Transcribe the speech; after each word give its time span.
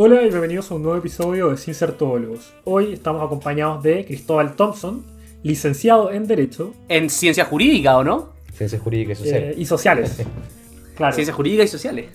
Hola 0.00 0.22
y 0.22 0.28
bienvenidos 0.28 0.70
a 0.70 0.76
un 0.76 0.84
nuevo 0.84 0.96
episodio 0.96 1.50
de 1.50 1.56
Sin 1.56 1.74
Ser 1.74 1.90
Todólogos. 1.90 2.54
Hoy 2.62 2.92
estamos 2.92 3.20
acompañados 3.20 3.82
de 3.82 4.04
Cristóbal 4.04 4.54
Thompson, 4.54 5.04
licenciado 5.42 6.12
en 6.12 6.28
Derecho 6.28 6.72
En 6.88 7.10
ciencia 7.10 7.44
jurídica, 7.44 7.98
¿o 7.98 8.04
no? 8.04 8.28
Ciencias 8.52 8.80
jurídicas 8.80 9.18
y 9.18 9.22
eh, 9.24 9.26
sociales. 9.26 9.58
y 9.58 9.64
Sociales. 9.64 10.22
Claro. 10.94 11.14
Ciencias 11.16 11.34
jurídicas 11.34 11.66
y 11.66 11.68
sociales. 11.70 12.06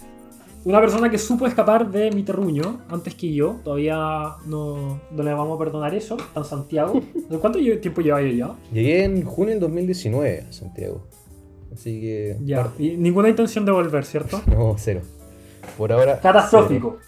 Una 0.64 0.80
persona 0.80 1.10
que 1.10 1.18
supo 1.18 1.46
escapar 1.46 1.92
de 1.92 2.10
mi 2.12 2.24
terruño 2.24 2.84
antes 2.88 3.16
que 3.16 3.34
yo. 3.34 3.60
Todavía 3.66 4.36
no, 4.46 5.02
no 5.12 5.24
le 5.24 5.34
vamos 5.34 5.58
a 5.58 5.60
perdonar 5.60 5.94
eso. 5.94 6.16
En 6.38 6.46
Santiago. 6.46 7.02
¿De 7.30 7.38
¿Cuánto 7.42 7.60
tiempo 7.60 8.00
lleva 8.00 8.22
ya? 8.22 8.56
Llegué 8.72 9.04
en 9.04 9.26
junio 9.26 9.52
del 9.56 9.60
2019 9.60 10.46
a 10.48 10.54
Santiago. 10.54 11.06
Así 11.74 12.00
que. 12.00 12.38
Ya. 12.46 12.72
Y 12.80 12.96
ninguna 12.96 13.28
intención 13.28 13.66
de 13.66 13.74
volver, 13.74 14.06
¿cierto? 14.06 14.42
No, 14.48 14.74
cero. 14.78 15.02
Por 15.78 15.92
ahora. 15.92 16.20
Catastrófico. 16.20 17.00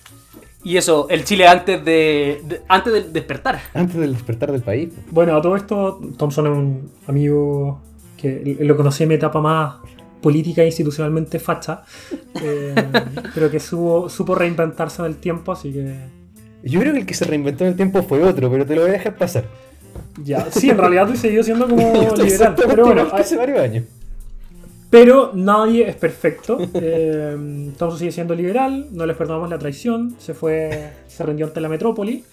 Y 0.65 0.75
eso, 0.77 1.07
el 1.09 1.23
Chile 1.23 1.47
antes 1.47 1.85
de, 1.85 2.41
de- 2.43 2.61
antes 2.67 2.91
del 2.91 3.13
despertar. 3.13 3.59
Antes 3.73 3.95
del 3.95 4.13
despertar 4.13 4.51
del 4.51 4.61
país. 4.63 4.89
Bueno, 5.11 5.35
a 5.37 5.41
todo 5.41 5.55
esto, 5.55 6.01
Thompson 6.17 6.47
es 6.47 6.51
un 6.51 6.91
amigo 7.07 7.79
que 8.17 8.57
lo 8.61 8.75
conocí 8.75 9.03
en 9.03 9.09
mi 9.09 9.15
etapa 9.15 9.39
más 9.39 9.75
política 10.21 10.63
e 10.63 10.65
institucionalmente 10.65 11.37
facha, 11.39 11.83
eh, 12.41 12.73
pero 13.35 13.51
que 13.51 13.59
supo, 13.59 14.09
supo 14.09 14.33
reinventarse 14.33 15.01
en 15.03 15.05
el 15.07 15.17
tiempo, 15.17 15.51
así 15.51 15.71
que 15.71 15.95
Yo 16.63 16.79
creo 16.79 16.93
que 16.93 16.99
el 16.99 17.05
que 17.05 17.13
se 17.13 17.25
reinventó 17.25 17.63
en 17.63 17.69
el 17.71 17.75
tiempo 17.75 18.01
fue 18.01 18.23
otro, 18.23 18.49
pero 18.49 18.65
te 18.65 18.73
lo 18.75 18.81
voy 18.81 18.89
a 18.89 18.93
dejar 18.93 19.15
pasar. 19.17 19.45
ya. 20.23 20.49
Sí, 20.49 20.71
en 20.71 20.79
realidad 20.79 21.05
tú 21.07 21.15
seguido 21.15 21.43
siendo 21.43 21.69
como 21.69 21.93
liberal, 22.17 22.55
pero 22.57 22.85
bueno, 22.87 23.07
hace 23.13 23.37
varios 23.37 23.59
años. 23.59 23.83
Pero 24.89 25.31
nadie 25.33 25.87
es 25.89 25.95
perfecto. 25.95 26.57
Eh, 26.75 27.71
Thompson 27.77 27.99
sigue 27.99 28.11
siendo 28.11 28.35
liberal, 28.35 28.87
no 28.91 29.05
les 29.05 29.15
perdonamos 29.17 29.49
la 29.49 29.57
traición, 29.57 30.15
se 30.19 30.33
fue, 30.33 30.91
se 31.07 31.23
rindió 31.25 31.45
ante 31.47 31.59
la 31.61 31.69
metrópoli, 31.69 32.23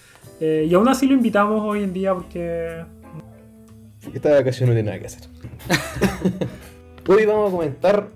eh, 0.41 0.67
y 0.69 0.75
aún 0.75 0.89
así 0.89 1.07
lo 1.07 1.15
invitamos 1.15 1.63
hoy 1.63 1.83
en 1.83 1.93
día 1.93 2.15
porque 2.15 2.85
Esta 4.13 4.31
vacación 4.33 4.69
no 4.69 4.75
tiene 4.75 4.91
nada 4.91 4.99
que 5.01 5.07
hacer. 5.07 5.23
Hoy 7.09 7.27
vamos 7.27 7.49
a 7.49 7.51
comentar 7.57 8.09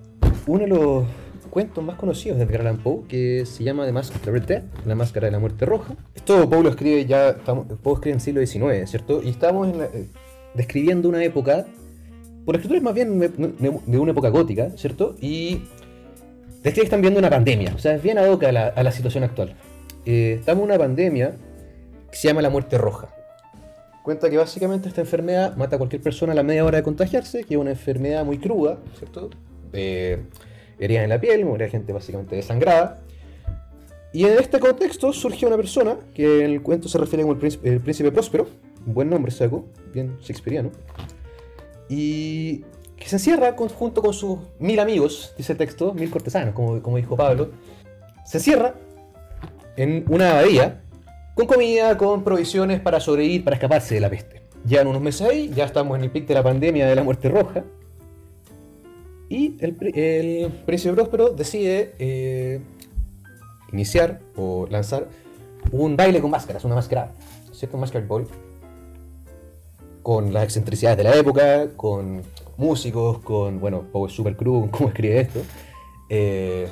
uno 0.47 0.61
de 0.61 0.67
los 0.69 1.05
cuentos 1.51 1.83
más 1.83 1.97
conocidos 1.97 2.39
de 2.39 2.45
Edgar 2.45 2.77
Poe, 2.77 3.03
que 3.09 3.45
se 3.47 3.65
llama 3.65 3.85
The 3.87 3.93
Mask 3.93 4.15
of 4.15 4.21
the 4.23 4.31
Red 4.31 4.43
Death, 4.45 4.65
La 4.85 4.95
Máscara 4.95 5.27
de 5.27 5.33
la 5.33 5.39
Muerte 5.39 5.65
Roja. 5.67 5.95
Esto 6.15 6.49
Poe 6.49 6.63
lo 6.63 6.69
escribe 6.71 7.05
ya, 7.07 7.31
estamos, 7.31 7.67
Poe 7.83 7.95
escribe 7.95 8.13
en 8.13 8.17
el 8.17 8.47
siglo 8.47 8.71
XIX, 8.71 8.89
¿cierto? 8.91 9.23
Y 9.25 9.31
estamos 9.31 9.69
en 9.69 9.79
la- 9.79 9.87
eh, 9.87 10.07
describiendo 10.55 11.09
una 11.09 11.23
época, 11.25 11.67
por 12.47 12.55
la 12.55 12.61
escritura 12.61 12.79
es 12.79 12.85
más 12.85 12.95
bien 12.95 13.19
de, 13.19 13.99
una 13.99 14.13
época 14.13 14.29
gótica, 14.29 14.71
¿cierto? 14.77 15.17
Y 15.21 15.63
que 16.63 16.81
están 16.81 17.01
viendo 17.01 17.19
una 17.19 17.31
pandemia, 17.31 17.73
o 17.75 17.79
sea, 17.79 17.95
es 17.95 18.03
bien 18.03 18.19
ad 18.19 18.29
hoc 18.29 18.45
a 18.45 18.53
la, 18.53 18.93
situación 18.93 19.25
actual. 19.25 19.55
Eh, 20.05 20.37
estamos 20.39 20.63
en 20.63 20.71
una 20.71 20.79
pandemia 20.79 21.35
que 22.11 22.17
se 22.17 22.29
llama 22.29 22.43
la 22.43 22.51
Muerte 22.51 22.79
Roja. 22.79 23.09
Cuenta 24.05 24.31
que 24.31 24.37
básicamente 24.37 24.89
esta 24.89 25.01
enfermedad 25.01 25.57
mata 25.57 25.75
a 25.75 25.79
cualquier 25.79 26.01
persona 26.01 26.33
a 26.33 26.35
la 26.37 26.45
media 26.45 26.65
hora 26.65 26.79
de 26.79 26.85
contagiarse, 26.85 27.43
que 27.43 27.55
es 27.55 27.61
una 27.61 27.71
enfermedad 27.71 28.25
muy 28.25 28.39
cruda, 28.39 28.79
¿cierto? 28.97 29.31
Eh, 29.73 30.23
heridas 30.79 31.03
en 31.03 31.11
la 31.11 31.21
piel, 31.21 31.45
moría 31.45 31.69
gente 31.69 31.93
básicamente 31.93 32.37
desangrada. 32.37 33.01
Y 34.13 34.25
en 34.25 34.39
este 34.39 34.61
contexto 34.61 35.13
surge 35.13 35.47
una 35.47 35.57
persona, 35.57 35.97
que 36.15 36.45
en 36.45 36.53
el 36.53 36.63
cuento 36.63 36.89
se 36.89 36.99
refiere 36.99 37.23
como 37.23 37.33
el 37.33 37.41
príncipe, 37.41 37.69
el 37.69 37.81
príncipe 37.81 38.13
próspero, 38.13 38.47
un 38.87 38.95
buen 38.95 39.11
nombre 39.11 39.33
saco, 39.33 39.67
bien 39.93 40.17
shakespeariano, 40.21 40.71
y 41.89 42.65
que 42.97 43.09
se 43.09 43.17
encierra 43.17 43.55
junto 43.57 44.03
con 44.03 44.13
sus 44.13 44.39
mil 44.59 44.81
amigos, 44.81 45.35
dice 45.37 45.53
el 45.53 45.59
texto, 45.59 45.95
mil 45.95 46.11
cortesanos, 46.11 46.55
como, 46.55 46.97
dijo 46.97 47.17
Pablo, 47.17 47.51
se 48.25 48.39
encierra 48.39 48.75
en 49.77 50.05
una 50.09 50.33
abadía 50.33 50.83
con 51.35 51.47
comida, 51.47 51.97
con 51.99 52.25
provisiones 52.25 52.81
para 52.81 52.99
sobrevivir, 52.99 53.45
para 53.45 53.57
escaparse 53.57 53.95
de 53.95 54.01
la 54.01 54.11
peste. 54.11 54.43
Llevan 54.67 54.89
unos 54.89 55.03
meses 55.03 55.29
ahí, 55.29 55.53
ya 55.55 55.65
estamos 55.65 55.97
en 55.99 56.05
el 56.05 56.11
pic 56.11 56.27
de 56.27 56.35
la 56.35 56.43
pandemia 56.43 56.87
de 56.87 56.95
la 56.95 57.05
muerte 57.05 57.29
roja. 57.29 57.63
Y 59.29 59.57
el, 59.61 59.77
el 59.95 60.51
príncipe 60.65 60.95
próspero 60.95 61.31
decide 61.31 61.95
eh, 61.99 62.61
iniciar 63.73 64.21
o 64.37 64.67
lanzar 64.71 65.09
un 65.73 65.97
baile 65.97 66.21
con 66.21 66.31
máscaras, 66.31 66.65
una 66.65 66.77
máscara, 66.77 67.13
¿cierto? 67.53 67.77
Un 67.77 67.83
masquerade 67.83 68.09
ball. 68.09 68.27
Con 70.07 70.33
las 70.33 70.45
excentricidades 70.45 70.99
de 70.99 71.03
la 71.03 71.17
época, 71.17 71.67
con 71.75 72.23
músicos, 72.59 73.19
con, 73.25 73.59
bueno, 73.59 73.89
Poe 73.91 74.07
es 74.09 74.15
super 74.15 74.37
con 74.37 74.69
cómo 74.71 74.91
escribe 74.91 75.19
esto. 75.19 75.41
Eh, 76.09 76.69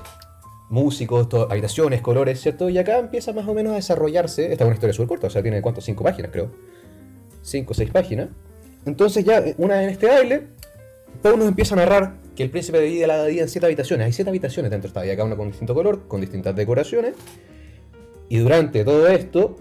músicos, 0.70 1.28
to- 1.28 1.48
habitaciones, 1.50 2.00
colores, 2.00 2.40
¿cierto? 2.40 2.68
Y 2.70 2.78
acá 2.78 2.96
empieza 3.00 3.32
más 3.32 3.48
o 3.48 3.52
menos 3.52 3.72
a 3.72 3.74
desarrollarse. 3.74 4.52
Esta 4.52 4.62
es 4.62 4.66
una 4.68 4.74
historia 4.74 4.92
súper 4.92 5.08
corta, 5.08 5.26
o 5.26 5.30
sea, 5.30 5.42
tiene 5.42 5.60
cuánto, 5.62 5.80
cinco 5.80 6.04
páginas, 6.04 6.30
creo. 6.30 6.52
Cinco 7.42 7.72
o 7.72 7.74
seis 7.74 7.90
páginas. 7.90 8.28
Entonces, 8.86 9.24
ya 9.24 9.38
eh, 9.38 9.56
una 9.58 9.82
en 9.82 9.90
este 9.90 10.06
baile, 10.06 10.46
Poe 11.20 11.36
nos 11.36 11.48
empieza 11.48 11.74
a 11.74 11.78
narrar 11.78 12.18
que 12.36 12.44
el 12.44 12.50
príncipe 12.50 12.80
divide 12.80 13.08
la 13.08 13.14
abadía 13.14 13.42
en 13.42 13.48
siete 13.48 13.66
habitaciones. 13.66 14.06
Hay 14.06 14.12
siete 14.12 14.28
habitaciones 14.30 14.70
dentro 14.70 14.86
de 14.86 14.90
esta 14.90 15.00
abadía, 15.00 15.16
cada 15.16 15.26
una 15.26 15.36
con 15.36 15.48
distinto 15.48 15.74
color, 15.74 16.06
con 16.06 16.20
distintas 16.20 16.54
decoraciones. 16.54 17.14
Y 18.28 18.38
durante 18.38 18.84
todo 18.84 19.08
esto, 19.08 19.56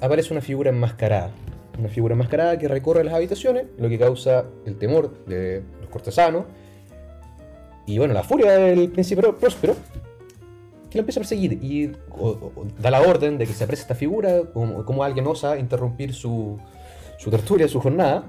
aparece 0.00 0.32
una 0.32 0.42
figura 0.42 0.70
enmascarada. 0.70 1.32
Una 1.78 1.88
figura 1.88 2.14
enmascarada 2.14 2.58
que 2.58 2.68
recorre 2.68 3.04
las 3.04 3.14
habitaciones, 3.14 3.66
lo 3.78 3.88
que 3.88 3.98
causa 3.98 4.46
el 4.64 4.76
temor 4.76 5.24
de 5.26 5.62
los 5.80 5.90
cortesanos. 5.90 6.44
Y 7.86 7.98
bueno, 7.98 8.14
la 8.14 8.22
furia 8.22 8.52
del 8.52 8.90
príncipe 8.90 9.22
próspero, 9.32 9.76
que 10.90 10.98
lo 10.98 11.00
empieza 11.00 11.20
a 11.20 11.22
perseguir 11.22 11.58
y 11.62 11.92
da 12.80 12.90
la 12.90 13.02
orden 13.02 13.38
de 13.38 13.46
que 13.46 13.52
se 13.52 13.64
aprecie 13.64 13.82
esta 13.82 13.94
figura, 13.94 14.42
como, 14.52 14.84
como 14.84 15.04
alguien 15.04 15.26
osa 15.26 15.58
interrumpir 15.58 16.14
su, 16.14 16.58
su 17.18 17.30
tertulia, 17.30 17.68
su 17.68 17.80
jornada, 17.80 18.24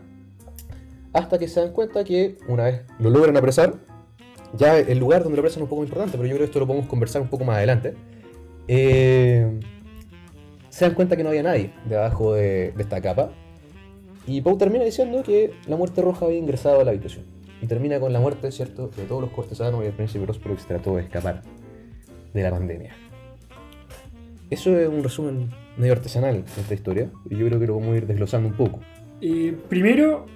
hasta 1.13 1.39
que 1.39 1.47
se 1.47 1.59
dan 1.61 1.71
cuenta 1.71 2.03
que 2.03 2.37
una 2.47 2.65
vez 2.65 2.81
lo 2.99 3.09
logran 3.09 3.35
apresar, 3.37 3.75
ya 4.53 4.77
el 4.77 4.97
lugar 4.97 5.23
donde 5.23 5.37
lo 5.37 5.41
apresan 5.41 5.59
es 5.59 5.63
un 5.63 5.69
poco 5.69 5.83
importante, 5.83 6.17
pero 6.17 6.27
yo 6.27 6.35
creo 6.35 6.45
que 6.45 6.45
esto 6.45 6.59
lo 6.59 6.67
podemos 6.67 6.87
conversar 6.87 7.21
un 7.21 7.27
poco 7.27 7.43
más 7.43 7.57
adelante, 7.57 7.95
eh, 8.67 9.59
se 10.77 10.85
dan 10.85 10.93
cuenta 10.93 11.17
que 11.17 11.23
no 11.23 11.29
había 11.29 11.41
nadie 11.41 11.71
debajo 11.85 12.35
de, 12.35 12.71
de 12.71 12.83
esta 12.83 13.01
capa, 13.01 13.31
y 14.27 14.41
Poe 14.41 14.57
termina 14.57 14.83
diciendo 14.83 15.23
que 15.23 15.51
la 15.65 15.75
muerte 15.75 16.03
roja 16.03 16.25
había 16.25 16.37
ingresado 16.37 16.81
a 16.81 16.83
la 16.83 16.91
habitación. 16.91 17.25
Y 17.63 17.65
termina 17.65 17.99
con 17.99 18.13
la 18.13 18.19
muerte, 18.19 18.51
¿cierto?, 18.51 18.91
de 18.95 19.05
todos 19.05 19.21
los 19.21 19.31
cortesanos 19.31 19.83
y 19.83 19.87
el 19.87 19.93
príncipe 19.93 20.23
próspero 20.25 20.53
que 20.53 20.61
se 20.61 20.67
trató 20.67 20.97
de 20.97 21.01
escapar 21.01 21.41
de 22.31 22.43
la 22.43 22.51
pandemia. 22.51 22.95
Eso 24.51 24.77
es 24.77 24.87
un 24.87 25.01
resumen 25.01 25.49
medio 25.77 25.93
artesanal 25.93 26.45
de 26.45 26.61
esta 26.61 26.75
historia, 26.75 27.09
y 27.27 27.37
yo 27.37 27.47
creo 27.47 27.59
que 27.59 27.65
lo 27.65 27.79
vamos 27.79 27.95
a 27.95 27.97
ir 27.97 28.05
desglosando 28.05 28.47
un 28.47 28.55
poco. 28.55 28.79
eh, 29.19 29.57
primero, 29.67 30.27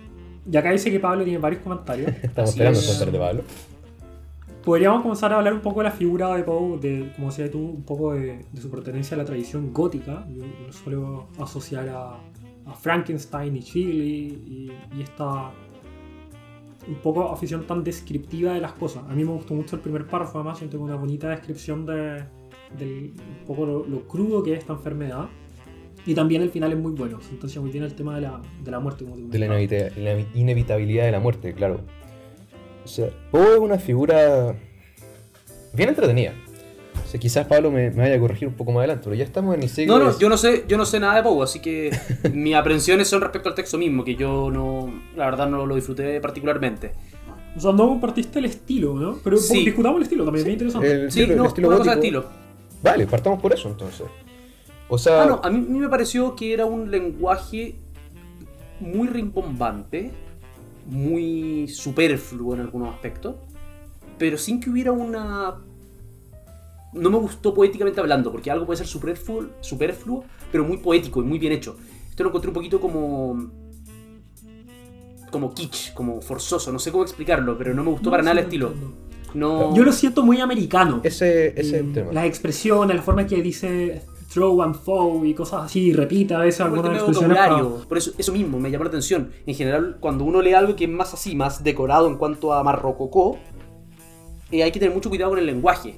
y 0.52 0.58
acá 0.58 0.72
dice 0.72 0.90
que 0.90 1.00
Pablo 1.00 1.24
tiene 1.24 1.38
varios 1.38 1.62
comentarios. 1.62 2.12
Estamos 2.24 2.50
esperando 2.50 2.80
es. 2.80 3.00
el 3.00 3.12
de 3.12 3.20
Pablo. 3.20 3.44
Podríamos 4.64 5.02
comenzar 5.02 5.34
a 5.34 5.38
hablar 5.38 5.54
un 5.54 5.62
poco 5.62 5.80
de 5.80 5.86
la 5.86 5.92
figura 5.92 6.36
de 6.36 6.44
Poe, 6.44 6.78
de, 6.80 7.12
como 7.16 7.28
decías 7.28 7.50
tú, 7.50 7.60
un 7.60 7.84
poco 7.84 8.14
de, 8.14 8.46
de 8.52 8.62
su 8.62 8.70
pertenencia 8.70 9.16
a 9.16 9.18
la 9.18 9.26
tradición 9.26 9.74
gótica. 9.74 10.26
Yo 10.30 10.44
lo 10.46 10.72
suelo 10.72 11.28
asociar 11.40 11.90
a, 11.90 12.20
a 12.66 12.74
Frankenstein 12.76 13.56
y 13.56 13.60
Shirley 13.60 14.44
y, 14.46 14.72
y 14.98 15.02
esta 15.02 15.52
un 16.88 16.96
poco 16.96 17.32
afición 17.32 17.66
tan 17.68 17.84
descriptiva 17.84 18.54
de 18.54 18.62
las 18.62 18.74
cosas. 18.74 19.04
A 19.08 19.14
mí 19.14 19.24
me 19.24 19.32
gustó 19.32 19.54
mucho 19.54 19.76
el 19.76 19.82
primer 19.82 20.08
párrafo, 20.08 20.40
además 20.40 20.58
siento 20.58 20.78
que 20.78 20.84
una 20.84 20.96
bonita 20.96 21.30
descripción 21.30 21.86
de, 21.86 22.24
un 22.80 23.46
poco 23.46 23.66
lo, 23.66 23.86
lo 23.86 24.08
crudo 24.08 24.42
que 24.44 24.54
es 24.54 24.60
esta 24.60 24.74
enfermedad. 24.74 25.28
Y 26.04 26.16
también 26.16 26.42
el 26.42 26.50
final 26.50 26.72
es 26.72 26.80
muy 26.80 26.94
bueno, 26.94 27.22
sentencia 27.22 27.62
muy 27.62 27.70
bien 27.70 27.84
el 27.84 27.94
tema 27.94 28.16
de 28.16 28.22
la, 28.22 28.42
de 28.64 28.72
la 28.72 28.80
muerte. 28.80 29.06
Como 29.06 29.16
te 29.18 29.38
De 29.38 29.40
la 29.40 30.20
inevitabilidad 30.34 31.06
de 31.06 31.12
la 31.12 31.20
muerte, 31.20 31.54
claro. 31.54 31.82
O 32.84 32.88
sea, 32.88 33.10
Poe 33.32 33.54
es 33.54 33.60
una 33.60 33.78
figura 33.80 34.56
bien 35.74 35.90
entretenida. 35.90 36.34
O 37.06 37.08
sea, 37.12 37.20
quizás 37.20 37.46
Pablo 37.46 37.72
me, 37.72 37.90
me 37.92 38.04
vaya 38.04 38.16
a 38.16 38.20
corregir 38.20 38.48
un 38.48 38.54
poco 38.54 38.72
más 38.72 38.80
adelante, 38.80 39.04
pero 39.06 39.16
ya 39.16 39.24
estamos 39.26 39.56
en 39.56 39.64
el 39.64 39.70
siglo... 39.70 39.98
No, 40.00 40.06
no, 40.06 40.18
yo 40.20 40.30
no 40.30 40.38
sé, 40.38 40.64
yo 40.68 40.78
no 40.78 40.86
sé 40.86 41.00
nada 41.00 41.16
de 41.16 41.24
Poe, 41.24 41.44
así 41.44 41.60
que 41.60 41.92
mis 42.34 42.56
aprensiones 42.56 43.08
son 43.08 43.22
respecto 43.22 43.50
al 43.50 43.56
texto 43.56 43.78
mismo, 43.78 44.04
que 44.04 44.16
yo 44.16 44.50
no, 44.52 44.92
la 45.16 45.26
verdad 45.26 45.48
no 45.50 45.66
lo 45.66 45.76
disfruté 45.76 46.20
particularmente. 46.22 46.94
O 47.56 47.60
sea, 47.60 47.72
no 47.74 47.88
compartiste 47.90 48.40
el 48.40 48.46
estilo, 48.46 48.94
¿no? 48.94 49.18
Pero 49.24 49.36
Sí. 49.38 49.66
discutamos 49.66 49.98
el 49.98 50.04
estilo 50.04 50.24
también, 50.24 50.42
es 50.42 50.46
bien 50.46 50.54
interesante. 50.54 50.92
el 51.04 51.12
Sí, 51.12 51.22
estilo, 51.22 51.38
no, 51.38 51.44
el 51.44 51.48
estilo 51.50 51.68
una 51.68 51.78
cosa 51.78 51.92
de 51.92 51.96
gótico- 51.98 52.20
estilo. 52.20 52.42
Vale, 52.82 53.08
partamos 53.08 53.42
por 53.42 53.54
eso 53.54 53.68
entonces. 53.70 54.08
O 54.88 54.98
sea, 54.98 55.24
Ah, 55.24 55.26
no, 55.26 55.42
a 55.44 55.50
mí, 55.50 55.58
a 55.58 55.70
mí 55.70 55.80
me 55.80 55.90
pareció 55.90 56.36
que 56.36 56.54
era 56.54 56.66
un 56.66 56.90
lenguaje 56.92 57.76
muy 58.80 59.08
rimbombante, 59.10 60.12
muy 60.86 61.68
superfluo 61.68 62.54
en 62.54 62.62
algunos 62.62 62.94
aspectos, 62.94 63.36
pero 64.18 64.38
sin 64.38 64.60
que 64.60 64.70
hubiera 64.70 64.92
una... 64.92 65.56
No 66.94 67.10
me 67.10 67.18
gustó 67.18 67.54
poéticamente 67.54 68.02
hablando, 68.02 68.32
porque 68.32 68.52
algo 68.52 68.66
puede 68.66 68.78
ser 68.78 68.88
superfluo, 68.88 69.48
superfluo 69.62 70.26
pero 70.52 70.66
muy 70.66 70.78
poético 70.78 71.22
y 71.22 71.26
muy 71.26 71.40
bien 71.40 71.54
hecho. 71.54 71.78
Esto 72.10 72.24
lo 72.24 72.30
encontré 72.30 72.50
un 72.50 72.54
poquito 72.54 72.80
como... 72.80 73.52
como 75.32 75.54
kitsch, 75.54 75.94
como 75.94 76.22
forzoso, 76.22 76.72
no 76.72 76.80
sé 76.80 76.92
cómo 76.92 77.04
explicarlo, 77.04 77.58
pero 77.58 77.74
no 77.74 77.84
me 77.84 77.92
gustó 77.92 78.12
para 78.12 78.24
nada 78.24 78.40
el 78.40 78.46
estilo. 78.46 78.74
No... 79.34 79.74
Yo 79.76 79.84
lo 79.84 79.94
siento 79.94 80.24
muy 80.24 80.42
americano. 80.42 81.00
ese, 81.04 81.60
ese 81.60 81.84
tema. 81.84 82.12
Las 82.12 82.26
expresiones, 82.26 82.98
la 82.98 83.02
forma 83.02 83.26
que 83.26 83.42
dice 83.42 84.02
throw 84.32 84.62
and 84.62 84.76
foe 84.76 85.28
y 85.28 85.34
cosas 85.34 85.64
así, 85.66 85.92
repita 85.94 86.38
a 86.38 86.42
veces 86.42 86.62
algunas 86.62 86.86
de 86.92 86.98
expresiones. 86.98 87.38
para-. 87.38 87.88
Por 87.88 87.98
eso, 87.98 88.12
eso 88.18 88.32
mismo 88.32 88.60
me 88.60 88.72
llamó 88.72 88.86
la 88.86 88.90
atención. 88.90 89.32
En 89.46 89.56
general, 89.56 89.98
cuando 90.00 90.24
uno 90.24 90.42
lee 90.42 90.54
algo 90.54 90.76
que 90.76 90.86
es 90.86 90.90
más 90.90 91.14
así, 91.14 91.36
más 91.36 91.64
decorado 91.64 92.08
en 92.08 92.16
cuanto 92.18 92.54
a 92.54 92.64
más 92.64 92.80
rococó, 92.80 93.38
eh, 94.52 94.64
hay 94.64 94.72
que 94.72 94.80
tener 94.80 94.94
mucho 94.94 95.10
cuidado 95.10 95.32
con 95.32 95.40
el 95.40 95.46
lenguaje, 95.46 95.98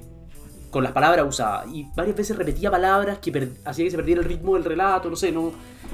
con 0.72 0.84
las 0.84 0.92
palabras 0.94 1.26
usadas. 1.28 1.68
Y 1.74 1.86
varias 1.96 2.16
veces 2.16 2.38
repetía 2.38 2.70
palabras 2.72 3.20
que 3.20 3.32
per- 3.32 3.52
hacía 3.66 3.86
que 3.86 3.92
se 3.92 3.98
perdiera 3.98 4.22
el 4.22 4.28
ritmo 4.28 4.56
del 4.56 4.64
relato, 4.64 5.10
no 5.10 5.16
sé, 5.16 5.32
no. 5.32 5.52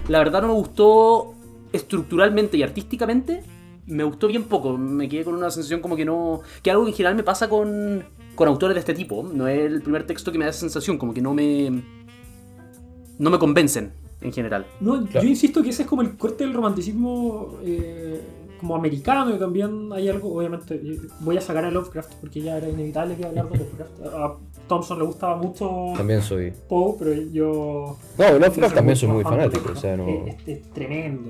La 0.08 0.20
verdad 0.20 0.42
no 0.42 0.48
me 0.50 0.54
gustó 0.54 1.34
estructuralmente 1.74 2.58
y 2.58 2.64
artísticamente. 2.64 3.44
Me 3.86 4.04
gustó 4.04 4.28
bien 4.28 4.44
poco. 4.44 4.78
Me 4.78 5.10
quedé 5.10 5.24
con 5.26 5.34
una 5.36 5.50
sensación 5.52 5.82
como 5.82 5.96
que 5.96 6.06
no. 6.06 6.42
Que 6.62 6.72
algo 6.72 6.84
que 6.84 6.92
en 6.92 6.96
general 6.96 7.16
me 7.16 7.24
pasa 7.24 7.50
con, 7.50 8.06
con 8.36 8.48
autores 8.48 8.76
de 8.76 8.80
este 8.82 8.94
tipo. 8.94 9.24
No 9.24 9.48
es 9.48 9.60
el 9.60 9.82
primer 9.82 10.06
texto 10.06 10.32
que 10.32 10.38
me 10.38 10.46
da 10.46 10.52
esa 10.52 10.60
sensación, 10.62 10.98
como 10.98 11.14
que 11.14 11.22
no 11.22 11.34
me. 11.34 11.99
No 13.20 13.30
me 13.30 13.38
convencen 13.38 13.92
en 14.22 14.34
general. 14.34 14.66
No, 14.80 15.06
Claro. 15.06 15.22
yo 15.24 15.30
insisto 15.30 15.62
que 15.62 15.70
ese 15.70 15.84
es 15.84 15.88
como 15.88 16.02
el 16.02 16.18
corte 16.18 16.44
del 16.44 16.54
romanticismo 16.54 17.56
eh, 17.64 18.20
como 18.60 18.76
americano 18.76 19.34
y 19.34 19.38
también 19.40 19.90
hay 19.94 20.10
algo, 20.10 20.36
obviamente, 20.38 20.82
voy 21.22 21.38
a 21.38 21.42
sacar 21.42 21.64
a 21.66 21.72
Lovecraft 21.72 22.16
porque 22.20 22.42
ya 22.42 22.58
era 22.58 22.68
inevitable 22.68 23.16
que 23.16 23.26
hablar 23.26 23.48
de 23.50 23.58
Lovecraft. 23.60 23.92
A 24.14 24.36
Thompson 24.68 25.00
le 25.00 25.06
gustaba 25.06 25.36
mucho 25.38 25.94
También 25.96 26.22
soy. 26.22 26.52
Poe, 26.68 26.96
pero 27.00 27.14
yo... 27.32 27.98
No, 28.18 28.40
Lovecraft 28.40 28.76
también 28.76 28.96
soy 28.98 29.10
muy 29.10 29.24
fanático, 29.24 29.72
o 29.72 29.76
sea, 29.76 29.96
no. 29.96 30.06
Lovecraft. 30.06 30.48
Es, 30.50 30.58
es 30.58 30.70
tremendo. 30.74 31.30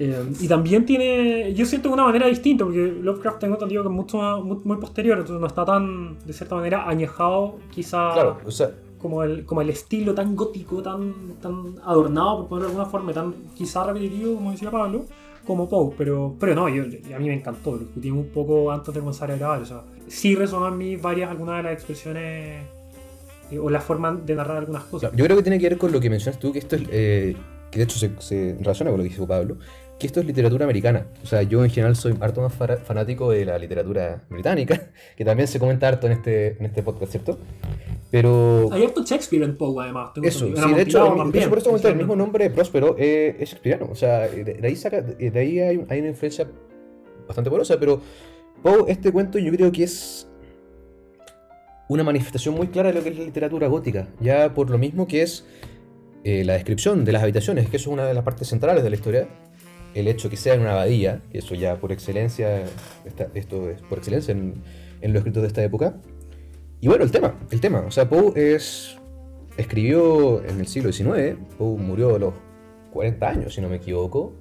Eh, 0.00 0.32
y 0.40 0.48
también 0.48 0.86
tiene, 0.86 1.52
yo 1.54 1.66
siento 1.66 1.88
de 1.88 1.94
una 1.94 2.04
manera 2.04 2.26
distinta, 2.26 2.64
porque 2.64 2.80
Lovecraft 3.00 3.38
tengo 3.38 3.54
entendido 3.54 3.82
que 3.82 3.88
es 3.90 3.94
mucho 3.94 4.16
más- 4.16 4.42
muy, 4.42 4.56
muy 4.64 4.76
posterior, 4.78 5.18
entonces 5.18 5.40
no 5.40 5.46
está 5.46 5.64
tan, 5.64 6.18
de 6.26 6.32
cierta 6.32 6.54
manera, 6.56 6.88
añejado 6.88 7.56
quizá 7.70 8.10
Claro, 8.14 8.38
o 8.44 8.50
sea, 8.50 8.70
como 9.00 9.22
el, 9.22 9.44
como 9.44 9.62
el 9.62 9.70
estilo 9.70 10.14
tan 10.14 10.36
gótico, 10.36 10.82
tan, 10.82 11.34
tan 11.40 11.76
adornado, 11.84 12.38
por 12.38 12.48
ponerlo 12.48 12.68
de 12.68 12.72
alguna 12.74 12.90
forma, 12.90 13.12
tan 13.12 13.34
quizá 13.54 13.84
repetitivo, 13.84 14.34
como 14.34 14.52
decía 14.52 14.70
Pablo, 14.70 15.06
como 15.46 15.68
Poe. 15.68 15.94
Pero, 15.96 16.36
pero 16.38 16.54
no, 16.54 16.68
yo, 16.68 16.84
a 16.84 17.18
mí 17.18 17.28
me 17.28 17.34
encantó, 17.34 17.72
lo 17.72 17.78
discutimos 17.78 18.26
un 18.26 18.32
poco 18.32 18.70
antes 18.70 18.92
de 18.94 19.00
comenzar 19.00 19.30
a 19.30 19.36
grabar. 19.36 19.62
O 19.62 19.66
sea, 19.66 19.82
sí 20.08 20.34
resonó 20.34 20.68
en 20.68 20.78
mí 20.78 20.96
varias, 20.96 21.30
algunas 21.30 21.58
de 21.58 21.62
las 21.64 21.72
expresiones 21.72 22.64
eh, 23.50 23.58
o 23.58 23.70
la 23.70 23.80
forma 23.80 24.12
de 24.12 24.34
narrar 24.34 24.58
algunas 24.58 24.84
cosas. 24.84 25.12
yo 25.14 25.24
creo 25.24 25.36
que 25.36 25.42
tiene 25.42 25.58
que 25.58 25.68
ver 25.68 25.78
con 25.78 25.92
lo 25.92 26.00
que 26.00 26.10
mencionas 26.10 26.38
tú, 26.38 26.52
que 26.52 26.58
esto 26.60 26.76
es. 26.76 26.82
eh, 26.90 27.36
que 27.70 27.78
de 27.78 27.84
hecho 27.84 27.98
se, 27.98 28.10
se 28.18 28.56
relaciona 28.58 28.90
con 28.90 28.98
lo 28.98 29.04
que 29.04 29.10
dijo 29.10 29.26
Pablo, 29.26 29.56
que 30.00 30.08
esto 30.08 30.18
es 30.18 30.26
literatura 30.26 30.64
americana. 30.64 31.06
O 31.22 31.26
sea, 31.26 31.42
yo 31.42 31.62
en 31.62 31.70
general 31.70 31.94
soy 31.94 32.16
harto 32.20 32.40
más 32.40 32.52
fanático 32.54 33.30
de 33.30 33.44
la 33.44 33.58
literatura 33.58 34.24
británica, 34.28 34.90
que 35.16 35.24
también 35.24 35.46
se 35.46 35.60
comenta 35.60 35.86
harto 35.86 36.08
en 36.08 36.14
este, 36.14 36.56
en 36.58 36.66
este 36.66 36.82
podcast, 36.82 37.12
¿cierto? 37.12 37.38
Pero. 38.10 38.68
Hay 38.72 38.82
harto 38.82 39.04
Shakespeare 39.04 39.44
en 39.44 39.56
Poe, 39.56 39.84
además. 39.84 40.10
Eso, 40.20 40.46
sí, 40.46 40.52
de 40.52 40.82
hecho, 40.82 41.02
Amontillado 41.02 41.06
el, 41.06 41.12
de 41.12 41.18
también, 41.18 41.42
hecho, 41.42 41.50
por 41.50 41.58
eso 41.58 41.70
comenté, 41.70 41.88
el 41.88 41.96
mismo 41.96 42.16
nombre 42.16 42.44
de 42.44 42.50
Próspero 42.50 42.96
eh, 42.98 43.36
es 43.38 43.50
shakespeariano. 43.50 43.92
O 43.92 43.94
sea, 43.94 44.26
de, 44.26 44.42
de 44.42 44.66
ahí, 44.66 44.74
saca, 44.74 45.02
de 45.02 45.38
ahí 45.38 45.60
hay, 45.60 45.84
hay 45.88 46.00
una 46.00 46.08
influencia 46.08 46.48
bastante 47.28 47.48
poderosa, 47.48 47.78
pero 47.78 48.00
Poe, 48.62 48.84
este 48.88 49.12
cuento 49.12 49.38
yo 49.38 49.52
creo 49.52 49.70
que 49.70 49.84
es 49.84 50.26
una 51.88 52.04
manifestación 52.04 52.54
muy 52.54 52.68
clara 52.68 52.88
de 52.90 52.94
lo 52.94 53.02
que 53.02 53.10
es 53.10 53.18
la 53.18 53.24
literatura 53.24 53.68
gótica, 53.68 54.08
ya 54.20 54.54
por 54.54 54.70
lo 54.70 54.78
mismo 54.78 55.06
que 55.06 55.22
es 55.22 55.44
eh, 56.22 56.44
la 56.44 56.52
descripción 56.52 57.04
de 57.04 57.12
las 57.12 57.22
habitaciones, 57.22 57.68
que 57.68 57.78
eso 57.78 57.90
es 57.90 57.94
una 57.94 58.06
de 58.06 58.14
las 58.14 58.22
partes 58.22 58.46
centrales 58.48 58.84
de 58.84 58.90
la 58.90 58.96
historia, 58.96 59.28
el 59.94 60.08
hecho 60.08 60.30
que 60.30 60.36
sea 60.36 60.54
en 60.54 60.60
una 60.62 60.72
abadía, 60.72 61.22
que 61.30 61.38
eso 61.38 61.54
ya 61.54 61.76
por 61.76 61.92
excelencia, 61.92 62.64
está- 63.04 63.28
esto 63.34 63.68
es 63.70 63.80
por 63.82 63.98
excelencia 63.98 64.32
en, 64.32 64.54
en 65.00 65.12
los 65.12 65.20
escritos 65.20 65.42
de 65.42 65.48
esta 65.48 65.62
época. 65.64 65.94
Y 66.80 66.88
bueno, 66.88 67.04
el 67.04 67.10
tema, 67.10 67.34
el 67.50 67.60
tema, 67.60 67.80
o 67.86 67.90
sea, 67.90 68.08
Poe 68.08 68.32
es, 68.54 68.96
escribió 69.56 70.42
en 70.44 70.60
el 70.60 70.66
siglo 70.66 70.92
XIX, 70.92 71.36
Poe 71.58 71.76
murió 71.78 72.14
a 72.16 72.18
los 72.18 72.34
40 72.92 73.28
años, 73.28 73.54
si 73.54 73.60
no 73.60 73.68
me 73.68 73.76
equivoco, 73.76 74.32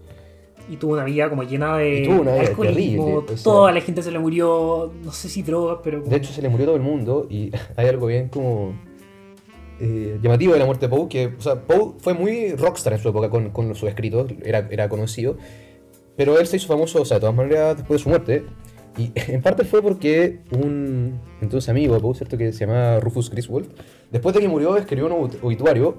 Y 0.69 0.77
tuvo 0.77 0.93
una 0.93 1.03
vida 1.03 1.29
como 1.29 1.41
llena 1.43 1.77
de 1.77 2.01
Y 2.01 2.03
tuvo 2.07 2.21
una 2.21 2.33
vida 2.33 2.41
alcoholismo, 2.49 3.03
terrible, 3.05 3.33
o 3.33 3.37
sea- 3.37 3.43
toda 3.43 3.71
la 3.71 3.81
gente 3.81 4.03
se 4.03 4.11
le 4.11 4.19
murió, 4.19 4.93
no 5.03 5.11
sé 5.11 5.27
si 5.29 5.41
drogas, 5.41 5.79
pero... 5.83 5.99
como- 5.99 6.11
De 6.11 6.17
hecho, 6.17 6.31
se 6.31 6.41
le 6.43 6.49
murió 6.49 6.67
todo 6.67 6.75
el 6.75 6.81
mundo 6.83 7.25
y 7.29 7.51
hay 7.75 7.87
algo 7.87 8.05
bien 8.07 8.29
como 8.29 8.73
eh, 9.79 10.19
llamativo 10.21 10.53
de 10.53 10.59
la 10.59 10.65
muerte 10.65 10.87
de 10.87 10.95
Poe, 10.95 11.07
que, 11.07 11.27
o 11.27 11.41
sea, 11.41 11.61
Poe 11.61 11.93
fue 11.99 12.13
muy 12.13 12.53
rockstar 12.53 12.93
en 12.93 12.99
su 12.99 13.09
época 13.09 13.29
con, 13.29 13.49
con 13.51 13.73
sus 13.75 13.89
escritos, 13.89 14.31
era, 14.43 14.67
era 14.69 14.89
conocido, 14.89 15.37
pero 16.15 16.37
él 16.39 16.47
se 16.47 16.57
hizo 16.57 16.67
famoso, 16.67 17.01
o 17.01 17.05
sea, 17.05 17.15
de 17.17 17.21
todas 17.21 17.35
maneras, 17.35 17.77
después 17.77 17.99
de 17.99 18.03
su 18.03 18.09
muerte, 18.09 18.43
y 18.97 19.11
en 19.31 19.41
parte 19.41 19.63
fue 19.63 19.81
porque 19.81 20.39
un 20.51 21.19
entonces 21.41 21.69
amigo 21.69 21.93
de 21.95 22.01
Poe, 22.01 22.15
¿cierto?, 22.15 22.37
que 22.37 22.51
se 22.51 22.65
llamaba 22.65 22.99
Rufus 22.99 23.29
Griswold, 23.29 23.69
después 24.11 24.35
de 24.35 24.41
que 24.41 24.47
murió, 24.47 24.75
escribió 24.77 25.05
un 25.07 25.13
obit- 25.13 25.37
obituario 25.41 25.97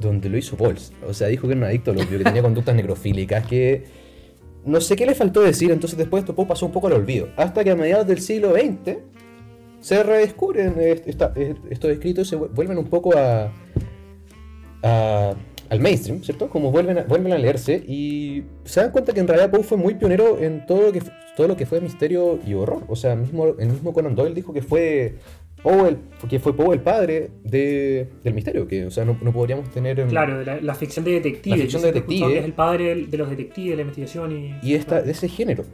donde 0.00 0.28
lo 0.28 0.38
hizo 0.38 0.56
Pauls, 0.56 0.92
o 1.06 1.12
sea, 1.12 1.28
dijo 1.28 1.46
que 1.48 1.54
era 1.54 1.58
un 1.58 1.64
adicto 1.64 1.90
al 1.90 1.98
opio, 2.00 2.18
que 2.18 2.24
tenía 2.24 2.42
conductas 2.42 2.74
necrofílicas, 2.74 3.46
que 3.46 3.84
no 4.64 4.80
sé 4.80 4.96
qué 4.96 5.06
le 5.06 5.14
faltó 5.14 5.40
decir, 5.40 5.70
entonces 5.70 5.98
después 5.98 6.22
esto 6.22 6.34
pasó 6.46 6.66
un 6.66 6.72
poco 6.72 6.88
al 6.88 6.92
olvido. 6.92 7.28
Hasta 7.36 7.64
que 7.64 7.70
a 7.70 7.76
mediados 7.76 8.06
del 8.06 8.20
siglo 8.20 8.52
XX 8.52 8.98
se 9.80 10.02
redescubren 10.02 10.74
esta- 10.78 11.32
estos 11.70 11.90
escritos 11.90 12.26
y 12.26 12.30
se 12.30 12.36
vu- 12.38 12.48
vuelven 12.54 12.78
un 12.78 12.86
poco 12.86 13.16
a, 13.16 13.52
a- 14.82 15.34
al 15.70 15.80
mainstream, 15.80 16.22
¿cierto? 16.22 16.48
Como 16.48 16.70
vuelven 16.70 16.98
a, 16.98 17.02
vuelven 17.02 17.32
a 17.32 17.38
leerse 17.38 17.82
y 17.86 18.42
se 18.64 18.80
dan 18.80 18.90
cuenta 18.90 19.12
que 19.12 19.20
en 19.20 19.28
realidad 19.28 19.50
Poe 19.50 19.62
fue 19.62 19.76
muy 19.76 19.94
pionero 19.94 20.38
en 20.38 20.64
todo 20.64 20.80
lo 20.82 20.92
que, 20.92 21.02
todo 21.36 21.46
lo 21.46 21.56
que 21.56 21.66
fue 21.66 21.80
misterio 21.80 22.38
y 22.46 22.54
horror. 22.54 22.84
O 22.88 22.96
sea, 22.96 23.14
mismo, 23.14 23.54
el 23.58 23.68
mismo 23.68 23.92
Conan 23.92 24.14
Doyle 24.14 24.34
dijo 24.34 24.52
que 24.54 24.62
fue 24.62 25.16
Poe 25.62 25.88
el, 25.90 25.98
que 26.28 26.38
fue 26.38 26.56
Poe 26.56 26.74
el 26.74 26.80
padre 26.80 27.30
de- 27.44 28.08
del 28.24 28.32
misterio, 28.32 28.66
que 28.66 28.86
o 28.86 28.90
sea, 28.90 29.04
no, 29.04 29.18
no 29.20 29.30
podríamos 29.30 29.68
tener... 29.70 30.00
en- 30.00 30.08
Claro, 30.08 30.42
la, 30.42 30.58
la 30.60 30.74
ficción 30.74 31.04
de 31.04 31.10
detective. 31.12 31.56
La 31.56 31.62
ficción 31.62 31.82
de 31.82 31.88
detective. 31.92 32.28
que 32.32 32.38
es 32.38 32.44
el 32.46 32.52
padre 32.54 32.94
de 33.06 33.16
los 33.18 33.28
detectives, 33.28 33.70
de 33.72 33.76
la 33.76 33.82
investigación 33.82 34.32
y... 34.32 34.54
y 34.66 34.74
esta, 34.74 35.02
de 35.02 35.10
ese 35.10 35.28
género. 35.28 35.64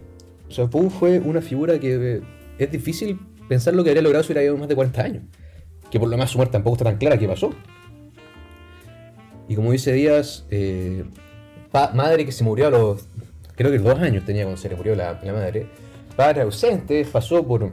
O 0.49 0.51
sea, 0.51 0.67
Poe 0.67 0.91
fue 0.91 1.21
una 1.21 1.41
figura 1.41 1.79
que 1.79 2.17
eh, 2.17 2.21
es 2.59 2.71
difícil 2.73 3.17
pensar 3.49 3.75
lo 3.75 3.85
que 3.85 3.91
habría 3.91 4.03
logrado 4.03 4.25
si 4.25 4.33
hubiera 4.33 4.43
vivido 4.43 4.59
más 4.59 4.69
de 4.69 4.75
40 4.75 5.03
años. 5.03 5.23
Que 5.91 5.99
por 6.01 6.09
lo 6.09 6.17
más 6.17 6.31
su 6.31 6.39
muerte 6.39 6.53
tampoco 6.53 6.77
está 6.77 6.85
tan 6.85 6.99
clara 6.99 7.19
qué 7.19 7.29
pasó. 7.29 7.55
Y 9.49 9.55
como 9.55 9.73
dice 9.73 9.93
Díaz, 9.93 10.47
eh, 10.51 11.05
madre 11.95 12.25
que 12.25 12.33
se 12.33 12.45
murió 12.45 12.69
a 12.69 12.71
los. 12.71 13.09
Creo 13.57 13.71
que 13.71 13.79
dos 13.79 13.99
años 14.01 14.25
tenía 14.25 14.45
cuando 14.45 14.61
se 14.61 14.69
le 14.69 14.77
murió 14.77 14.95
la, 14.95 15.21
madre. 15.25 15.67
Padre 16.17 16.43
ausente, 16.43 17.05
pasó 17.05 17.47
por 17.47 17.71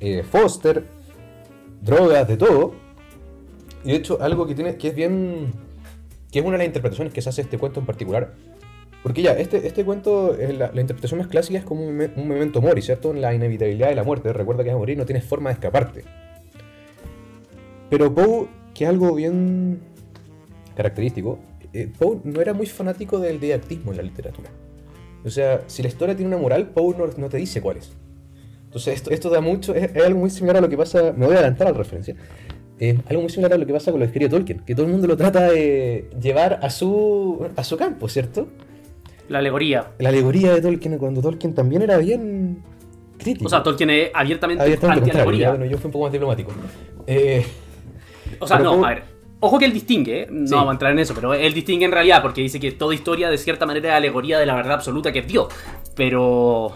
eh, 0.00 0.22
Foster, 0.22 0.84
drogas, 1.80 2.28
de 2.28 2.36
todo. 2.36 2.74
Y 3.84 3.90
de 3.90 3.96
hecho, 3.96 4.20
algo 4.20 4.46
que 4.46 4.54
tiene 4.54 4.76
que 4.76 4.88
es 4.88 4.94
bien. 4.94 5.52
que 6.30 6.40
es 6.40 6.44
una 6.44 6.52
de 6.52 6.58
las 6.58 6.66
interpretaciones 6.66 7.12
que 7.12 7.22
se 7.22 7.30
hace 7.30 7.42
este 7.42 7.58
cuento 7.58 7.80
en 7.80 7.86
particular. 7.86 8.34
Porque 9.04 9.20
ya, 9.20 9.32
este, 9.32 9.66
este 9.66 9.84
cuento, 9.84 10.34
eh, 10.34 10.54
la, 10.54 10.80
interpretación 10.80 11.18
más 11.18 11.28
clásica 11.28 11.58
es 11.58 11.64
como 11.66 11.86
un, 11.86 11.94
me- 11.94 12.10
un 12.16 12.26
memento 12.26 12.62
mori, 12.62 12.80
¿cierto? 12.80 13.12
La 13.12 13.34
inevitabilidad 13.34 13.90
de 13.90 13.94
la 13.94 14.02
muerte. 14.02 14.32
Recuerda 14.32 14.64
que 14.64 14.70
vas 14.70 14.76
a 14.76 14.78
morir, 14.78 14.96
no 14.96 15.04
tienes 15.04 15.24
forma 15.24 15.50
de 15.50 15.54
escaparte. 15.54 16.04
Pero 17.90 18.14
Poe, 18.14 18.48
que 18.72 18.84
es 18.84 18.90
algo 18.90 19.14
bien 19.14 19.80
característico, 20.74 21.38
eh, 21.74 21.92
Poe 21.98 22.20
no 22.24 22.40
era 22.40 22.54
muy 22.54 22.64
fanático 22.64 23.18
del 23.18 23.38
didactismo 23.38 23.90
en 23.90 23.98
la 23.98 24.04
literatura. 24.04 24.48
O 25.22 25.28
sea, 25.28 25.60
si 25.66 25.82
la 25.82 25.88
historia 25.88 26.16
tiene 26.16 26.34
una 26.34 26.40
moral, 26.40 26.70
Poe 26.70 26.96
no, 26.96 27.06
no 27.06 27.28
te 27.28 27.36
dice 27.36 27.60
cuál 27.60 27.76
es. 27.76 27.92
Entonces, 28.64 28.94
esto, 28.94 29.10
esto 29.10 29.28
da 29.28 29.42
mucho. 29.42 29.74
Es, 29.74 29.94
algo 29.96 30.20
muy 30.20 30.30
similar 30.30 30.56
a 30.56 30.60
lo 30.62 30.70
que 30.70 30.78
pasa. 30.78 31.12
Me 31.14 31.26
voy 31.26 31.34
a 31.34 31.40
adelantar 31.40 31.66
a 31.66 31.72
la 31.72 31.76
referencia. 31.76 32.16
Es 32.78 32.96
algo 33.06 33.20
muy 33.20 33.30
similar 33.30 33.52
a 33.52 33.58
lo 33.58 33.66
que 33.66 33.72
pasa 33.74 33.90
con 33.90 34.00
lo 34.00 34.06
que 34.06 34.12
escribe 34.12 34.30
Tolkien, 34.30 34.60
que 34.60 34.74
todo 34.74 34.86
el 34.86 34.92
mundo 34.92 35.06
lo 35.06 35.16
trata 35.18 35.50
de 35.50 36.08
llevar 36.18 36.58
a 36.62 36.70
su, 36.70 37.46
a 37.54 37.62
su 37.64 37.76
campo, 37.76 38.08
¿cierto? 38.08 38.48
La 39.28 39.38
alegoría. 39.38 39.92
La 39.98 40.10
alegoría 40.10 40.54
de 40.54 40.60
Tolkien, 40.60 40.98
cuando 40.98 41.20
Tolkien 41.22 41.54
también 41.54 41.82
era 41.82 41.96
bien 41.98 42.62
crítico. 43.18 43.46
O 43.46 43.48
sea, 43.48 43.62
Tolkien 43.62 43.90
es 43.90 44.10
abiertamente, 44.12 44.62
anti-alegoría. 44.86 45.50
bueno, 45.50 45.64
yo 45.64 45.78
fui 45.78 45.86
un 45.86 45.92
poco 45.92 46.04
más 46.04 46.12
diplomático. 46.12 46.52
Eh, 47.06 47.44
O 48.38 48.46
sea, 48.46 48.58
no, 48.58 48.84
a 48.84 48.88
ver. 48.90 49.02
Ojo 49.40 49.58
que 49.58 49.66
él 49.66 49.72
distingue, 49.74 50.22
¿eh? 50.22 50.26
no 50.30 50.46
Sí. 50.46 50.54
vamos 50.54 50.70
a 50.70 50.72
entrar 50.72 50.92
en 50.92 50.98
eso, 51.00 51.14
pero 51.14 51.34
él 51.34 51.52
distingue 51.52 51.84
en 51.84 51.92
realidad 51.92 52.22
porque 52.22 52.40
dice 52.40 52.58
que 52.58 52.72
toda 52.72 52.94
historia 52.94 53.28
de 53.28 53.36
cierta 53.36 53.66
manera 53.66 53.90
es 53.90 53.94
alegoría 53.94 54.38
de 54.38 54.46
la 54.46 54.54
verdad 54.54 54.74
absoluta 54.74 55.12
que 55.12 55.18
es 55.20 55.26
Dios. 55.26 55.48
Pero. 55.94 56.72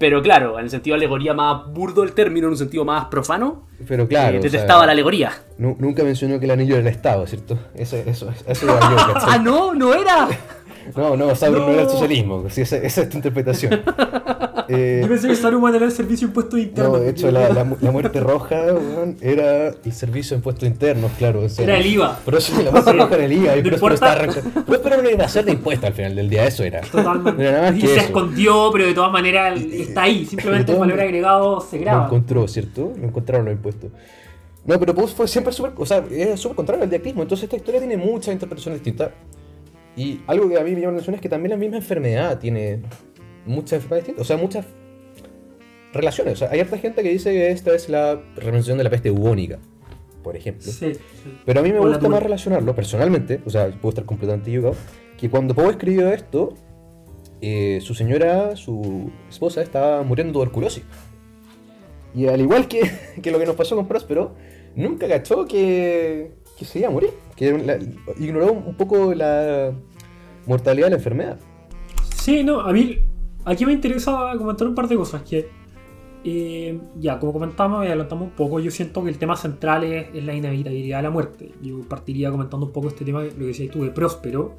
Pero 0.00 0.22
claro, 0.22 0.58
en 0.58 0.64
el 0.64 0.70
sentido 0.70 0.94
de 0.94 1.00
alegoría 1.04 1.34
más 1.34 1.66
burdo 1.72 2.02
el 2.02 2.12
término, 2.12 2.46
en 2.46 2.52
un 2.52 2.56
sentido 2.56 2.84
más 2.86 3.04
profano, 3.04 3.66
pero 3.86 4.08
claro. 4.08 4.36
eh, 4.36 4.38
o 4.38 4.42
sea, 4.42 4.50
detestaba 4.50 4.86
la 4.86 4.92
alegoría. 4.92 5.30
nu- 5.58 5.76
nunca 5.78 6.02
mencionó 6.02 6.38
que 6.40 6.46
el 6.46 6.50
anillo 6.52 6.76
era 6.76 6.80
el 6.80 6.86
Estado, 6.88 7.26
¿cierto? 7.26 7.58
Eso, 7.74 7.96
eso, 7.98 8.30
eso 8.46 8.66
yo, 8.66 8.78
¡Ah, 9.14 9.38
no! 9.38 9.74
¡No 9.74 9.92
era! 9.92 10.26
No, 10.96 11.16
no, 11.16 11.34
Sauron 11.34 11.66
no. 11.66 11.72
Era 11.72 11.82
el 11.82 11.88
socialismo. 11.88 12.44
Sí, 12.50 12.62
esa, 12.62 12.76
esa 12.78 13.02
es 13.02 13.08
tu 13.08 13.16
interpretación. 13.16 13.80
Eh, 14.72 15.00
Yo 15.02 15.08
pensé 15.08 15.26
que 15.26 15.34
Saruman 15.34 15.74
era 15.74 15.84
el 15.86 15.90
servicio 15.90 16.28
de 16.28 16.30
impuestos 16.30 16.60
internos. 16.60 16.92
no, 16.92 16.98
de 17.00 17.10
hecho, 17.10 17.28
la, 17.32 17.48
la, 17.48 17.64
la 17.80 17.90
muerte 17.90 18.20
roja 18.20 18.66
era 19.20 19.66
el 19.68 19.92
servicio 19.92 20.36
de 20.36 20.38
impuestos 20.38 20.68
internos, 20.68 21.10
claro. 21.18 21.40
o 21.40 21.48
sea, 21.48 21.64
Era 21.64 21.78
el 21.78 21.86
IVA. 21.86 22.16
Por 22.24 22.36
eso 22.36 22.52
la 22.62 22.70
muerte 22.70 22.92
Sí. 22.92 22.96
roja 22.96 23.14
era 23.16 23.24
el 23.24 23.32
IVA. 23.32 23.56
Y 23.56 23.62
por 23.62 23.92
eso 23.92 24.04
estaba. 24.04 24.28
Pero 24.64 24.80
era 24.86 24.98
una 25.00 25.08
evasión 25.10 25.44
de 25.46 25.52
impuestos 25.52 25.88
al 25.88 25.94
final 25.94 26.14
del 26.14 26.30
día, 26.30 26.46
eso 26.46 26.62
era. 26.62 26.82
Totalmente. 26.82 27.42
Era 27.42 27.50
nada 27.52 27.70
más 27.72 27.78
y 27.78 27.80
que 27.80 27.86
se 27.88 27.94
eso. 27.96 28.04
escondió, 28.04 28.70
pero 28.72 28.86
de 28.86 28.94
todas 28.94 29.10
maneras 29.10 29.60
está 29.60 30.02
ahí. 30.02 30.24
Simplemente 30.24 30.70
el 30.70 30.78
valor 30.78 31.00
agregado 31.00 31.60
se 31.62 31.76
Lo 31.78 31.82
graba. 31.82 32.04
encontró, 32.04 32.46
¿cierto? 32.46 32.92
Lo 32.96 33.08
encontraron 33.08 33.46
los 33.46 33.54
impuestos. 33.54 33.90
No, 34.66 34.78
pero 34.78 34.94
Poe 34.94 35.08
fue 35.08 35.26
siempre 35.26 35.52
súper, 35.52 35.72
o 35.76 35.84
sea, 35.86 36.04
es 36.12 36.38
súper 36.38 36.54
contrario 36.54 36.84
al 36.84 36.90
diactismo, 36.90 37.22
entonces 37.22 37.44
esta 37.44 37.56
historia 37.56 37.80
tiene 37.80 37.96
muchas 37.96 38.32
interpretaciones 38.34 38.80
distintas. 38.84 39.10
Y 40.00 40.20
algo 40.26 40.48
que 40.48 40.56
a 40.58 40.64
mí 40.64 40.70
me 40.74 40.80
llama 40.80 40.92
la 40.92 40.98
atención 40.98 41.14
es 41.16 41.20
que 41.20 41.28
también 41.28 41.50
la 41.50 41.56
misma 41.56 41.76
enfermedad 41.76 42.38
tiene 42.38 42.80
muchas 43.44 43.72
enfermedades 43.74 44.04
distintas, 44.06 44.22
o 44.22 44.26
sea, 44.26 44.36
muchas 44.36 44.64
relaciones. 45.92 46.34
O 46.34 46.36
sea, 46.36 46.50
hay 46.50 46.60
harta 46.60 46.78
gente 46.78 47.02
que 47.02 47.10
dice 47.10 47.32
que 47.32 47.50
esta 47.50 47.74
es 47.74 47.88
la 47.88 48.14
representación 48.36 48.78
de 48.78 48.84
la 48.84 48.90
peste 48.90 49.10
bubónica, 49.10 49.58
por 50.22 50.36
ejemplo. 50.36 50.62
Sí, 50.70 50.94
sí. 50.94 51.00
Pero 51.44 51.60
a 51.60 51.62
mí 51.62 51.72
me 51.72 51.78
O 51.80 51.86
gusta 51.86 52.08
más 52.08 52.22
relacionarlo 52.22 52.74
personalmente, 52.74 53.40
o 53.44 53.50
sea, 53.50 53.68
puedo 53.70 53.90
estar 53.90 54.04
completamente 54.04 54.50
equivocado, 54.50 54.76
que 55.18 55.28
cuando 55.28 55.54
Poe 55.54 55.70
escribió 55.70 56.08
esto, 56.12 56.54
eh, 57.42 57.78
su 57.82 57.94
señora, 57.94 58.56
su 58.56 59.10
esposa, 59.28 59.62
estaba 59.62 60.02
muriendo 60.02 60.30
de 60.30 60.34
tuberculosis. 60.34 60.84
Y 62.14 62.26
al 62.26 62.40
igual 62.40 62.68
que, 62.68 62.80
que 63.22 63.30
lo 63.30 63.38
que 63.38 63.46
nos 63.46 63.56
pasó 63.56 63.76
con 63.76 63.86
Próspero, 63.86 64.34
nunca 64.74 65.08
cachó 65.08 65.46
que, 65.46 66.32
que 66.58 66.64
se 66.64 66.78
iba 66.78 66.88
a 66.88 66.90
morir. 66.90 67.10
Que 67.36 67.52
la- 67.58 67.78
ignoró 68.18 68.52
un 68.52 68.74
poco 68.76 69.14
la 69.14 69.72
mortalidad 70.50 70.86
de 70.86 70.90
la 70.90 70.96
enfermedad. 70.96 71.38
Sí, 72.16 72.44
no, 72.44 72.60
a 72.60 72.72
mí 72.72 72.98
aquí 73.44 73.64
me 73.64 73.72
interesa 73.72 74.32
comentar 74.36 74.66
un 74.66 74.74
par 74.74 74.88
de 74.88 74.96
cosas 74.96 75.22
que 75.22 75.48
eh, 76.22 76.78
ya, 76.98 77.18
como 77.18 77.32
comentamos 77.32 77.84
y 77.84 77.88
adelantamos 77.88 78.28
un 78.28 78.34
poco, 78.34 78.60
yo 78.60 78.70
siento 78.70 79.02
que 79.02 79.08
el 79.08 79.16
tema 79.16 79.36
central 79.36 79.84
es, 79.84 80.08
es 80.14 80.22
la 80.22 80.34
inevitabilidad 80.34 80.98
de 80.98 81.02
la 81.02 81.10
muerte. 81.10 81.52
Yo 81.62 81.80
partiría 81.88 82.30
comentando 82.30 82.66
un 82.66 82.72
poco 82.72 82.88
este 82.88 83.04
tema, 83.04 83.22
lo 83.22 83.30
que 83.30 83.44
decías 83.46 83.70
tú 83.70 83.84
de 83.84 83.90
Próspero, 83.90 84.56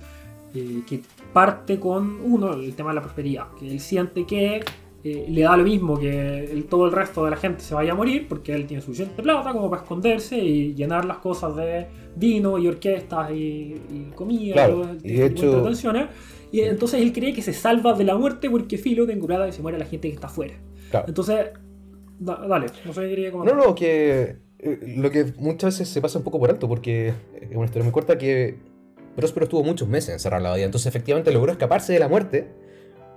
eh, 0.55 0.81
que 0.87 1.01
parte 1.33 1.79
con, 1.79 2.19
uno, 2.23 2.53
el 2.53 2.73
tema 2.73 2.89
de 2.89 2.95
la 2.95 3.01
prosperidad, 3.01 3.47
que 3.59 3.69
él 3.69 3.79
siente 3.79 4.25
que 4.25 4.63
eh, 5.03 5.25
le 5.29 5.41
da 5.41 5.57
lo 5.57 5.63
mismo 5.63 5.97
que 5.99 6.45
el- 6.45 6.65
todo 6.65 6.85
el 6.85 6.91
resto 6.91 7.23
de 7.25 7.31
la 7.31 7.37
gente 7.37 7.61
se 7.61 7.73
vaya 7.73 7.91
a 7.93 7.95
morir, 7.95 8.27
porque 8.27 8.53
él 8.53 8.65
tiene 8.67 8.81
suficiente 8.83 9.21
plata 9.23 9.51
como 9.51 9.69
para 9.69 9.81
esconderse 9.83 10.37
y 10.37 10.73
llenar 10.75 11.05
las 11.05 11.17
cosas 11.17 11.55
de 11.55 11.87
vino 12.15 12.57
y 12.59 12.67
orquestas 12.67 13.31
y, 13.31 13.75
y 13.89 14.11
comida 14.15 14.53
Claro, 14.53 14.81
y 14.81 14.85
este 14.85 15.05
y 15.05 15.17
de 15.17 15.25
hecho-. 15.25 16.09
Y 16.51 16.59
entonces 16.61 17.01
él 17.01 17.13
cree 17.13 17.33
que 17.33 17.41
se 17.41 17.53
salva 17.53 17.93
de 17.93 18.03
la 18.03 18.15
muerte 18.15 18.49
porque 18.49 18.77
filo 18.77 19.07
ten 19.07 19.19
curada 19.19 19.47
y 19.47 19.51
se 19.53 19.61
muere 19.61 19.77
la 19.79 19.85
gente 19.85 20.09
que 20.09 20.13
está 20.15 20.27
afuera. 20.27 20.53
Claro. 20.89 21.05
Entonces, 21.07 21.45
da- 22.19 22.45
dale, 22.47 22.67
no 22.85 22.93
sé 22.93 23.01
qué 23.01 23.09
quería 23.09 23.31
comentar. 23.31 23.55
No, 23.57 23.65
no, 23.67 23.73
que 23.75 24.35
eh, 24.59 24.79
lo 24.97 25.09
que 25.09 25.33
muchas 25.39 25.73
veces 25.79 25.87
se 25.87 26.01
pasa 26.01 26.17
un 26.19 26.25
poco 26.25 26.39
por 26.39 26.49
alto, 26.49 26.67
porque 26.67 27.13
es 27.39 27.55
una 27.55 27.65
historia 27.65 27.83
muy 27.83 27.93
corta 27.93 28.17
que 28.17 28.57
Próspero 29.15 29.45
estuvo 29.45 29.63
muchos 29.63 29.87
meses 29.87 30.09
encerrado 30.13 30.39
en 30.39 30.43
la 30.43 30.49
abadía, 30.49 30.65
entonces 30.65 30.87
efectivamente 30.87 31.31
logró 31.31 31.51
escaparse 31.53 31.91
de 31.93 31.99
la 31.99 32.07
muerte 32.09 32.47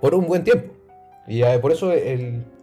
por 0.01 0.15
un 0.15 0.25
buen 0.27 0.43
tiempo. 0.43 0.73
Y 1.27 1.41
eh, 1.41 1.59
por 1.59 1.71
eso 1.71 1.91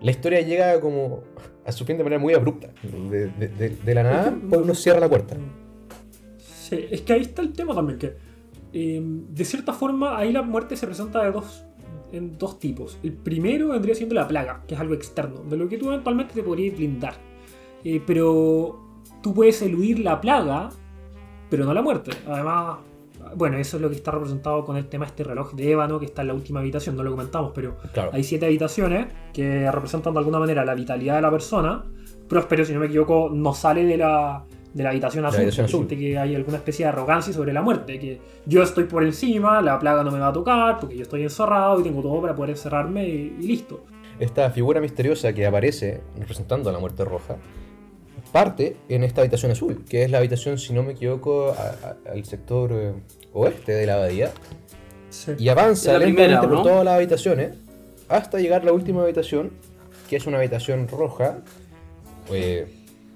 la 0.01 0.11
historia 0.11 0.41
llega 0.41 0.81
como 0.81 1.23
a 1.65 1.73
su 1.73 1.85
fin 1.85 1.97
de 1.97 2.05
manera 2.05 2.21
muy 2.21 2.35
abrupta. 2.35 2.69
De, 2.83 3.95
la 3.95 4.03
nada, 4.03 4.37
pues 4.49 4.63
uno 4.63 4.75
cierra 4.75 5.01
la 5.01 5.09
puerta. 5.09 5.37
Sí, 6.39 6.87
es 6.91 7.03
que 7.03 7.13
ahí 7.13 7.23
está 7.23 7.43
el 7.43 7.53
tema 7.53 7.75
también, 7.75 7.99
que 7.99 8.17
eh, 8.73 9.01
de 9.03 9.45
cierta 9.45 9.73
forma 9.73 10.17
ahí 10.17 10.33
la 10.33 10.43
muerte 10.43 10.77
se 10.77 10.87
presenta 10.87 11.23
de 11.25 11.33
dos, 11.33 11.65
en 12.13 12.39
dos 12.39 12.59
tipos. 12.59 12.99
El 13.03 13.13
primero 13.13 13.69
vendría 13.69 13.95
siendo 13.95 14.15
la 14.15 14.27
plaga, 14.27 14.65
que 14.67 14.75
es 14.75 14.81
algo 14.81 14.95
externo, 14.95 15.43
de 15.43 15.57
lo 15.57 15.69
que 15.69 15.79
tú 15.79 15.89
eventualmente 15.89 16.35
te 16.35 16.43
podrías 16.43 16.77
blindar. 16.77 17.15
Eh, 17.85 18.01
pero 18.07 18.81
tú 19.23 19.35
puedes 19.35 19.61
eludir 19.63 19.99
la 19.99 20.21
plaga, 20.21 20.71
pero 21.51 21.65
no 21.65 21.75
la 21.75 21.83
muerte. 21.83 22.13
Además, 22.27 22.79
bueno, 23.37 23.57
eso 23.59 23.77
es 23.77 23.83
lo 23.83 23.89
que 23.91 23.97
está 23.97 24.11
representado 24.11 24.65
con 24.65 24.77
el 24.77 24.87
tema 24.87 25.05
de 25.07 25.11
este 25.11 25.25
reloj 25.25 25.53
de 25.55 25.71
ébano 25.73 25.99
que 25.99 26.07
está 26.07 26.23
en 26.23 26.29
la 26.29 26.35
última 26.35 26.61
habitación, 26.61 26.97
no 26.97 27.03
lo 27.03 27.11
comentamos, 27.11 27.53
pero 27.55 27.77
Claro. 27.93 28.11
hay 28.13 28.25
siete 28.25 28.47
habitaciones 28.47 29.07
que 29.33 29.71
representan 29.71 30.13
de 30.15 30.19
alguna 30.21 30.39
manera 30.39 30.65
la 30.65 30.75
vitalidad 30.75 31.17
de 31.17 31.23
la 31.23 31.31
persona. 31.31 31.85
Próspero, 32.29 32.65
si 32.65 32.73
no 32.73 32.81
me 32.81 32.87
equivoco, 32.87 33.31
no 33.33 33.53
sale 33.55 33.85
de 33.85 33.97
la, 33.99 34.45
de 34.73 34.83
la 34.83 34.91
habitación 34.91 35.25
azul. 35.25 35.39
habitación 35.41 35.65
porque 35.67 35.75
azul. 35.77 35.87
siente 35.89 35.99
que 36.05 36.19
hay 36.19 36.35
alguna 36.35 36.57
especie 36.57 36.85
de 36.87 36.89
arrogancia 36.91 37.33
sobre 37.33 37.53
la 37.53 37.61
muerte. 37.63 37.99
Que 37.99 38.21
yo 38.47 38.63
estoy 38.63 38.85
por 38.85 39.03
encima, 39.05 39.61
la 39.61 39.79
plaga 39.79 40.03
no 40.03 40.11
me 40.11 40.19
va 40.19 40.29
a 40.29 40.33
tocar 40.33 40.79
porque 40.81 40.97
yo 40.97 41.03
estoy 41.03 41.23
encerrado 41.23 41.79
y 41.81 41.83
tengo 41.83 42.01
todo 42.01 42.21
para 42.23 42.35
poder 42.35 42.51
encerrarme 42.51 43.07
y, 43.07 43.37
y 43.41 43.47
listo. 43.47 43.85
Esta 44.19 44.51
figura 44.51 44.81
misteriosa 44.81 45.33
que 45.33 45.47
aparece 45.47 46.01
representando 46.19 46.71
a 46.71 46.73
la 46.73 46.79
muerte 46.79 47.05
roja 47.05 47.37
parte 48.33 48.77
en 48.89 49.05
esta 49.05 49.21
habitación 49.21 49.53
azul, 49.53 49.85
que 49.89 50.05
es 50.05 50.11
la 50.11 50.19
habitación, 50.19 50.59
si 50.59 50.73
no 50.73 50.83
me 50.83 50.93
equivoco, 50.93 51.51
a- 51.51 51.75
a- 52.09 52.11
al 52.13 52.25
sector 52.25 52.71
eh, 52.73 52.93
oeste 53.33 53.73
de 53.73 53.87
la 53.87 53.95
abadía. 53.95 54.31
Sí. 55.11 55.33
Y 55.39 55.49
avanza 55.51 55.93
La 55.93 55.99
lentamente 55.99 56.23
primera, 56.25 56.41
por 56.41 56.51
¿no? 56.51 56.63
todas 56.63 56.85
las 56.85 56.95
habitaciones 56.95 57.53
hasta 58.09 58.39
llegar 58.39 58.63
a 58.63 58.65
la 58.65 58.73
última 58.73 59.03
habitación, 59.03 59.51
que 60.09 60.17
es 60.17 60.27
una 60.27 60.39
habitación 60.39 60.89
roja, 60.89 61.39
eh, 62.31 62.67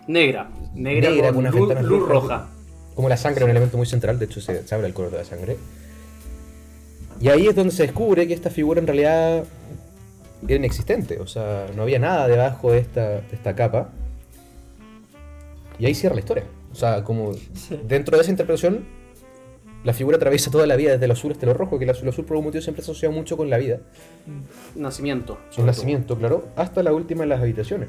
Negra. 0.06 0.50
Negra, 0.74 1.10
Negra, 1.10 1.26
con, 1.28 1.34
con 1.34 1.38
unas 1.44 1.54
luz, 1.54 1.68
ventanas 1.68 1.84
luz 1.90 2.08
rojas. 2.08 2.22
roja. 2.40 2.48
como 2.94 3.08
la 3.08 3.16
sangre, 3.16 3.44
un 3.44 3.50
elemento 3.50 3.76
muy 3.76 3.86
central, 3.86 4.18
de 4.18 4.24
hecho 4.26 4.40
se, 4.40 4.66
se 4.66 4.74
habla 4.74 4.84
del 4.86 4.94
color 4.94 5.10
de 5.12 5.18
la 5.18 5.24
sangre. 5.24 5.56
Y 7.20 7.28
ahí 7.28 7.46
es 7.46 7.54
donde 7.54 7.72
se 7.72 7.82
descubre 7.84 8.26
que 8.28 8.34
esta 8.34 8.50
figura 8.50 8.78
en 8.80 8.86
realidad 8.86 9.44
era 10.46 10.54
inexistente, 10.56 11.18
o 11.18 11.26
sea, 11.26 11.66
no 11.74 11.82
había 11.82 11.98
nada 11.98 12.28
debajo 12.28 12.72
de 12.72 12.78
esta, 12.78 13.08
de 13.22 13.22
esta 13.32 13.54
capa. 13.54 13.90
Y 15.78 15.86
ahí 15.86 15.94
cierra 15.94 16.14
la 16.14 16.20
historia. 16.20 16.44
O 16.72 16.74
sea, 16.74 17.04
como 17.04 17.32
Sí. 17.34 17.78
dentro 17.86 18.16
de 18.16 18.22
esa 18.22 18.30
interpretación, 18.30 18.84
la 19.84 19.92
figura 19.92 20.16
atraviesa 20.16 20.50
toda 20.50 20.66
la 20.66 20.76
vida 20.76 20.92
desde 20.92 21.06
lo 21.06 21.12
azul 21.12 21.32
hasta 21.32 21.46
lo 21.46 21.54
rojo, 21.54 21.78
que 21.78 21.84
el 21.84 21.90
azul 21.90 22.08
azul 22.08 22.24
por 22.24 22.34
algún 22.36 22.46
motivo 22.46 22.62
siempre 22.62 22.82
se 22.84 22.90
asocia 22.90 23.10
mucho 23.10 23.36
con 23.36 23.48
la 23.50 23.56
vida. 23.58 23.80
Nacimiento. 24.74 25.38
Su 25.50 25.56
sobre 25.56 25.66
nacimiento, 25.68 26.16
claro, 26.18 26.44
hasta 26.56 26.82
la 26.82 26.92
última 26.92 27.22
de 27.22 27.28
las 27.28 27.40
habitaciones. 27.40 27.88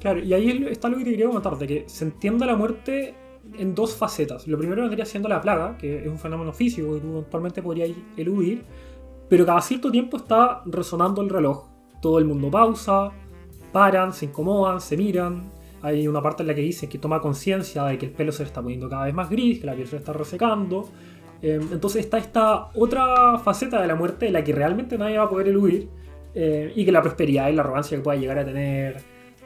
Claro, 0.00 0.20
y 0.20 0.32
ahí 0.34 0.50
es- 0.50 0.72
está 0.72 0.88
lo 0.88 0.98
que 0.98 1.04
te 1.04 1.10
quería 1.10 1.26
comentar, 1.26 1.56
de 1.58 1.66
que 1.66 1.84
se 1.86 2.04
entiende 2.04 2.46
la 2.46 2.56
muerte 2.56 3.14
en 3.58 3.74
dos 3.74 3.94
facetas. 3.94 4.46
Lo 4.48 4.58
primero 4.58 4.82
vendría 4.82 5.04
siendo 5.04 5.28
la 5.28 5.40
plaga, 5.40 5.76
que 5.78 6.02
es 6.02 6.06
un 6.08 6.18
fenómeno 6.18 6.52
físico 6.52 6.94
que 6.94 7.00
tú 7.00 7.10
eventualmente 7.18 7.62
podrías 7.62 7.90
eludir, 8.16 8.64
pero 9.28 9.44
cada 9.46 9.60
cierto 9.60 9.90
tiempo 9.90 10.16
está 10.16 10.62
resonando 10.66 11.22
el 11.22 11.28
reloj. 11.28 11.66
Todo 12.00 12.18
el 12.18 12.24
mundo 12.24 12.50
pausa, 12.50 13.10
paran, 13.72 14.12
se 14.12 14.24
incomodan, 14.26 14.80
se 14.80 14.96
miran. 14.96 15.50
Hay 15.82 16.06
una 16.06 16.22
parte 16.22 16.42
en 16.42 16.48
la 16.48 16.54
que 16.54 16.60
dice 16.60 16.88
que 16.88 16.98
toma 16.98 17.20
conciencia 17.20 17.84
de 17.84 17.98
que 17.98 18.06
el 18.06 18.12
pelo 18.12 18.32
se 18.32 18.42
le 18.42 18.46
está 18.46 18.62
poniendo 18.62 18.88
cada 18.88 19.04
vez 19.04 19.14
más 19.14 19.28
gris, 19.28 19.60
que 19.60 19.66
la 19.66 19.74
piel 19.74 19.86
se 19.86 19.96
le 19.96 19.98
está 19.98 20.12
resecando. 20.12 20.88
Eh, 21.42 21.60
entonces 21.72 22.04
está 22.04 22.18
esta 22.18 22.68
otra 22.74 23.38
faceta 23.38 23.80
de 23.80 23.88
la 23.88 23.96
muerte 23.96 24.28
en 24.28 24.32
la 24.32 24.44
que 24.44 24.52
realmente 24.52 24.96
nadie 24.96 25.18
va 25.18 25.24
a 25.24 25.28
poder 25.28 25.48
eludir 25.48 25.88
eh, 26.34 26.72
y 26.74 26.84
que 26.84 26.92
la 26.92 27.02
prosperidad 27.02 27.50
y 27.50 27.54
la 27.54 27.62
arrogancia 27.62 27.96
que 27.96 28.02
pueda 28.02 28.16
llegar 28.16 28.38
a 28.38 28.44
tener 28.44 29.02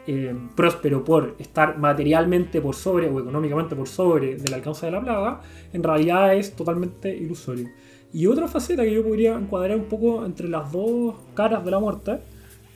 eh, 0.09 0.33
próspero 0.55 1.03
por 1.03 1.35
estar 1.37 1.77
materialmente 1.77 2.61
por 2.61 2.75
sobre 2.75 3.09
o 3.09 3.19
económicamente 3.19 3.75
por 3.75 3.89
sobre 3.89 4.37
del 4.37 4.53
alcance 4.53 4.85
de 4.85 4.93
la 4.93 5.01
plaga, 5.01 5.41
en 5.73 5.83
realidad 5.83 6.33
es 6.33 6.55
totalmente 6.55 7.13
ilusorio. 7.13 7.67
Y 8.13 8.25
otra 8.27 8.47
faceta 8.47 8.83
que 8.83 8.93
yo 8.93 9.03
podría 9.03 9.35
encuadrar 9.35 9.77
un 9.77 9.85
poco 9.85 10.23
entre 10.25 10.47
las 10.47 10.71
dos 10.71 11.15
caras 11.33 11.65
de 11.65 11.71
la 11.71 11.79
muerte 11.79 12.19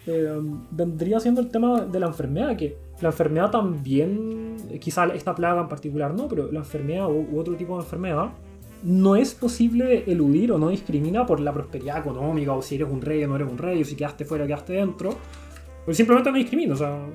eh, 0.08 0.40
vendría 0.72 1.22
siendo 1.22 1.40
el 1.40 1.50
tema 1.50 1.86
de 1.86 2.00
la 2.00 2.08
enfermedad, 2.08 2.58
que 2.58 2.76
la 3.02 3.10
enfermedad 3.10 3.52
también, 3.52 4.58
quizá 4.80 5.06
esta 5.08 5.36
plaga 5.36 5.62
en 5.62 5.68
particular 5.68 6.14
no, 6.14 6.28
pero 6.28 6.52
la 6.52 6.60
enfermedad 6.60 7.10
u, 7.10 7.40
otro 7.40 7.56
tipo 7.56 7.76
de 7.78 7.84
enfermedad 7.84 8.30
no 8.84 9.16
es 9.16 9.34
posible 9.34 10.04
eludir 10.08 10.52
o 10.52 10.58
no 10.58 10.70
discrimina 10.70 11.26
por 11.26 11.40
la 11.40 11.54
prosperidad 11.54 12.00
económica 12.00 12.54
o 12.54 12.62
si 12.62 12.76
eres 12.76 12.90
un 12.90 13.02
rey 13.02 13.24
o 13.24 13.28
no 13.28 13.36
eres 13.36 13.50
un 13.50 13.58
rey 13.58 13.82
o 13.82 13.86
si 13.86 13.96
quedaste 13.96 14.26
fuera 14.26 14.44
o 14.44 14.48
quedaste 14.48 14.74
dentro. 14.74 15.16
Pues 15.86 15.98
simplemente 15.98 16.32
no 16.32 16.38
discrimina, 16.38 16.76
o 16.76 16.78
sea, 16.78 17.08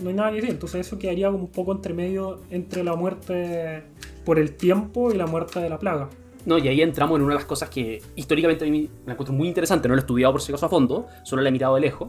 no 0.00 0.08
hay 0.08 0.14
nada 0.14 0.30
que 0.30 0.36
decir. 0.36 0.50
Entonces 0.50 0.86
eso 0.86 0.98
quedaría 0.98 1.30
como 1.30 1.44
un 1.44 1.50
poco 1.50 1.72
entre 1.72 1.92
medio 1.92 2.40
entre 2.50 2.84
la 2.84 2.94
muerte 2.94 3.82
por 4.24 4.38
el 4.38 4.54
tiempo 4.56 5.10
y 5.10 5.16
la 5.16 5.26
muerte 5.26 5.60
de 5.60 5.68
la 5.68 5.78
plaga. 5.78 6.08
No, 6.44 6.58
y 6.58 6.66
ahí 6.68 6.82
entramos 6.82 7.16
en 7.16 7.22
una 7.22 7.34
de 7.34 7.38
las 7.38 7.46
cosas 7.46 7.68
que 7.68 8.02
históricamente 8.16 8.64
a 8.64 8.68
mí 8.68 8.90
me 9.06 9.12
encuentro 9.12 9.34
muy 9.34 9.46
interesante, 9.46 9.88
no 9.88 9.94
lo 9.94 10.00
he 10.00 10.02
estudiado 10.02 10.32
por 10.32 10.42
si 10.42 10.50
acaso 10.50 10.66
a 10.66 10.68
fondo, 10.68 11.06
solo 11.24 11.42
lo 11.42 11.48
he 11.48 11.52
mirado 11.52 11.76
de 11.76 11.82
lejos, 11.82 12.08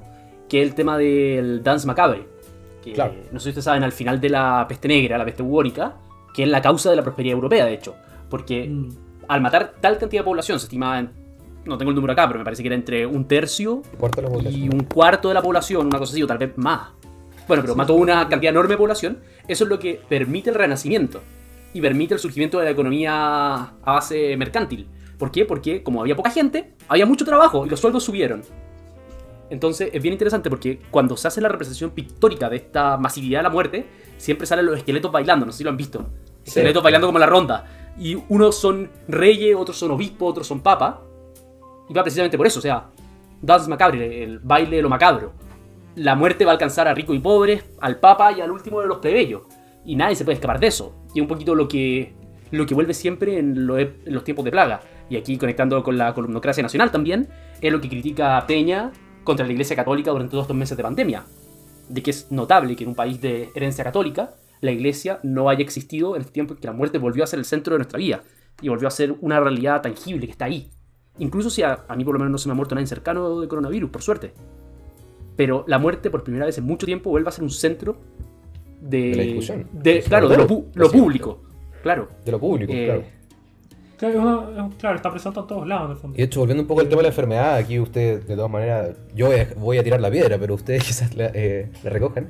que 0.50 0.62
es 0.62 0.70
el 0.70 0.76
tema 0.76 0.98
del 0.98 1.62
Dance 1.62 1.86
Macabre. 1.86 2.33
Que 2.84 2.94
Claro. 2.94 3.14
no 3.32 3.40
sé 3.40 3.44
si 3.46 3.50
ustedes 3.50 3.66
saben, 3.66 3.84
al 3.84 3.92
final 3.92 4.20
de 4.20 4.30
la 4.30 4.66
peste 4.68 4.88
negra, 4.88 5.18
la 5.18 5.26
peste 5.26 5.42
bubónica, 5.44 5.96
que 6.34 6.44
es 6.44 6.50
la 6.50 6.62
causa 6.62 6.90
de 6.90 6.96
la 6.98 7.02
prosperidad 7.04 7.34
europea, 7.36 7.66
de 7.66 7.74
hecho. 7.74 7.96
Porque 8.30 8.68
Mm. 8.68 8.90
al 9.28 9.42
matar 9.42 9.74
tal 9.80 9.98
cantidad 9.98 10.22
de 10.22 10.26
población, 10.26 10.60
se 10.60 10.66
estimaba, 10.66 11.00
en- 11.00 11.12
no 11.66 11.78
tengo 11.78 11.92
el 11.92 11.96
número 11.96 12.12
acá, 12.14 12.28
pero 12.28 12.40
me 12.40 12.44
parece 12.46 12.62
que 12.62 12.68
era 12.68 12.76
entre 12.76 13.06
un 13.06 13.26
tercio 13.26 13.82
y 14.52 14.68
un 14.68 14.84
cuarto 14.84 15.30
de 15.30 15.34
la 15.34 15.42
población, 15.42 15.88
una 15.88 15.98
cosa 16.00 16.12
así, 16.14 16.22
o 16.22 16.28
tal 16.28 16.38
vez 16.40 16.52
más. 16.58 16.90
Bueno, 17.48 17.64
pero 17.64 17.76
mató 17.76 17.94
una 17.94 18.28
cantidad 18.28 18.52
enorme 18.52 18.72
de 18.72 18.78
población. 18.78 19.20
Eso 19.48 19.64
es 19.66 19.70
lo 19.70 19.80
que 19.80 20.00
permite 20.10 20.50
el 20.50 20.56
renacimiento 20.56 21.22
y 21.74 21.80
permite 21.82 22.14
el 22.14 22.20
surgimiento 22.20 22.58
de 22.60 22.66
la 22.66 22.72
economía 22.72 23.14
a 23.56 23.72
base 23.94 24.36
mercantil. 24.38 24.88
¿Por 25.18 25.32
qué? 25.32 25.46
Porque 25.46 25.84
como 25.84 26.02
había 26.02 26.16
poca 26.16 26.32
gente, 26.32 26.74
había 26.90 27.06
mucho 27.06 27.24
trabajo 27.26 27.66
y 27.66 27.70
los 27.70 27.80
sueldos 27.80 28.04
subieron. 28.04 28.42
Entonces 29.54 29.92
es 29.94 30.02
bien 30.02 30.14
interesante 30.14 30.50
porque 30.50 30.80
cuando 30.90 31.16
se 31.16 31.28
hace 31.28 31.40
la 31.40 31.48
representación 31.48 31.92
pictórica 31.92 32.50
de 32.50 32.56
esta 32.56 32.98
masividad 32.98 33.40
de 33.40 33.44
la 33.44 33.50
muerte, 33.52 33.86
siempre 34.18 34.48
salen 34.48 34.66
los 34.66 34.76
esqueletos 34.78 35.12
bailando, 35.12 35.46
no 35.46 35.52
sé 35.52 35.60
si 35.60 35.64
lo 35.64 35.70
han 35.70 35.78
visto. 35.78 36.08
Sí. 36.42 36.50
Esqueletos 36.60 36.82
bailando 36.82 37.06
como 37.06 37.20
la 37.20 37.28
ronda. 37.28 37.92
Y 38.00 38.16
unos 38.30 38.56
son 38.56 38.90
reyes, 39.08 39.56
otros 39.56 39.78
son 39.78 39.92
obispos, 39.92 40.32
otros 40.32 40.48
son 40.48 40.62
papas. 40.62 40.96
Y 41.88 41.94
va 41.94 42.02
precisamente 42.02 42.36
por 42.36 42.48
eso, 42.48 42.58
o 42.58 42.62
sea, 42.64 42.88
Dance 43.44 43.70
Macabre, 43.70 44.24
el 44.24 44.40
baile 44.40 44.78
de 44.78 44.82
lo 44.82 44.90
macabro. 44.90 45.34
La 45.98 46.16
muerte 46.16 46.46
va 46.46 46.52
a 46.52 46.54
alcanzar 46.54 46.88
a 46.88 46.96
ricos 46.96 47.16
y 47.16 47.20
pobres, 47.20 47.64
al 47.80 48.00
papa 48.00 48.32
y 48.32 48.42
al 48.42 48.50
último 48.50 48.82
de 48.82 48.88
los 48.88 48.98
plebeyos. 48.98 49.44
Y 49.86 49.96
nadie 49.96 50.16
se 50.16 50.26
puede 50.26 50.34
escapar 50.36 50.60
de 50.60 50.66
eso. 50.68 50.96
Y 51.14 51.22
un 51.22 51.28
poquito 51.28 51.54
lo 51.54 51.68
que, 51.68 52.16
lo 52.50 52.66
que 52.66 52.74
vuelve 52.74 52.96
siempre 52.96 53.38
en, 53.38 53.68
lo- 53.68 53.78
en 53.78 53.94
los 54.06 54.24
tiempos 54.24 54.46
de 54.46 54.50
plaga. 54.52 54.82
Y 55.12 55.18
aquí 55.18 55.38
conectando 55.38 55.84
con 55.84 55.96
la 55.96 56.12
columnocracia 56.16 56.64
nacional 56.64 56.90
también, 56.90 57.28
es 57.62 57.72
lo 57.72 57.80
que 57.80 57.90
critica 57.90 58.44
Peña 58.48 58.92
contra 59.24 59.46
la 59.46 59.52
Iglesia 59.52 59.76
Católica 59.76 60.12
durante 60.12 60.32
todos 60.32 60.44
estos 60.44 60.58
meses 60.58 60.78
de 60.78 60.84
pandemia. 60.84 61.26
De 61.90 62.02
que 62.02 62.12
es 62.12 62.32
notable 62.32 62.76
que 62.76 62.84
en 62.84 62.90
un 62.90 62.96
país 62.96 63.20
de 63.22 63.50
herencia 63.56 63.84
católica, 63.84 64.36
la 64.62 64.72
Iglesia 64.72 65.20
no 65.24 65.50
haya 65.50 65.62
existido 65.62 66.16
en 66.16 66.22
este 66.22 66.34
tiempo 66.34 66.54
en 66.54 66.60
que 66.60 66.68
la 66.68 66.74
muerte 66.74 66.98
volvió 66.98 67.24
a 67.24 67.28
ser 67.28 67.40
el 67.40 67.46
centro 67.46 67.74
de 67.74 67.80
nuestra 67.80 67.98
vida. 68.00 68.24
Y 68.62 68.70
volvió 68.70 68.88
a 68.88 68.92
ser 68.92 69.16
una 69.22 69.40
realidad 69.40 69.82
tangible 69.82 70.26
que 70.26 70.32
está 70.32 70.46
ahí. 70.46 70.70
Incluso 71.20 71.50
si 71.50 71.62
a, 71.64 71.86
a 71.88 71.96
mí 71.96 72.04
por 72.06 72.14
lo 72.14 72.20
menos 72.20 72.32
no 72.32 72.38
se 72.38 72.48
me 72.48 72.54
ha 72.54 72.56
muerto 72.56 72.74
nadie 72.76 72.88
cercano 72.88 73.40
de 73.42 73.48
coronavirus, 73.48 73.90
por 73.90 74.02
suerte. 74.02 74.34
Pero 75.36 75.64
la 75.68 75.80
muerte 75.80 76.10
por 76.10 76.24
primera 76.24 76.46
vez 76.46 76.58
en 76.58 76.64
mucho 76.66 76.86
tiempo 76.86 77.10
vuelve 77.10 77.30
a 77.30 77.32
ser 77.32 77.44
un 77.44 77.50
centro 77.50 77.98
de... 78.82 79.10
De 79.10 79.16
la 79.16 79.24
discusión. 79.24 79.68
de- 79.74 80.02
claro, 80.02 80.30
de 80.30 80.38
lo, 80.38 80.48
público. 80.48 81.42
Claro. 81.82 82.08
De 82.24 82.32
lo 82.32 82.40
público, 82.40 82.72
Eh, 82.74 82.86
claro. 82.86 83.04
Claro, 84.12 84.70
claro, 84.80 84.96
está 84.98 85.12
presente 85.12 85.40
en 85.40 85.48
todos 85.48 85.68
lados 85.68 85.86
en 85.86 85.92
el 85.92 85.98
fondo. 85.98 86.16
Y 86.16 86.18
de 86.20 86.24
hecho, 86.26 86.40
volviendo 86.40 86.62
un 86.64 86.68
poco 86.68 86.82
al 86.82 86.88
tema 86.90 87.00
de 87.00 87.04
la 87.04 87.10
enfermedad, 87.10 87.56
aquí 87.56 87.80
usted, 87.80 88.24
de 88.24 88.36
todas 88.36 88.52
maneras, 88.52 88.92
yo 89.16 89.30
voy 89.58 89.78
a, 89.78 89.82
a 89.82 89.84
tirar 89.84 90.02
la 90.02 90.12
piedra, 90.12 90.38
pero 90.38 90.56
ustedes 90.56 90.84
quizás 90.88 91.16
la, 91.16 91.32
eh, 91.34 91.70
la 91.84 91.90
recojan. 91.90 92.30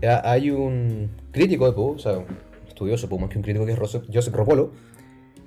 Eh, 0.00 0.08
Hay 0.24 0.50
un 0.50 1.10
crítico 1.32 1.66
de 1.66 1.72
Poe, 1.72 1.94
o 1.94 1.98
sea, 1.98 2.18
un 2.18 2.26
estudioso 2.68 3.08
Poe, 3.08 3.18
más 3.18 3.30
que 3.30 3.38
un 3.38 3.42
crítico, 3.42 3.66
que 3.66 3.72
es 3.72 3.78
Joseph, 3.78 4.34
Ropolo, 4.34 4.70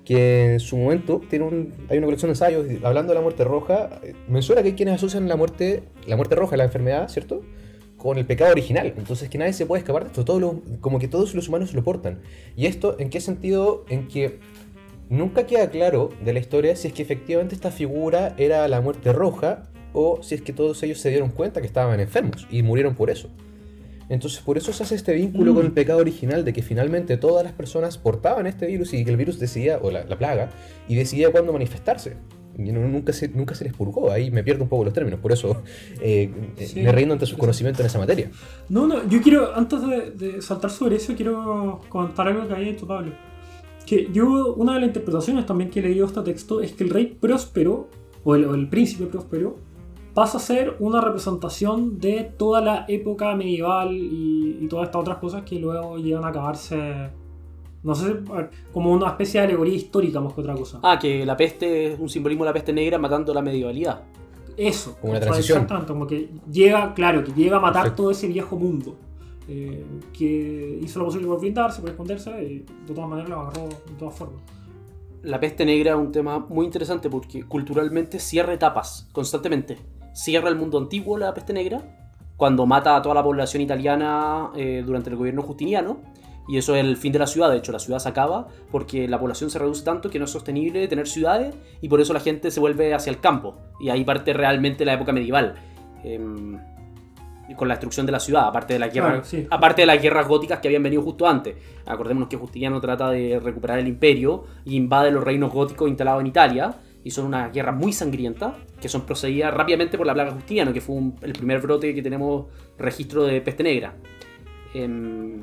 que 0.06 0.54
en 0.54 0.60
su 0.60 0.76
momento 0.78 1.22
tiene 1.30 1.46
un, 1.46 1.74
hay 1.90 1.98
una 1.98 2.08
colección 2.08 2.28
de 2.30 2.34
ensayos 2.34 2.66
hablando 2.84 3.12
de 3.14 3.16
la 3.16 3.22
muerte 3.22 3.44
roja. 3.46 3.90
Menciona 4.28 4.62
que 4.62 4.70
hay 4.70 4.74
quienes 4.76 4.96
asocian 4.96 5.28
la 5.30 5.36
muerte, 5.38 5.84
la 6.08 6.16
muerte 6.18 6.36
roja, 6.36 6.58
la 6.58 6.66
enfermedad, 6.66 7.08
¿cierto? 7.08 7.42
Con 7.96 8.18
el 8.18 8.26
pecado 8.26 8.52
original. 8.52 8.94
Entonces, 8.98 9.30
que 9.30 9.38
nadie 9.38 9.54
se 9.54 9.66
puede 9.66 9.80
escapar 9.80 10.04
de 10.04 10.08
esto. 10.10 10.26
Todos 10.26 10.42
los- 10.42 10.56
como 10.82 11.00
que 11.00 11.08
todos 11.08 11.34
los 11.36 11.48
humanos 11.48 11.74
lo 11.74 11.84
portan. 11.86 12.20
¿Y 12.58 12.66
esto 12.66 12.98
en 13.00 13.10
qué 13.10 13.22
sentido? 13.22 13.86
En 13.88 14.10
que 14.10 14.40
Nunca 15.10 15.46
queda 15.46 15.70
claro 15.70 16.10
de 16.24 16.34
la 16.34 16.40
historia 16.40 16.76
si 16.76 16.88
es 16.88 16.94
que 16.94 17.04
efectivamente 17.04 17.54
esta 17.56 17.72
figura 17.72 18.34
era 18.38 18.68
la 18.68 18.82
muerte 18.82 19.12
roja 19.14 19.64
o 19.94 20.24
si 20.24 20.36
es 20.36 20.42
que 20.42 20.54
todos 20.54 20.82
ellos 20.84 20.98
se 21.00 21.10
dieron 21.10 21.30
cuenta 21.30 21.62
que 21.62 21.68
estaban 21.68 22.00
enfermos 22.00 22.48
y 22.50 22.64
murieron 22.64 22.96
por 22.96 23.10
eso. 23.10 23.30
Entonces 24.10 24.40
por 24.42 24.58
eso 24.58 24.74
se 24.74 24.84
hace 24.84 24.96
este 24.96 25.14
vínculo 25.14 25.52
Mm. 25.52 25.56
con 25.56 25.66
el 25.66 25.72
pecado 25.72 26.00
original 26.00 26.44
de 26.44 26.52
que 26.54 26.62
finalmente 26.62 27.16
todas 27.18 27.44
las 27.44 27.54
personas 27.54 27.98
portaban 27.98 28.48
este 28.48 28.66
virus 28.66 28.94
y 28.94 29.04
que 29.06 29.12
el 29.12 29.18
virus 29.18 29.40
decidía, 29.40 29.78
o 29.82 29.92
la, 29.92 30.04
la 30.06 30.18
plaga, 30.18 30.50
y 30.88 30.96
decidía 30.96 31.32
cuándo 31.32 31.54
manifestarse. 31.54 32.16
Y 32.58 32.72
no- 32.72 32.82
nunca, 32.88 33.14
se, 33.14 33.30
nunca 33.30 33.56
se 33.56 33.64
les 33.64 33.74
purgó, 33.74 34.12
ahí 34.12 34.30
me 34.30 34.44
pierdo 34.44 34.64
un 34.64 34.70
poco 34.70 34.84
los 34.84 34.94
términos, 34.94 35.20
por 35.20 35.32
eso 35.32 35.64
eh, 36.02 36.30
eh, 36.58 36.68
Sí. 36.68 36.82
me 36.82 36.92
rindo 36.92 37.14
ante 37.14 37.26
su 37.26 37.32
Sí, 37.32 37.36
sí. 37.36 37.40
conocimiento 37.40 37.82
en 37.82 37.86
esa 37.88 37.98
materia. 38.00 38.30
No, 38.70 38.86
no, 38.88 39.08
yo 39.10 39.22
quiero, 39.22 39.56
antes 39.56 39.80
de, 39.88 40.12
de 40.12 40.42
saltar 40.42 40.70
sobre 40.70 40.98
eso, 40.98 41.16
quiero 41.16 41.82
comentar 41.90 42.28
algo 42.28 42.48
que 42.48 42.54
había 42.54 42.72
dicho 42.72 42.86
Pablo. 42.86 43.14
Que 43.86 44.10
yo, 44.12 44.54
una 44.56 44.74
de 44.76 44.80
las 44.80 44.88
interpretaciones 44.88 45.46
también 45.46 45.70
que 45.70 45.80
he 45.80 45.84
leído 45.84 46.06
este 46.06 46.22
texto 46.22 46.62
es 46.62 46.74
que 46.74 46.84
el 46.84 46.90
rey 46.90 47.18
próspero, 47.20 47.90
o 48.24 48.36
el, 48.36 48.46
o 48.46 48.56
el 48.56 48.70
príncipe 48.70 49.06
próspero, 49.06 49.58
pasa 50.14 50.38
a 50.38 50.42
ser 50.42 50.76
una 50.80 51.02
representación 51.02 52.00
de 52.00 52.32
toda 52.38 52.62
la 52.62 52.86
época 52.88 53.36
medieval 53.36 53.94
y, 53.94 54.60
y 54.62 54.68
todas 54.68 54.86
estas 54.86 55.02
otras 55.02 55.18
cosas 55.18 55.44
que 55.44 55.60
luego 55.60 55.98
llegan 55.98 56.24
a 56.24 56.28
acabarse, 56.28 57.10
no 57.82 57.96
sé, 57.96 58.18
como 58.72 58.92
una 58.92 59.08
especie 59.08 59.42
de 59.42 59.48
alegoría 59.48 59.76
histórica 59.76 60.22
más 60.22 60.34
que 60.34 60.42
otra 60.42 60.54
cosa. 60.54 60.80
Ah, 60.84 61.00
que 61.00 61.26
la 61.26 61.36
peste 61.36 61.94
es 61.94 62.00
un 62.00 62.10
simbolismo 62.10 62.44
de 62.44 62.50
la 62.50 62.54
peste 62.54 62.72
negra 62.72 62.98
matando 62.98 63.34
la 63.34 63.42
medievalidad. 63.42 64.04
Eso. 64.56 64.96
Como 65.02 65.12
una 65.12 65.20
transición. 65.20 65.58
Exactamente, 65.58 65.92
como 65.92 66.06
que 66.06 66.30
llega, 66.52 66.94
claro, 66.94 67.24
que 67.24 67.34
llega 67.34 67.58
a 67.58 67.60
matar 67.60 67.84
Perfecto. 67.84 68.04
todo 68.04 68.12
ese 68.12 68.28
viejo 68.28 68.56
mundo. 68.56 68.96
Eh, 69.48 69.86
que 70.18 70.80
hizo 70.82 71.00
lo 71.00 71.06
posible 71.06 71.28
por 71.28 71.40
blindarse, 71.40 71.82
por 71.82 71.90
esconderse, 71.90 72.32
y 72.44 72.60
de 72.60 72.94
todas 72.94 73.10
maneras 73.10 73.30
lo 73.30 73.40
agarró 73.42 73.68
de 73.68 73.96
todas 73.98 74.16
formas. 74.16 74.42
La 75.22 75.40
peste 75.40 75.66
negra 75.66 75.92
es 75.92 75.98
un 75.98 76.12
tema 76.12 76.40
muy 76.40 76.66
interesante 76.66 77.10
porque 77.10 77.44
culturalmente 77.44 78.20
cierra 78.20 78.54
etapas 78.54 79.08
constantemente. 79.12 79.78
Cierra 80.14 80.50
el 80.50 80.56
mundo 80.56 80.78
antiguo 80.78 81.18
la 81.18 81.34
peste 81.34 81.54
negra, 81.54 81.82
cuando 82.38 82.66
mata 82.66 82.96
a 82.96 83.02
toda 83.02 83.16
la 83.16 83.24
población 83.24 83.62
italiana 83.62 84.52
eh, 84.56 84.84
durante 84.86 85.10
el 85.10 85.16
gobierno 85.16 85.42
justiniano. 85.42 85.98
Y 86.46 86.58
eso 86.58 86.76
es 86.76 86.84
el 86.84 86.98
fin 86.98 87.14
de 87.14 87.20
la 87.20 87.28
ciudad. 87.28 87.50
De 87.50 87.58
hecho, 87.58 87.72
la 87.72 87.80
ciudad 87.80 88.00
se 88.00 88.10
acaba 88.10 88.50
porque 88.70 89.08
la 89.08 89.18
población 89.18 89.50
se 89.50 89.60
reduce 89.60 89.86
tanto 89.86 90.10
que 90.10 90.20
no 90.20 90.26
es 90.26 90.32
sostenible 90.32 90.86
tener 90.90 91.08
ciudades 91.08 91.56
y 91.80 91.88
por 91.88 92.02
eso 92.02 92.12
la 92.12 92.20
gente 92.20 92.52
se 92.52 92.60
vuelve 92.60 92.94
hacia 92.94 93.12
el 93.12 93.22
campo. 93.22 93.56
Y 93.80 93.90
ahí 93.90 94.04
parte 94.04 94.34
realmente 94.34 94.84
la 94.84 94.94
época 94.94 95.14
medieval. 95.14 95.56
Y 96.04 96.18
con 97.58 97.68
la 97.68 97.76
destrucción 97.76 98.06
de 98.06 98.12
la 98.12 98.20
ciudad, 98.20 98.48
aparte 98.48 98.74
de 98.74 98.80
la 98.80 98.88
guerra, 98.88 99.08
Claro, 99.10 99.24
sí. 99.26 99.46
aparte 99.50 99.82
de 99.84 99.86
las 99.86 100.02
guerras 100.02 100.28
góticas 100.28 100.60
que 100.60 100.68
habían 100.70 100.82
venido 100.84 101.02
justo 101.02 101.28
antes. 101.28 101.56
Acordémonos 101.86 102.30
que 102.30 102.38
Justiniano 102.38 102.80
trata 102.82 103.10
de 103.12 103.40
recuperar 103.40 103.80
el 103.80 103.88
imperio 103.88 104.46
y 104.66 104.76
invade 104.76 105.12
los 105.12 105.24
reinos 105.24 105.52
góticos 105.52 105.88
instalados 105.90 106.22
en 106.22 106.28
Italia. 106.28 106.76
Y 107.06 107.12
son 107.12 107.26
una 107.26 107.50
guerra 107.50 107.74
muy 107.74 107.92
sangrienta, 107.92 108.56
que 108.80 108.88
son 108.88 109.02
procedidas 109.06 109.54
rápidamente 109.54 109.98
por 109.98 110.08
la 110.08 110.14
plaga 110.14 110.32
Justiniano, 110.32 110.72
que 110.72 110.80
fue 110.80 110.96
un- 110.96 111.16
el 111.22 111.34
primer 111.34 111.60
brote 111.62 111.94
que 111.94 112.02
tenemos 112.02 112.46
registro 112.80 113.26
de 113.26 113.42
peste 113.42 113.62
negra. 113.62 113.94
Em, 114.74 115.42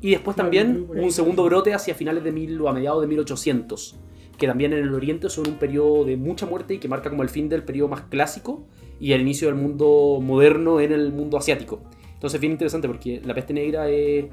y 0.00 0.10
después 0.10 0.36
también 0.36 0.86
un 0.88 1.10
segundo 1.12 1.44
brote 1.44 1.72
hacia 1.74 1.94
finales 1.94 2.24
de 2.24 2.32
mil 2.32 2.60
o 2.60 2.68
a 2.68 2.72
mediados 2.72 3.00
de 3.02 3.06
1800, 3.08 3.96
que 4.38 4.46
también 4.46 4.72
en 4.72 4.80
el 4.80 4.94
Oriente 4.94 5.28
son 5.28 5.46
un 5.48 5.54
periodo 5.54 6.04
de 6.04 6.16
mucha 6.16 6.46
muerte 6.46 6.74
y 6.74 6.78
que 6.78 6.88
marca 6.88 7.10
como 7.10 7.22
el 7.22 7.28
fin 7.28 7.48
del 7.48 7.62
periodo 7.62 7.88
más 7.88 8.00
clásico 8.02 8.64
y 9.00 9.12
el 9.12 9.22
inicio 9.22 9.48
del 9.48 9.56
mundo 9.56 10.18
moderno 10.22 10.80
en 10.80 10.92
el 10.92 11.12
mundo 11.12 11.36
asiático. 11.36 11.82
Entonces 12.14 12.34
es 12.34 12.40
bien 12.40 12.52
interesante 12.52 12.88
porque 12.88 13.20
la 13.24 13.34
peste 13.34 13.52
negra 13.52 13.88
es, 13.88 14.26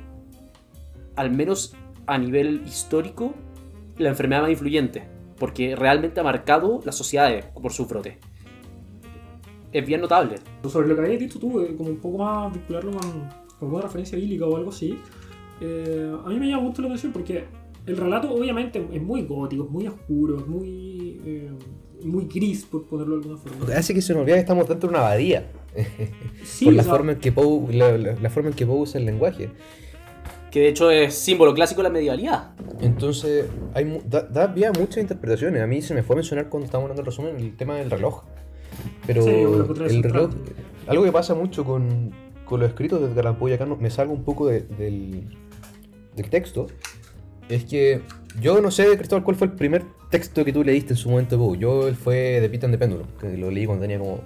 al 1.15 1.32
menos 1.32 1.76
a 2.06 2.17
nivel 2.17 2.63
histórico, 2.65 3.34
la 3.97 4.10
enfermedad 4.10 4.41
más 4.41 4.52
influyente, 4.52 5.04
porque 5.38 5.76
realmente 5.76 6.19
ha 6.19 6.24
marcado 6.24 6.80
las 6.86 6.95
sociedades 6.95 7.45
por 7.45 7.71
su 7.71 7.86
brote. 7.86 8.17
Es 9.71 9.86
bien 9.86 10.02
notable. 10.02 10.36
Sobre 10.67 10.88
lo 10.88 10.95
que 10.95 11.02
habías 11.02 11.19
dicho 11.19 11.39
tú, 11.39 11.62
eh, 11.62 11.76
como 11.78 11.89
un 11.89 11.97
poco 11.97 12.17
más 12.17 12.54
vincularlo 12.54 12.91
con, 12.91 13.12
con 13.12 13.67
alguna 13.67 13.84
referencia 13.84 14.17
bíblica 14.17 14.45
o 14.45 14.58
algo 14.58 14.69
así, 14.69 14.97
eh, 15.62 16.12
a 16.26 16.30
mí 16.30 16.39
me 16.39 16.50
llama 16.50 16.63
mucho 16.63 16.82
la 16.82 16.89
atención 16.89 17.13
porque 17.13 17.45
el 17.86 17.97
relato 17.97 18.32
obviamente 18.34 18.86
es 18.91 19.02
muy 19.02 19.24
gótico, 19.24 19.65
es 19.65 19.69
muy 19.69 19.88
oscuro, 19.88 20.39
es 20.39 20.47
muy, 20.47 21.21
eh, 21.26 21.52
muy 22.06 22.26
gris, 22.26 22.66
por 22.66 22.86
ponerlo 22.86 23.18
de 23.18 23.22
alguna 23.24 23.38
forma. 23.42 23.74
Hace 23.76 23.94
que 23.94 24.02
se 24.02 24.14
nos 24.14 24.22
olvide 24.22 24.36
que 24.36 24.42
estamos 24.42 24.68
dentro 24.68 24.90
de 24.90 24.96
una 24.96 25.06
abadía. 25.06 25.48
Sí, 26.44 26.66
por 26.66 26.74
o 26.74 26.78
la 26.78 26.84
sea, 26.84 26.92
forma 26.94 27.12
en 27.14 27.20
que 27.20 27.32
Poe, 27.32 27.74
la, 27.74 27.98
la- 27.98 28.16
la 28.16 28.30
forma 28.30 28.50
en 28.50 28.56
que 28.56 28.66
Poe 28.66 28.80
usa 28.80 29.00
el 29.00 29.06
lenguaje. 29.06 29.50
Que 30.52 30.60
de 30.62 30.68
hecho 30.70 30.92
es 30.92 31.14
símbolo 31.16 31.54
clásico 31.54 31.80
de 31.82 31.84
la 31.84 31.94
medievalidad. 31.94 32.52
Entonces, 32.82 33.46
hay, 33.74 34.02
da, 34.06 34.24
da 34.24 34.54
pie 34.54 34.66
a 34.68 34.72
muchas 34.74 34.98
interpretaciones. 34.98 35.62
A 35.62 35.68
mí 35.68 35.82
se 35.82 35.94
me 35.94 36.04
fue 36.04 36.16
a 36.16 36.18
mencionar 36.18 36.50
cuando 36.50 36.66
estábamos 36.66 36.92
hablando 36.92 37.04
del 37.04 37.06
resumen 37.12 37.36
el 37.46 37.56
tema 37.56 37.76
del 37.78 37.90
reloj. 37.90 38.24
Pero 39.08 39.22
Sí, 39.24 39.74
traes 39.76 39.94
el 39.94 40.04
reloj, 40.04 40.32
algo 40.88 41.04
que 41.06 41.12
pasa 41.12 41.36
mucho 41.36 41.64
con, 41.64 42.12
con 42.44 42.60
los 42.60 42.70
escritos 42.70 43.00
de 43.00 43.08
Edgar 43.08 43.28
Allan 43.28 43.40
Poe, 43.40 43.52
y 43.52 43.54
acá 43.54 43.66
no- 43.66 43.78
me 43.78 43.90
salgo 43.90 44.14
un 44.14 44.24
poco 44.24 44.48
de- 44.48 44.62
del, 44.62 45.24
del 46.16 46.30
texto, 46.30 46.68
es 47.48 47.64
que 47.66 48.02
yo 48.42 48.60
no 48.62 48.72
sé, 48.72 48.98
Cristóbal, 48.98 49.24
cuál 49.24 49.38
fue 49.38 49.48
el 49.48 49.54
primer 49.54 49.84
texto 50.12 50.45
que 50.45 50.54
tú 50.54 50.63
leíste 50.63 50.93
en 50.93 50.97
su 50.97 51.10
momento 51.10 51.38
Poe. 51.39 51.58
Yo 51.58 51.91
fue 51.95 52.39
de 52.39 52.50
Pita 52.50 52.67
and 52.67 52.76
the 52.76 52.78
Pendulum, 52.78 53.08
que 53.19 53.36
lo 53.38 53.50
leí 53.50 53.65
cuando 53.65 53.82
tenía 53.82 53.97
como 53.97 54.19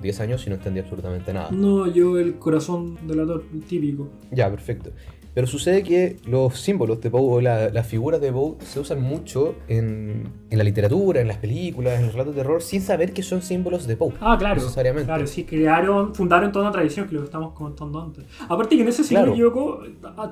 10 0.00 0.20
años 0.20 0.46
y 0.46 0.50
no 0.50 0.56
entendí 0.56 0.80
absolutamente 0.80 1.32
nada. 1.32 1.50
No, 1.50 1.86
yo 1.92 2.18
el 2.18 2.36
corazón 2.36 2.96
delator 3.06 3.44
típico. 3.68 4.08
Ya, 4.30 4.48
perfecto. 4.48 4.90
Pero 5.34 5.46
sucede 5.46 5.82
que 5.82 6.18
los 6.26 6.60
símbolos 6.60 7.00
de 7.00 7.10
Poe, 7.10 7.22
o 7.22 7.40
la- 7.40 7.70
las 7.70 7.86
figuras 7.86 8.20
de 8.20 8.30
Poe, 8.30 8.56
se 8.60 8.78
usan 8.80 9.00
mucho 9.00 9.54
en, 9.66 10.28
en 10.50 10.58
la 10.58 10.62
literatura, 10.62 11.22
en 11.22 11.28
las 11.28 11.38
películas, 11.38 11.98
en 11.98 12.04
los 12.04 12.12
relatos 12.12 12.34
de 12.34 12.42
terror, 12.42 12.60
sin 12.60 12.82
saber 12.82 13.14
que 13.14 13.22
son 13.22 13.40
símbolos 13.40 13.86
de 13.86 13.96
Poe. 13.96 14.12
Ah, 14.20 14.36
claro. 14.38 14.60
Necesariamente. 14.60 15.06
Claro, 15.06 15.26
sí, 15.26 15.44
crearon, 15.44 16.14
fundaron 16.14 16.52
toda 16.52 16.66
una 16.66 16.72
tradición 16.72 17.08
que 17.08 17.14
lo 17.14 17.20
que 17.22 17.26
estamos 17.26 17.54
comentando 17.54 17.98
antes. 18.02 18.24
Aparte 18.46 18.76
que 18.76 18.82
en 18.82 18.88
ese, 18.88 19.04
si 19.04 19.14
no 19.14 19.34
Claro. 19.34 19.82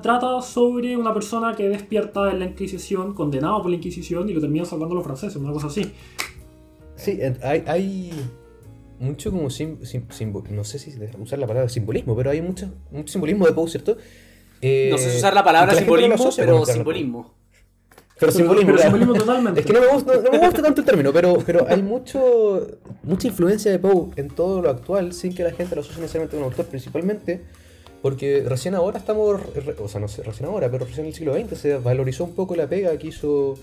trata 0.03 0.39
sobre 0.43 0.95
una 0.95 1.13
persona 1.15 1.55
que 1.55 1.67
despierta 1.67 2.29
en 2.31 2.37
la 2.37 2.45
Inquisición, 2.45 3.15
condenado 3.15 3.59
por 3.61 3.71
la 3.71 3.77
Inquisición, 3.77 4.29
y 4.29 4.33
lo 4.33 4.39
terminan 4.41 4.67
salvando 4.67 4.93
los 4.93 5.03
franceses, 5.03 5.35
una 5.37 5.51
cosa 5.51 5.65
así. 5.67 5.91
Sí, 6.95 7.17
hay, 7.41 7.63
hay 7.65 8.11
mucho 8.99 9.31
como 9.31 9.49
sim- 9.49 9.79
sim- 9.83 10.07
simbo- 10.09 10.43
no 10.47 10.63
sé 10.63 10.77
si 10.77 10.93
usar 11.19 11.39
la 11.39 11.47
palabra 11.47 11.67
simbolismo, 11.69 12.15
pero 12.15 12.29
hay 12.29 12.43
mucho, 12.43 12.69
mucho 12.91 13.11
simbolismo 13.13 13.47
de 13.47 13.53
Poe, 13.53 13.67
¿cierto? 13.67 13.97
Eh, 14.61 14.89
No 14.91 14.97
sé 14.97 15.09
si 15.11 15.17
usar 15.17 15.33
la 15.33 15.43
palabra 15.43 15.69
que 15.73 15.81
no 15.81 15.85
simbolismo, 15.85 16.29
pero 16.37 16.65
simbolismo. 16.65 17.33
Pero 18.19 18.31
simbolismo, 18.31 18.67
Pero 18.73 18.81
simbolismo 18.83 19.13
totalmente. 19.15 19.59
Es 19.61 19.65
que 19.65 19.73
no 19.73 19.81
me 19.81 19.87
gusta, 19.87 20.15
no, 20.17 20.21
no 20.21 20.31
me 20.31 20.37
gusta 20.45 20.61
tanto 20.61 20.81
el 20.81 20.85
término, 20.85 21.11
pero, 21.11 21.37
pero 21.43 21.65
hay 21.67 21.81
mucho, 21.81 22.67
mucha 23.01 23.27
influencia 23.27 23.71
de 23.71 23.79
Poe 23.79 24.09
en 24.15 24.27
todo 24.29 24.61
lo 24.61 24.69
actual 24.69 25.13
sin 25.13 25.33
que 25.33 25.43
la 25.43 25.51
gente 25.51 25.73
lo 25.75 25.81
asocie 25.81 26.01
necesariamente 26.01 26.35
con 26.37 26.45
un 26.45 26.51
autor, 26.51 26.67
principalmente 26.67 27.41
porque 28.03 28.43
recién 28.47 28.75
ahora 28.75 28.97
estamos, 28.99 29.39
o 29.79 29.87
sea, 29.87 29.99
no 30.01 30.07
sé, 30.07 30.21
recién 30.23 30.47
ahora, 30.49 30.69
pero 30.69 30.85
recién 30.85 31.01
en 31.05 31.09
el 31.09 31.15
siglo 31.15 31.33
XX 31.35 31.57
se 31.57 31.77
valorizó 31.77 32.23
un 32.25 32.33
poco 32.35 32.55
la 32.55 32.67
pega 32.67 32.95
que 32.97 33.07
hizo, 33.07 33.55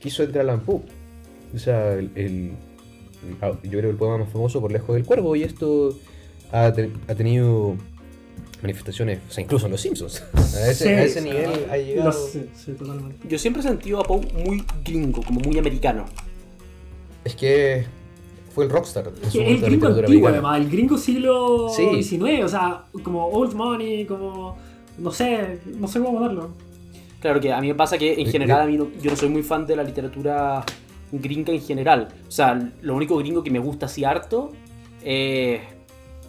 que 0.00 0.08
hizo 0.08 0.22
Edgar 0.22 0.42
Allan 0.42 0.60
Poe. 0.60 0.80
O 1.54 1.58
sea, 1.58 1.92
el, 1.94 2.10
el- 2.16 2.52
yo 3.64 3.78
creo 3.78 3.90
el 3.90 3.96
poema 3.96 4.18
más 4.18 4.28
famoso 4.28 4.60
por 4.60 4.70
lejos 4.70 4.94
del 4.94 5.04
cuervo 5.04 5.34
y 5.34 5.42
esto 5.44 5.96
ha, 6.52 6.72
te- 6.72 6.90
ha 7.08 7.14
tenido 7.14 7.76
manifestaciones, 8.62 9.18
o 9.28 9.32
sea, 9.32 9.42
incluso 9.44 9.66
en 9.66 9.72
Los 9.72 9.80
Simpsons. 9.80 10.22
A 10.34 10.70
ese, 10.70 10.74
Sí, 10.84 10.88
a 10.90 11.02
ese 11.04 11.18
sí, 11.20 11.24
nivel 11.28 11.50
ah, 11.68 11.72
ha 11.72 11.76
llegado. 11.76 12.08
los- 12.10 12.30
sí, 12.30 12.46
sí, 12.54 12.72
totalmente. 12.72 13.28
Yo 13.28 13.38
siempre 13.38 13.60
he 13.60 13.62
sentido 13.62 14.00
a 14.00 14.04
Poe 14.04 14.20
muy 14.46 14.64
gringo, 14.84 15.22
como 15.22 15.40
muy 15.40 15.58
americano. 15.58 16.04
Es 17.24 17.34
que 17.34 17.84
fue 18.54 18.64
el 18.64 18.70
rockstar. 18.70 19.08
el 19.08 19.60
gringo 19.60 19.86
antiguo, 19.88 19.98
americana. 20.06 20.28
además, 20.30 20.60
el 20.60 20.70
gringo 20.70 20.98
siglo 20.98 21.68
Sí. 21.74 22.02
XIX, 22.02 22.44
o 22.44 22.48
sea, 22.48 22.84
como 23.02 23.26
old 23.28 23.54
money, 23.54 24.04
como. 24.06 24.56
No 24.98 25.10
sé, 25.10 25.58
no 25.66 25.88
sé 25.88 25.98
cómo 26.00 26.18
ponerlo. 26.18 26.50
Claro 27.20 27.40
que 27.40 27.52
a 27.52 27.60
mí 27.60 27.68
me 27.68 27.74
pasa 27.74 27.98
que 27.98 28.12
en 28.14 28.28
Eh, 28.28 28.30
general 28.30 28.60
eh. 28.60 28.62
a 28.62 28.66
mí 28.66 28.76
no- 28.76 28.88
yo 29.02 29.10
no 29.10 29.16
soy 29.16 29.28
muy 29.28 29.42
fan 29.42 29.66
de 29.66 29.74
la 29.76 29.82
literatura 29.82 30.64
gringa 31.10 31.52
en 31.52 31.60
general. 31.60 32.08
O 32.28 32.30
sea, 32.30 32.70
lo 32.82 32.94
único 32.94 33.16
gringo 33.16 33.42
que 33.42 33.50
me 33.50 33.58
gusta 33.58 33.86
así 33.86 34.04
harto 34.04 34.52
es. 35.02 35.60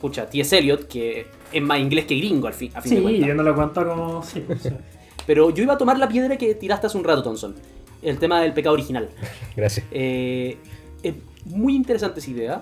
Pucha, 0.06 0.28
T.S. 0.30 0.56
Eliot, 0.56 0.88
que 0.88 1.26
es 1.52 1.62
más 1.64 1.80
inglés 1.80 2.06
que 2.06 2.16
gringo 2.16 2.46
al 2.48 2.54
fin, 2.54 2.70
a 2.76 2.82
fin 2.82 2.92
de 2.92 2.98
Sí, 2.98 3.02
cuentas. 3.04 3.28
yo 3.28 3.34
no 3.34 3.42
lo 3.42 3.56
cuento 3.56 3.88
como. 3.88 4.22
Sí, 4.24 4.44
sí. 4.62 4.70
Pero 5.26 5.50
yo 5.50 5.64
iba 5.64 5.74
a 5.74 5.78
tomar 5.80 5.98
la 5.98 6.08
piedra 6.08 6.38
que 6.38 6.54
tiraste 6.54 6.86
hace 6.86 6.96
un 6.98 7.04
rato, 7.04 7.24
Thompson. 7.24 7.56
El 8.04 8.20
tema 8.20 8.40
del 8.40 8.54
pecado 8.54 8.74
original. 8.74 9.10
Gracias. 9.56 9.84
Eh, 9.90 10.58
es 11.02 11.16
muy 11.46 11.76
interesante 11.76 12.20
esa 12.20 12.30
idea, 12.30 12.62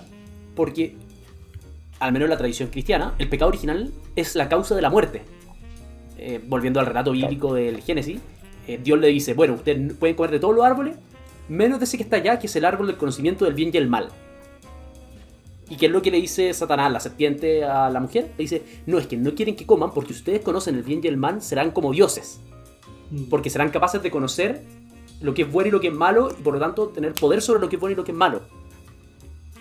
porque, 0.56 0.96
al 2.00 2.14
menos 2.14 2.28
en 2.28 2.30
la 2.30 2.38
tradición 2.38 2.70
cristiana, 2.70 3.14
el 3.20 3.28
pecado 3.28 3.50
original 3.50 3.92
es 4.16 4.36
la 4.36 4.48
causa 4.48 4.74
de 4.74 4.82
la 4.82 4.90
muerte. 4.90 5.24
Eh, 6.18 6.40
volviendo 6.48 6.80
al 6.80 6.86
relato 6.86 7.12
bíblico 7.12 7.54
del 7.54 7.82
Génesis, 7.82 8.22
eh, 8.70 8.80
Dios 8.82 8.98
le 9.02 9.10
dice, 9.10 9.34
bueno, 9.34 9.56
ustedes 9.56 9.92
pueden 9.96 10.16
comer 10.16 10.32
de 10.32 10.40
todos 10.40 10.56
los 10.56 10.64
árboles, 10.64 10.96
menos 11.50 11.80
de 11.80 11.84
ese 11.84 11.98
que 11.98 12.04
está 12.04 12.16
allá, 12.16 12.40
que 12.40 12.48
es 12.48 12.56
el 12.56 12.64
árbol 12.64 12.88
del 12.88 12.96
conocimiento 12.96 13.44
del 13.44 13.54
bien 13.54 13.70
y 13.74 13.78
el 13.78 13.90
mal. 13.90 14.08
¿Y 15.70 15.78
qué 15.78 15.86
es 15.88 15.92
lo 15.92 16.02
que 16.02 16.12
le 16.12 16.20
dice 16.20 16.54
Satanás, 16.54 16.92
la 16.92 17.00
serpiente, 17.00 17.64
a 17.64 17.90
la 17.90 18.00
mujer? 18.00 18.32
Le 18.38 18.44
dice, 18.44 18.64
no, 18.86 19.00
es 19.00 19.08
que 19.08 19.18
no 19.18 19.34
quieren 19.34 19.56
que 19.56 19.66
coman 19.66 19.92
porque 19.94 20.14
ustedes 20.14 20.42
conocen 20.42 20.76
el 20.76 20.84
bien 20.84 21.02
y 21.04 21.08
el 21.08 21.18
mal, 21.18 21.42
serán 21.42 21.72
como 21.72 21.92
dioses 21.92 22.40
Mm. 23.14 23.26
porque 23.30 23.50
serán 23.50 23.70
capaces 23.70 24.02
de 24.02 24.10
conocer 24.10 24.64
lo 25.22 25.34
que 25.34 25.44
es 25.44 25.52
bueno 25.52 25.68
y 25.68 25.72
lo 25.72 25.80
que 25.80 25.88
es 25.88 25.94
malo 25.94 26.30
y 26.38 26.42
por 26.42 26.54
lo 26.54 26.60
tanto 26.60 26.88
tener 26.88 27.14
poder 27.14 27.42
sobre 27.42 27.62
lo 27.62 27.70
que 27.70 27.76
es 27.76 27.80
bueno 27.80 27.94
y 27.94 27.96
lo 27.96 28.04
que 28.04 28.12
es 28.12 28.18
malo. 28.18 28.42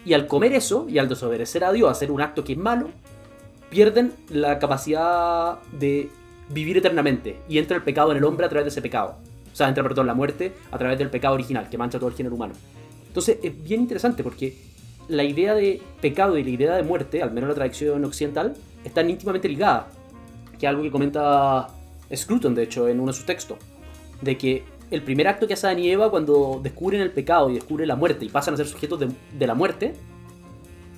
Y 0.05 0.15
al 0.15 0.27
comer 0.27 0.53
eso 0.53 0.87
y 0.89 0.99
al 0.99 1.09
desobedecer 1.09 1.63
a 1.63 1.73
Dios, 1.73 1.91
hacer 1.91 2.11
un 2.11 2.21
acto 2.21 2.43
que 2.43 2.55
es 2.55 2.59
malo, 2.59 2.89
pierden 3.71 4.13
la 4.31 4.59
capacidad 4.59 5.59
de 5.79 6.11
vivir 6.49 6.79
eternamente 6.79 7.41
y 7.49 7.59
entra 7.59 7.77
el 7.77 7.83
pecado 7.83 8.11
en 8.11 8.19
el 8.19 8.25
hombre 8.25 8.47
a 8.47 8.49
través 8.49 8.65
de 8.65 8.71
ese 8.71 8.83
pecado. 8.83 9.17
O 9.53 9.55
sea, 9.55 9.69
entra, 9.69 9.83
perdón, 9.83 10.07
la 10.07 10.15
muerte 10.15 10.55
a 10.71 10.79
través 10.79 10.99
del 10.99 11.11
pecado 11.11 11.35
original 11.35 11.69
que 11.69 11.79
mancha 11.79 11.99
todo 11.99 12.09
el 12.09 12.17
género 12.17 12.35
humano. 12.35 12.55
Entonces 13.07 13.39
es 13.43 13.63
bien 13.63 13.83
interesante 13.83 14.25
porque 14.25 14.57
la 15.09 15.25
idea 15.25 15.55
de 15.55 15.81
pecado 16.01 16.37
y 16.39 16.45
la 16.45 16.51
idea 16.51 16.77
de 16.77 16.83
muerte, 16.83 17.23
al 17.23 17.31
menos 17.31 17.45
en 17.45 17.49
la 17.51 17.55
tradición 17.55 18.05
occidental, 18.05 18.55
están 18.85 19.11
íntimamente 19.11 19.49
ligadas. 19.49 19.87
Que 20.59 20.67
es 20.67 20.71
algo 20.71 20.83
que 20.83 20.91
comenta 20.91 21.69
Scruton, 22.15 22.55
de 22.55 22.63
hecho, 22.65 22.89
en 22.89 23.01
uno 23.01 23.13
de 23.13 23.17
sus 23.17 23.27
textos. 23.27 23.59
De 24.21 24.39
que 24.39 24.65
el 24.91 25.03
primer 25.03 25.27
acto 25.29 25.47
que 25.47 25.55
hace 25.55 25.67
Adán 25.67 25.79
y 25.81 25.91
Eva 25.91 26.11
cuando 26.11 26.61
descubren 26.63 27.01
el 27.01 27.11
pecado 27.11 27.51
y 27.51 27.55
descubren 27.55 27.89
la 27.89 27.97
muerte 27.97 28.25
y 28.25 28.29
pasan 28.29 28.55
a 28.55 28.57
ser 28.57 28.67
sujetos 28.67 29.01
de, 29.01 29.09
de 29.39 29.47
la 29.47 29.55
muerte, 29.55 29.95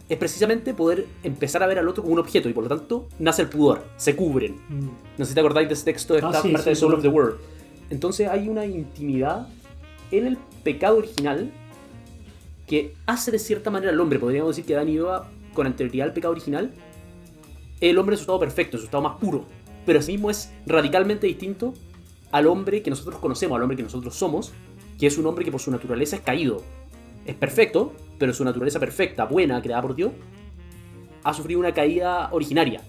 es 0.08 0.18
precisamente 0.18 0.74
poder 0.74 1.06
empezar 1.22 1.62
a 1.62 1.66
ver 1.66 1.78
al 1.78 1.88
otro 1.88 2.02
como 2.02 2.12
un 2.14 2.20
objeto 2.20 2.48
y 2.48 2.52
por 2.52 2.64
lo 2.64 2.76
tanto 2.76 3.08
nace 3.18 3.42
el 3.42 3.48
pudor, 3.48 3.84
se 3.96 4.14
cubren. 4.14 4.56
Mm. 4.68 4.88
No 5.16 5.24
sé 5.24 5.26
si 5.26 5.34
te 5.34 5.40
acordáis 5.40 5.68
de 5.68 5.74
ese 5.74 5.84
texto 5.86 6.12
de 6.14 6.20
Ah, 6.22 6.26
esta 6.26 6.42
sí, 6.42 6.48
parte 6.48 6.64
sí, 6.64 6.70
de 6.70 6.76
Soul 6.76 6.92
sí. 6.92 6.96
of 6.96 7.02
the 7.02 7.08
World. 7.08 7.36
Entonces 7.90 8.28
hay 8.28 8.48
una 8.48 8.66
intimidad 8.66 9.48
en 10.10 10.26
el 10.26 10.36
pecado 10.62 10.98
original 10.98 11.50
que 12.74 12.96
hace 13.06 13.30
de 13.30 13.38
cierta 13.38 13.70
manera 13.70 13.92
al 13.92 14.00
hombre. 14.00 14.18
Podríamos 14.18 14.56
decir 14.56 14.64
que 14.64 14.74
Adán 14.74 14.88
y 14.88 14.96
Eva, 14.96 15.30
con 15.52 15.64
anterioridad 15.64 16.08
al 16.08 16.12
pecado 16.12 16.32
original, 16.32 16.72
el 17.80 17.96
hombre 17.98 18.14
en 18.14 18.18
su 18.18 18.22
estado 18.22 18.40
perfecto, 18.40 18.76
en 18.76 18.80
su 18.80 18.86
estado 18.86 19.04
más 19.04 19.16
puro. 19.18 19.44
Pero 19.86 20.00
asimismo 20.00 20.28
es 20.28 20.52
radicalmente 20.66 21.28
distinto 21.28 21.72
al 22.32 22.48
hombre 22.48 22.82
que 22.82 22.90
nosotros 22.90 23.20
conocemos, 23.20 23.54
al 23.54 23.62
hombre 23.62 23.76
que 23.76 23.84
nosotros 23.84 24.16
somos, 24.16 24.52
que 24.98 25.06
es 25.06 25.16
un 25.18 25.26
hombre 25.26 25.44
que 25.44 25.52
por 25.52 25.60
su 25.60 25.70
naturaleza 25.70 26.16
es 26.16 26.22
caído. 26.22 26.64
Es 27.24 27.36
perfecto, 27.36 27.92
pero 28.18 28.34
su 28.34 28.44
naturaleza 28.44 28.80
perfecta, 28.80 29.24
buena, 29.24 29.62
creada 29.62 29.82
por 29.82 29.94
Dios, 29.94 30.10
ha 31.22 31.32
sufrido 31.32 31.60
una 31.60 31.72
caída 31.72 32.28
originaria. 32.32 32.80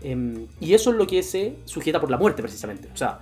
Em, 0.00 0.46
y 0.58 0.72
eso 0.72 0.90
es 0.90 0.96
lo 0.96 1.06
que 1.06 1.22
se 1.22 1.56
sujeta 1.66 2.00
por 2.00 2.10
la 2.10 2.16
muerte, 2.16 2.40
precisamente. 2.40 2.88
O 2.94 2.96
sea, 2.96 3.20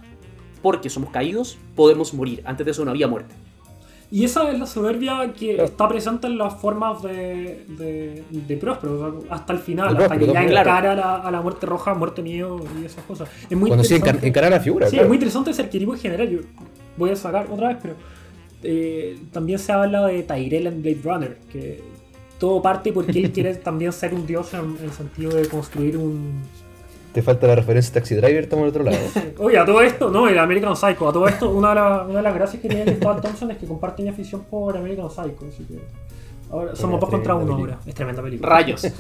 porque 0.63 0.89
somos 0.89 1.11
caídos, 1.11 1.59
podemos 1.75 2.15
morir. 2.15 2.43
Antes 2.45 2.65
de 2.65 2.71
eso 2.71 2.85
no 2.85 2.93
había 2.93 3.09
muerte. 3.09 3.35
Y 4.11 4.25
esa 4.25 4.49
es 4.53 4.59
la 4.59 4.67
soberbia 4.67 5.33
que 5.37 5.55
Claro. 5.55 5.65
está 5.69 5.89
presente 5.89 6.27
en 6.29 6.39
las 6.39 6.55
formas 6.55 7.03
de, 7.03 7.65
de, 7.77 8.23
de 8.31 8.57
Próspero, 8.57 9.25
hasta 9.31 9.53
el 9.53 9.59
final, 9.59 9.97
hasta 9.97 10.17
que 10.17 10.27
ya 10.29 10.45
encara 10.45 10.93
a 10.93 10.95
la, 10.95 11.15
a 11.17 11.31
la 11.31 11.41
muerte 11.41 11.67
roja, 11.67 11.93
muerte 11.95 12.23
miedo 12.23 12.61
y 12.81 12.85
esas 12.85 13.03
cosas. 13.05 13.29
Es 13.51 13.57
muy 13.57 13.69
Cuando 13.69 13.83
sí 13.85 13.95
interesante. 13.97 14.29
encarar 14.29 14.51
la 14.53 14.61
figura, 14.61 14.87
Sí, 14.87 14.93
claro. 14.93 15.05
es 15.05 15.09
muy 15.09 15.17
interesante 15.17 15.51
ese 15.51 15.63
arquetipo 15.63 15.95
en 15.95 16.01
general. 16.01 16.31
Yo 16.31 16.39
voy 16.97 17.11
a 17.11 17.17
sacar 17.17 17.49
otra 17.51 17.69
vez, 17.69 17.79
pero 17.83 17.95
eh, 18.63 19.19
también 19.33 19.59
se 19.59 19.73
habla 19.73 20.07
de 20.07 20.23
Tyrell 20.23 20.69
en 20.69 20.83
Blade 20.83 21.01
Runner, 21.03 21.39
que 21.53 21.83
todo 22.39 22.63
parte 22.63 22.93
porque 22.93 23.19
él 23.19 23.33
quiere 23.33 23.55
también 23.69 23.93
ser 23.93 24.15
un 24.15 24.25
dios 24.25 24.55
en 24.55 24.77
el 24.85 24.93
sentido 24.93 25.33
de 25.35 25.49
construir 25.49 25.97
un. 25.97 26.43
Te 27.17 27.23
falta 27.23 27.47
la 27.47 27.55
referencia 27.55 27.95
Taxi 27.95 28.15
Driver, 28.15 28.43
estamos 28.45 28.65
al 28.65 28.69
otro 28.69 28.83
lado. 28.85 28.99
Oye, 29.39 29.57
a 29.59 29.65
todo 29.65 29.81
esto, 29.81 30.11
no, 30.11 30.29
el 30.29 30.39
American 30.39 30.77
Psycho, 30.77 31.09
a 31.09 31.13
todo 31.15 31.27
esto, 31.27 31.49
una 31.49 31.71
de, 31.71 31.75
la- 31.77 32.03
una 32.05 32.17
de 32.19 32.23
las 32.23 32.35
gracias 32.35 32.61
que 32.61 32.69
tiene 32.69 32.85
Christopher 32.85 33.23
Thompson 33.23 33.51
es 33.53 33.57
que 33.57 33.67
comparte 33.67 34.03
mi 34.03 34.11
afición 34.11 34.43
por 34.45 34.77
American 34.77 35.09
Psycho, 35.09 35.47
así 35.49 35.65
que. 35.65 35.79
Ahora, 36.51 36.77
somos 36.77 37.01
dos 37.01 37.09
contra 37.09 37.35
uno 37.35 37.47
película. 37.47 37.73
ahora. 37.77 37.85
Es 37.89 37.95
tremenda 37.95 38.23
película. 38.23 38.51
Rayos. 38.51 38.87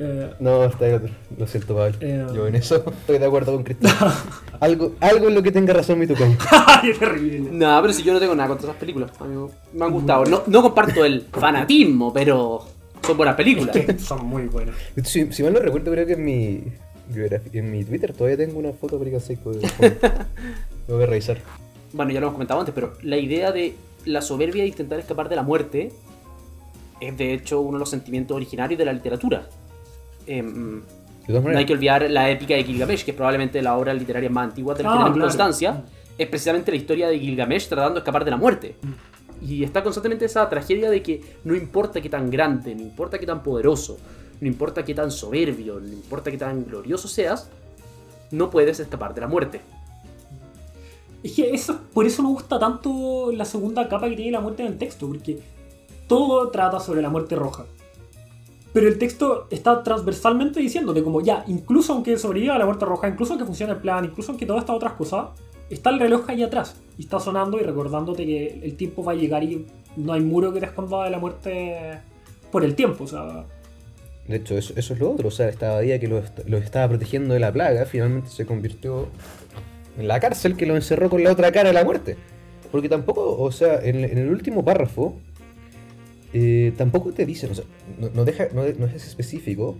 Eh, 0.00 0.28
No, 0.40 0.64
está 0.64 0.86
ahí 0.86 0.92
otro. 0.94 1.10
Lo 1.38 1.46
siento, 1.46 1.76
Pablo. 1.76 1.94
Eh. 2.00 2.26
Yo 2.34 2.48
en 2.48 2.56
eso 2.56 2.76
estoy 3.00 3.18
de 3.18 3.26
acuerdo 3.26 3.52
con 3.52 3.62
Cristian. 3.62 3.94
algo, 4.58 4.94
algo 5.00 5.28
en 5.28 5.36
lo 5.36 5.42
que 5.44 5.52
tenga 5.52 5.72
razón 5.72 6.00
mi 6.00 6.06
tocayo. 6.08 6.36
¡Qué 6.82 6.94
terrible! 6.94 7.48
No, 7.52 7.80
pero 7.80 7.92
si 7.92 8.02
yo 8.02 8.12
no 8.12 8.18
tengo 8.18 8.34
nada 8.34 8.48
contra 8.48 8.66
esas 8.70 8.80
películas. 8.80 9.12
A 9.20 9.24
mí 9.24 9.46
me 9.72 9.84
han 9.84 9.92
gustado. 9.92 10.24
No, 10.24 10.42
no 10.48 10.62
comparto 10.62 11.04
el 11.04 11.22
fanatismo, 11.32 12.12
pero 12.12 12.66
son 13.06 13.16
buenas 13.16 13.36
películas. 13.36 13.70
Que 13.70 13.96
son 14.00 14.26
muy 14.26 14.46
buenas. 14.46 14.74
Si, 15.04 15.32
si 15.32 15.44
mal 15.44 15.52
no 15.52 15.60
recuerdo, 15.60 15.92
creo 15.92 16.06
que 16.06 16.14
en 16.14 16.24
mi, 16.24 16.62
biografía- 17.08 17.60
en 17.60 17.70
mi 17.70 17.84
Twitter 17.84 18.12
todavía 18.12 18.36
tengo 18.36 18.58
una 18.58 18.72
foto 18.72 18.96
de 18.98 19.02
American 19.02 19.20
Psycho. 19.20 19.50
de. 19.52 19.60
Lo 20.88 20.94
voy 20.96 21.04
a 21.04 21.06
revisar. 21.06 21.38
Bueno, 21.92 22.10
ya 22.12 22.20
lo 22.20 22.26
hemos 22.26 22.34
comentado 22.34 22.58
antes, 22.60 22.74
pero 22.74 22.94
la 23.02 23.16
idea 23.16 23.52
de 23.52 23.74
la 24.04 24.20
soberbia 24.20 24.62
de 24.64 24.68
intentar 24.68 24.98
escapar 24.98 25.28
de 25.28 25.36
la 25.36 25.42
muerte 25.42 25.92
es 27.00 27.16
de 27.16 27.32
hecho 27.34 27.60
uno 27.60 27.74
de 27.74 27.80
los 27.80 27.90
sentimientos 27.90 28.34
originarios 28.34 28.78
de 28.78 28.84
la 28.84 28.92
literatura. 28.92 29.46
De 30.26 30.42
todas 31.26 31.44
no 31.44 31.56
hay 31.58 31.64
que 31.66 31.72
olvidar 31.72 32.08
la 32.10 32.30
épica 32.30 32.54
de 32.54 32.64
Gilgamesh, 32.64 33.04
que 33.04 33.12
es 33.12 33.16
probablemente 33.16 33.62
la 33.62 33.76
obra 33.76 33.94
literaria 33.94 34.28
más 34.28 34.48
antigua 34.48 34.74
del 34.74 34.86
Ah, 34.86 34.90
género 34.90 35.06
en 35.06 35.12
claro. 35.14 35.26
constancia. 35.28 35.82
Es 36.18 36.28
precisamente 36.28 36.70
la 36.70 36.76
historia 36.76 37.08
de 37.08 37.18
Gilgamesh 37.18 37.68
tratando 37.68 37.94
de 37.94 37.98
escapar 38.00 38.24
de 38.24 38.30
la 38.30 38.36
muerte. 38.36 38.76
Y 39.40 39.64
está 39.64 39.82
constantemente 39.82 40.24
esa 40.24 40.48
tragedia 40.48 40.90
de 40.90 41.02
que 41.02 41.20
no 41.44 41.54
importa 41.54 42.00
qué 42.00 42.08
tan 42.08 42.30
grande, 42.30 42.74
no 42.74 42.82
importa 42.82 43.18
qué 43.18 43.26
tan 43.26 43.42
poderoso, 43.42 43.98
no 44.40 44.48
importa 44.48 44.84
qué 44.84 44.94
tan 44.94 45.10
soberbio, 45.10 45.80
no 45.80 45.88
importa 45.88 46.30
qué 46.30 46.38
tan 46.38 46.64
glorioso 46.64 47.08
seas, 47.08 47.48
no 48.30 48.50
puedes 48.50 48.80
escapar 48.80 49.14
de 49.14 49.20
la 49.20 49.28
muerte. 49.28 49.60
Es 51.22 51.32
que 51.32 51.54
eso, 51.54 51.80
por 51.94 52.04
eso 52.04 52.22
me 52.22 52.28
gusta 52.28 52.58
tanto 52.58 53.32
la 53.32 53.44
segunda 53.44 53.88
capa 53.88 54.08
que 54.08 54.16
tiene 54.16 54.32
la 54.32 54.40
muerte 54.40 54.62
en 54.62 54.72
el 54.72 54.78
texto, 54.78 55.06
porque 55.06 55.40
todo 56.06 56.50
trata 56.50 56.80
sobre 56.80 57.00
la 57.00 57.08
muerte 57.08 57.34
roja. 57.34 57.64
Pero 58.74 58.88
el 58.88 58.98
texto 58.98 59.46
está 59.50 59.82
transversalmente 59.82 60.60
diciéndote 60.60 61.02
como 61.02 61.20
ya, 61.20 61.44
incluso 61.46 61.92
aunque 61.92 62.18
sobreviva 62.18 62.58
la 62.58 62.66
muerte 62.66 62.84
roja, 62.84 63.08
incluso 63.08 63.32
aunque 63.32 63.46
funcione 63.46 63.72
el 63.72 63.78
plan, 63.78 64.04
incluso 64.04 64.32
aunque 64.32 64.46
todas 64.46 64.62
estas 64.62 64.76
otras 64.76 64.92
cosas, 64.94 65.28
está 65.70 65.90
el 65.90 66.00
reloj 66.00 66.28
ahí 66.28 66.42
atrás. 66.42 66.76
Y 66.98 67.02
está 67.02 67.20
sonando 67.20 67.58
y 67.58 67.62
recordándote 67.62 68.26
que 68.26 68.60
el 68.62 68.76
tiempo 68.76 69.04
va 69.04 69.12
a 69.12 69.14
llegar 69.14 69.44
y 69.44 69.64
no 69.96 70.12
hay 70.12 70.20
muro 70.20 70.52
que 70.52 70.60
te 70.60 70.66
esconda 70.66 71.04
de 71.04 71.10
la 71.10 71.18
muerte 71.18 72.00
por 72.50 72.64
el 72.64 72.74
tiempo. 72.74 73.04
O 73.04 73.06
sea, 73.06 73.44
de 74.26 74.36
hecho, 74.36 74.56
eso, 74.56 74.74
es 74.76 74.98
lo 74.98 75.12
otro. 75.12 75.28
O 75.28 75.30
sea, 75.30 75.48
esta 75.48 75.70
abadía 75.70 75.98
que 75.98 76.08
los, 76.08 76.24
los 76.46 76.62
estaba 76.62 76.88
protegiendo 76.88 77.34
de 77.34 77.40
la 77.40 77.52
plaga 77.52 77.84
finalmente 77.84 78.30
se 78.30 78.46
convirtió 78.46 79.08
en 79.98 80.08
la 80.08 80.20
cárcel 80.20 80.56
que 80.56 80.66
lo 80.66 80.76
encerró 80.76 81.10
con 81.10 81.22
la 81.22 81.32
otra 81.32 81.52
cara 81.52 81.68
de 81.68 81.74
la 81.74 81.84
muerte. 81.84 82.16
Porque 82.72 82.88
tampoco, 82.88 83.40
o 83.40 83.52
sea, 83.52 83.80
en, 83.82 84.04
el 84.04 84.28
último 84.30 84.64
párrafo, 84.64 85.16
eh, 86.32 86.72
tampoco 86.76 87.12
te 87.12 87.24
dicen, 87.24 87.52
o 87.52 87.54
sea, 87.54 87.64
no, 88.14 88.24
deja, 88.24 88.48
no, 88.52 88.64
es 88.64 89.06
específico 89.06 89.76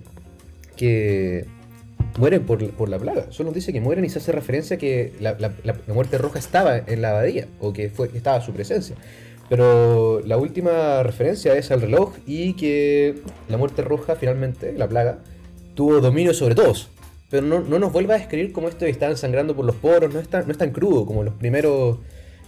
que 0.76 1.46
mueren 2.18 2.44
por, 2.44 2.70
por 2.72 2.88
la 2.88 2.98
plaga. 2.98 3.26
Solo 3.30 3.50
dice 3.50 3.72
que 3.72 3.80
mueren 3.80 4.04
y 4.04 4.10
se 4.10 4.18
hace 4.18 4.30
referencia 4.30 4.76
a 4.76 4.78
que 4.78 5.12
la, 5.18 5.36
muerte 5.88 6.18
roja 6.18 6.38
estaba 6.38 6.78
en 6.78 7.02
la 7.02 7.10
abadía, 7.10 7.48
o 7.58 7.72
que 7.72 7.88
fue, 7.90 8.10
estaba 8.14 8.40
su 8.40 8.52
presencia. 8.52 8.94
Pero 9.48 10.20
la 10.24 10.36
última 10.38 11.02
referencia 11.02 11.54
es 11.54 11.70
al 11.70 11.80
reloj 11.80 12.14
y 12.26 12.54
que 12.54 13.16
la 13.48 13.56
muerte 13.56 13.82
roja, 13.82 14.16
finalmente, 14.16 14.72
la 14.72 14.88
plaga, 14.88 15.18
tuvo 15.74 16.00
dominio 16.00 16.32
sobre 16.32 16.54
todos. 16.54 16.88
Pero 17.30 17.46
no, 17.46 17.60
no 17.60 17.78
nos 17.78 17.92
vuelva 17.92 18.14
a 18.14 18.18
describir 18.18 18.52
como 18.52 18.68
esto 18.68 18.86
está 18.86 19.14
sangrando 19.16 19.54
por 19.54 19.64
los 19.64 19.76
poros, 19.76 20.12
no 20.12 20.20
es 20.20 20.28
tan, 20.28 20.46
no 20.46 20.52
es 20.52 20.58
tan 20.58 20.70
crudo 20.70 21.04
como 21.04 21.22
los 21.22 21.34
primeros, 21.34 21.98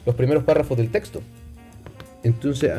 los 0.05 0.15
primeros 0.15 0.45
párrafos 0.45 0.77
del 0.77 0.91
texto. 0.91 1.21
Entonces, 2.23 2.73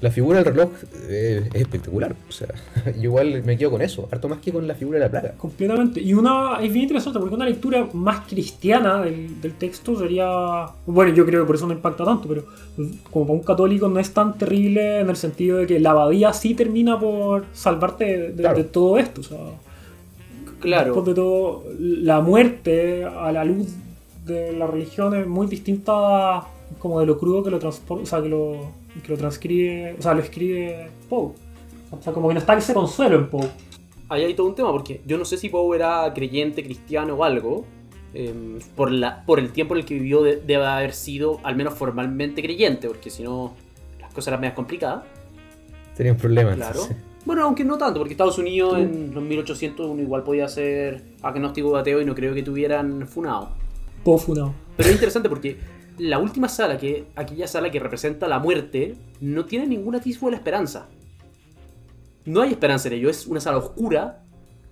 la 0.00 0.10
figura 0.10 0.38
del 0.42 0.46
reloj 0.54 0.70
eh, 1.08 1.48
es 1.52 1.60
espectacular. 1.60 2.14
O 2.28 2.32
sea, 2.32 2.48
yo 2.96 3.02
igual 3.02 3.42
me 3.44 3.56
quedo 3.58 3.70
con 3.72 3.82
eso, 3.82 4.08
harto 4.10 4.28
más 4.28 4.38
que 4.38 4.50
con 4.52 4.66
la 4.66 4.74
figura 4.74 4.98
de 4.98 5.04
la 5.04 5.10
plaga. 5.10 5.32
Completamente. 5.36 6.00
Y 6.00 6.14
una 6.14 6.58
es 6.62 6.72
bien 6.72 6.84
interesante 6.84 7.18
porque 7.18 7.34
una 7.34 7.44
lectura 7.44 7.88
más 7.92 8.26
cristiana 8.28 9.02
del, 9.02 9.40
del 9.40 9.54
texto 9.54 9.96
sería. 9.98 10.66
Bueno, 10.86 11.12
yo 11.14 11.26
creo 11.26 11.42
que 11.42 11.46
por 11.46 11.56
eso 11.56 11.66
no 11.66 11.72
impacta 11.74 12.04
tanto, 12.04 12.28
pero 12.28 12.44
como 13.10 13.26
para 13.26 13.38
un 13.38 13.44
católico 13.44 13.88
no 13.88 14.00
es 14.00 14.12
tan 14.14 14.38
terrible 14.38 15.00
en 15.00 15.10
el 15.10 15.16
sentido 15.16 15.58
de 15.58 15.66
que 15.66 15.78
la 15.80 15.90
abadía 15.90 16.32
sí 16.32 16.54
termina 16.54 16.98
por 16.98 17.44
salvarte 17.52 18.04
de, 18.04 18.18
de- 18.32 18.42
Claro. 18.42 18.56
de 18.58 18.64
todo 18.64 18.98
esto. 18.98 19.20
O 19.20 19.24
sea, 19.24 19.38
Claro. 20.60 20.86
después 20.86 21.06
de 21.06 21.14
todo, 21.14 21.64
la 21.78 22.20
muerte 22.20 23.04
a 23.04 23.32
la 23.32 23.44
luz 23.44 23.68
de 24.26 24.52
la 24.52 24.66
religión 24.66 25.14
es 25.16 25.26
muy 25.26 25.46
distinta 25.46 26.42
como 26.78 27.00
de 27.00 27.06
lo 27.06 27.18
crudo 27.18 27.42
que 27.42 27.50
lo 27.50 27.58
transporta, 27.58 28.02
o 28.02 28.06
sea, 28.06 28.22
que 28.22 28.28
lo, 28.28 28.70
que 29.02 29.08
lo 29.12 29.16
transcribe, 29.18 29.94
o 29.98 30.02
sea, 30.02 30.14
lo 30.14 30.20
escribe 30.20 30.90
Poe. 31.08 31.32
O 31.90 32.00
sea, 32.02 32.12
como 32.12 32.28
que 32.28 32.34
no 32.34 32.40
está 32.40 32.56
ese 32.56 32.74
consuelo 32.74 33.16
en 33.18 33.28
Poe. 33.30 33.48
Ahí 34.08 34.24
hay 34.24 34.34
todo 34.34 34.46
un 34.48 34.54
tema, 34.54 34.72
porque 34.72 35.00
yo 35.06 35.16
no 35.18 35.24
sé 35.24 35.36
si 35.36 35.48
Poe 35.48 35.76
era 35.76 36.12
creyente, 36.14 36.62
cristiano 36.62 37.14
o 37.14 37.24
algo. 37.24 37.64
em, 38.12 38.58
por, 38.74 38.90
la, 38.90 39.24
por 39.24 39.38
el 39.38 39.52
tiempo 39.52 39.74
en 39.74 39.80
el 39.80 39.86
que 39.86 39.94
vivió, 39.94 40.22
de- 40.22 40.36
debe 40.38 40.66
haber 40.66 40.92
sido 40.94 41.38
al 41.44 41.54
menos 41.54 41.74
formalmente 41.74 42.42
creyente, 42.42 42.88
porque 42.88 43.08
si 43.08 43.22
no, 43.22 43.54
las 44.00 44.12
cosas 44.12 44.28
eran 44.32 44.40
más 44.40 44.52
complicadas. 44.54 45.04
Sería 45.94 46.10
un 46.12 46.18
problema. 46.18 46.54
Claro. 46.56 46.72
entonces. 46.80 46.96
Bueno, 47.24 47.44
aunque 47.44 47.62
no 47.64 47.78
tanto, 47.78 48.00
porque 48.00 48.14
Estados 48.14 48.36
Unidos 48.38 48.78
en 48.78 49.14
los 49.14 49.22
1800 49.22 49.86
uno 49.86 50.02
igual 50.02 50.24
podía 50.24 50.48
ser 50.48 51.04
agnóstico 51.22 51.68
o 51.68 51.76
ateo 51.76 52.00
y 52.00 52.04
no 52.04 52.14
creo 52.16 52.34
que 52.34 52.42
tuvieran 52.42 53.06
funado. 53.06 53.50
Poe 54.02 54.18
funado. 54.18 54.54
Pero 54.76 54.88
es 54.88 54.94
interesante 54.96 55.28
porque 55.28 55.56
la 56.00 56.18
última 56.18 56.48
sala, 56.48 56.78
que 56.78 57.06
aquella 57.16 57.46
sala 57.46 57.70
que 57.70 57.78
representa 57.78 58.26
la 58.26 58.38
muerte, 58.38 58.96
no 59.20 59.44
tiene 59.44 59.66
ningún 59.66 59.94
atisbo 59.94 60.26
de 60.26 60.32
la 60.32 60.36
esperanza. 60.38 60.88
No 62.24 62.42
hay 62.42 62.50
esperanza 62.52 62.88
en 62.88 62.94
ello, 62.94 63.10
es 63.10 63.26
una 63.26 63.40
sala 63.40 63.58
oscura, 63.58 64.22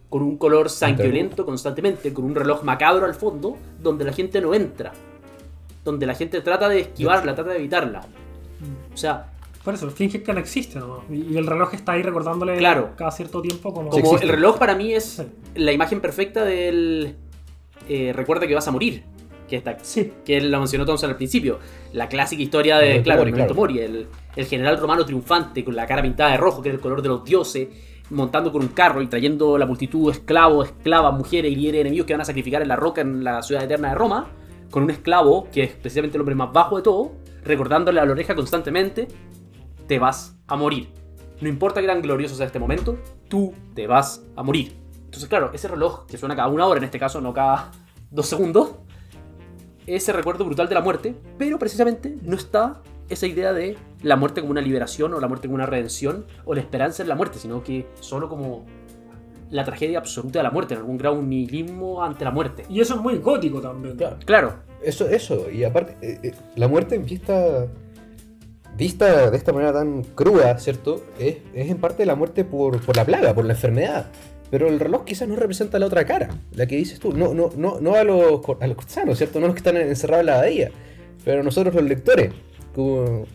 con 0.08 0.22
un 0.22 0.38
color 0.38 0.70
sanguinolento 0.70 1.44
constantemente, 1.44 2.12
con 2.14 2.24
un 2.24 2.34
reloj 2.34 2.62
macabro 2.62 3.04
al 3.04 3.14
fondo, 3.14 3.56
donde 3.80 4.04
la 4.04 4.12
gente 4.12 4.40
no 4.40 4.54
entra. 4.54 4.92
Donde 5.84 6.06
la 6.06 6.14
gente 6.14 6.40
trata 6.40 6.68
de 6.68 6.80
esquivarla, 6.80 7.34
trata 7.34 7.50
de 7.50 7.58
evitarla. 7.58 8.02
O 8.92 8.96
sea, 8.96 9.32
Por 9.64 9.74
eso, 9.74 9.90
finge 9.90 10.22
que 10.22 10.32
no 10.32 10.38
existe, 10.40 10.78
¿no? 10.78 11.04
Y 11.10 11.36
el 11.36 11.46
reloj 11.46 11.74
está 11.74 11.92
ahí 11.92 12.02
recordándole 12.02 12.56
Claro. 12.56 12.92
cada 12.96 13.10
cierto 13.10 13.42
tiempo 13.42 13.74
como... 13.74 13.90
Como 13.90 14.16
el 14.18 14.28
reloj 14.28 14.56
para 14.58 14.74
mí 14.74 14.94
es 14.94 15.04
Sí. 15.04 15.22
la 15.56 15.72
imagen 15.72 16.00
perfecta 16.00 16.42
del... 16.44 17.16
eh, 17.86 18.12
recuerda 18.14 18.46
que 18.46 18.54
vas 18.54 18.66
a 18.66 18.70
morir. 18.70 19.02
Que, 19.48 19.56
está, 19.56 19.78
Sí. 19.80 20.12
que 20.24 20.40
la 20.40 20.58
mencionó 20.58 20.84
Thompson 20.84 21.10
al 21.10 21.16
principio. 21.16 21.58
La 21.92 22.08
clásica 22.08 22.42
historia 22.42 22.78
de, 22.78 23.02
claro, 23.02 23.20
Mori, 23.22 23.32
claro. 23.32 23.54
Mori, 23.54 23.78
el, 23.78 24.06
el 24.36 24.46
general 24.46 24.78
romano 24.78 25.04
triunfante 25.04 25.64
con 25.64 25.74
la 25.74 25.86
cara 25.86 26.02
pintada 26.02 26.30
de 26.32 26.36
rojo, 26.36 26.62
que 26.62 26.68
era 26.68 26.76
el 26.76 26.82
color 26.82 27.00
de 27.02 27.08
los 27.08 27.24
dioses, 27.24 27.68
montando 28.10 28.52
con 28.52 28.62
un 28.62 28.68
carro 28.68 29.00
y 29.02 29.06
trayendo 29.06 29.56
la 29.58 29.66
multitud 29.66 30.06
de 30.10 30.18
esclavos, 30.18 30.68
esclavas, 30.68 31.14
mujeres 31.14 31.50
y 31.52 31.56
líderes 31.56 31.80
enemigos 31.82 32.06
que 32.06 32.12
van 32.14 32.20
a 32.20 32.24
sacrificar 32.24 32.62
en 32.62 32.68
la 32.68 32.76
roca 32.76 33.00
en 33.00 33.24
la 33.24 33.42
ciudad 33.42 33.64
eterna 33.64 33.88
de 33.90 33.94
Roma, 33.94 34.28
con 34.70 34.82
un 34.82 34.90
esclavo, 34.90 35.48
que 35.50 35.62
es 35.62 35.72
precisamente 35.72 36.16
el 36.16 36.20
hombre 36.20 36.34
más 36.34 36.52
bajo 36.52 36.76
de 36.76 36.82
todo, 36.82 37.12
recordándole 37.42 38.00
a 38.00 38.04
la 38.04 38.12
oreja 38.12 38.34
constantemente, 38.34 39.08
te 39.86 39.98
vas 39.98 40.36
a 40.46 40.56
morir. 40.56 40.88
No 41.40 41.48
importa 41.48 41.80
que 41.80 41.84
eran 41.86 42.02
gloriosos 42.02 42.40
en 42.40 42.46
este 42.46 42.58
momento, 42.58 42.98
tú 43.28 43.54
te 43.74 43.86
vas 43.86 44.24
a 44.36 44.42
morir. 44.42 44.74
Entonces, 45.04 45.28
claro, 45.28 45.50
ese 45.54 45.68
reloj 45.68 46.04
que 46.06 46.18
suena 46.18 46.36
cada 46.36 46.48
una 46.48 46.66
hora, 46.66 46.78
en 46.78 46.84
este 46.84 46.98
caso 46.98 47.20
no 47.20 47.32
cada 47.32 47.70
dos 48.10 48.26
segundos, 48.26 48.72
ese 49.96 50.12
recuerdo 50.12 50.44
brutal 50.44 50.68
de 50.68 50.74
la 50.74 50.80
muerte, 50.80 51.14
pero 51.38 51.58
precisamente 51.58 52.16
no 52.22 52.36
está 52.36 52.82
esa 53.08 53.26
idea 53.26 53.52
de 53.52 53.76
la 54.02 54.16
muerte 54.16 54.40
como 54.40 54.50
una 54.50 54.60
liberación 54.60 55.14
o 55.14 55.20
la 55.20 55.28
muerte 55.28 55.48
como 55.48 55.56
una 55.56 55.66
redención 55.66 56.26
o 56.44 56.54
la 56.54 56.60
esperanza 56.60 57.02
en 57.02 57.08
la 57.08 57.14
muerte, 57.14 57.38
sino 57.38 57.62
que 57.62 57.86
solo 58.00 58.28
como 58.28 58.66
la 59.50 59.64
tragedia 59.64 59.98
absoluta 59.98 60.40
de 60.40 60.42
la 60.42 60.50
muerte, 60.50 60.74
en 60.74 60.80
algún 60.80 60.98
grado 60.98 61.18
un 61.18 61.28
nihilismo 61.28 62.04
ante 62.04 62.24
la 62.24 62.30
muerte. 62.30 62.64
Y 62.68 62.80
eso 62.80 62.96
es 62.96 63.00
muy 63.00 63.16
gótico 63.16 63.60
también. 63.60 63.96
Claro. 63.96 64.16
Claro, 64.24 64.54
Eso, 64.82 65.08
eso. 65.08 65.50
Y 65.50 65.64
aparte, 65.64 65.96
eh, 66.02 66.18
eh, 66.22 66.34
la 66.56 66.68
muerte 66.68 66.98
vista, 66.98 67.66
vista 68.76 69.30
de 69.30 69.36
esta 69.36 69.52
manera 69.52 69.72
tan 69.72 70.02
cruda, 70.02 70.58
¿cierto? 70.58 71.02
Es, 71.18 71.38
es 71.54 71.70
en 71.70 71.78
parte 71.78 72.04
la 72.04 72.14
muerte 72.14 72.44
por, 72.44 72.78
por 72.82 72.94
la 72.94 73.04
plaga, 73.06 73.34
por 73.34 73.46
la 73.46 73.54
enfermedad. 73.54 74.10
Pero 74.50 74.68
el 74.68 74.80
reloj 74.80 75.04
quizás 75.04 75.28
no 75.28 75.36
representa 75.36 75.78
la 75.78 75.86
otra 75.86 76.04
cara, 76.06 76.30
la 76.52 76.66
que 76.66 76.76
dices 76.76 76.98
tú. 76.98 77.12
No, 77.12 77.34
no, 77.34 77.50
no, 77.56 77.80
no 77.80 77.94
a 77.94 78.04
los, 78.04 78.40
a 78.60 78.66
los 78.66 78.76
cortesanos, 78.76 79.18
¿cierto? 79.18 79.40
No 79.40 79.46
a 79.46 79.48
los 79.48 79.54
que 79.54 79.60
están 79.60 79.76
encerrados 79.76 80.20
en 80.20 80.26
la 80.26 80.34
abadía. 80.36 80.70
Pero 81.24 81.42
nosotros 81.42 81.74
los 81.74 81.84
lectores. 81.84 82.32
Como 82.74 83.26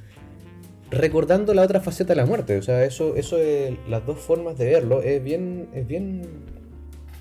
recordando 0.89 1.54
la 1.54 1.63
otra 1.63 1.80
faceta 1.82 2.13
de 2.13 2.17
la 2.17 2.26
muerte. 2.26 2.58
O 2.58 2.62
sea, 2.62 2.84
eso, 2.86 3.15
eso 3.15 3.38
es, 3.38 3.73
las 3.89 4.06
dos 4.06 4.19
formas 4.19 4.58
de 4.58 4.65
verlo 4.65 5.02
es 5.02 5.23
bien, 5.23 5.67
es 5.73 5.88
bien, 5.88 6.21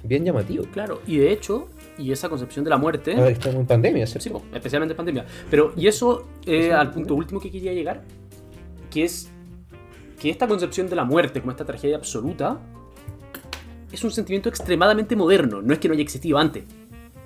bien 0.05 0.25
llamativo. 0.25 0.65
claro. 0.73 1.01
Y 1.07 1.19
de 1.19 1.33
hecho, 1.33 1.69
y 1.99 2.13
esa 2.13 2.29
concepción 2.29 2.65
de 2.65 2.71
la 2.71 2.77
muerte... 2.77 3.15
Ahora 3.15 3.31
estamos 3.31 3.61
en 3.61 3.67
pandemia, 3.67 4.07
Sí, 4.07 4.19
¿cierto? 4.21 4.41
po, 4.41 4.57
especialmente 4.57 4.93
en 4.93 4.97
pandemia. 4.97 5.27
Pero, 5.51 5.73
y 5.77 5.87
eso 5.87 6.29
eh, 6.47 6.73
al 6.73 6.91
punto 6.91 7.15
último 7.15 7.41
que 7.41 7.51
quería 7.51 7.73
llegar, 7.73 8.03
que 8.91 9.05
es 9.05 9.31
que 10.21 10.31
esta 10.31 10.47
concepción 10.47 10.89
de 10.89 10.97
la 10.97 11.05
muerte 11.05 11.41
como 11.41 11.51
esta 11.51 11.65
tragedia 11.65 11.97
absoluta 11.97 12.61
es 13.93 14.03
un 14.05 14.11
sentimiento 14.11 14.49
extremadamente 14.49 15.15
moderno, 15.17 15.63
no 15.63 15.73
es 15.73 15.79
que 15.79 15.89
no 15.89 15.95
haya 15.95 16.03
existido 16.03 16.39
antes. 16.39 16.65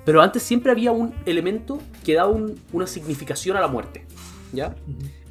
Pero 0.05 0.21
antes 0.21 0.43
siempre 0.43 0.71
había 0.71 0.91
un 0.91 1.13
elemento 1.25 1.79
que 2.03 2.13
daba 2.13 2.29
un- 2.29 2.59
una 2.73 2.87
significación 2.87 3.57
a 3.57 3.61
la 3.61 3.67
muerte. 3.67 4.05
¿Ya? 4.53 4.75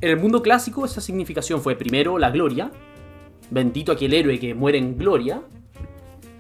En 0.01 0.11
el 0.11 0.19
mundo 0.19 0.43
clásico 0.43 0.85
esa 0.85 1.01
significación 1.01 1.63
fue 1.63 1.75
primero 1.75 2.19
la 2.19 2.31
gloria, 2.31 2.71
bendito 3.51 3.93
aquel 3.93 4.13
héroe 4.13 4.39
que 4.39 4.55
muere 4.55 4.77
en 4.79 4.99
gloria, 4.99 5.41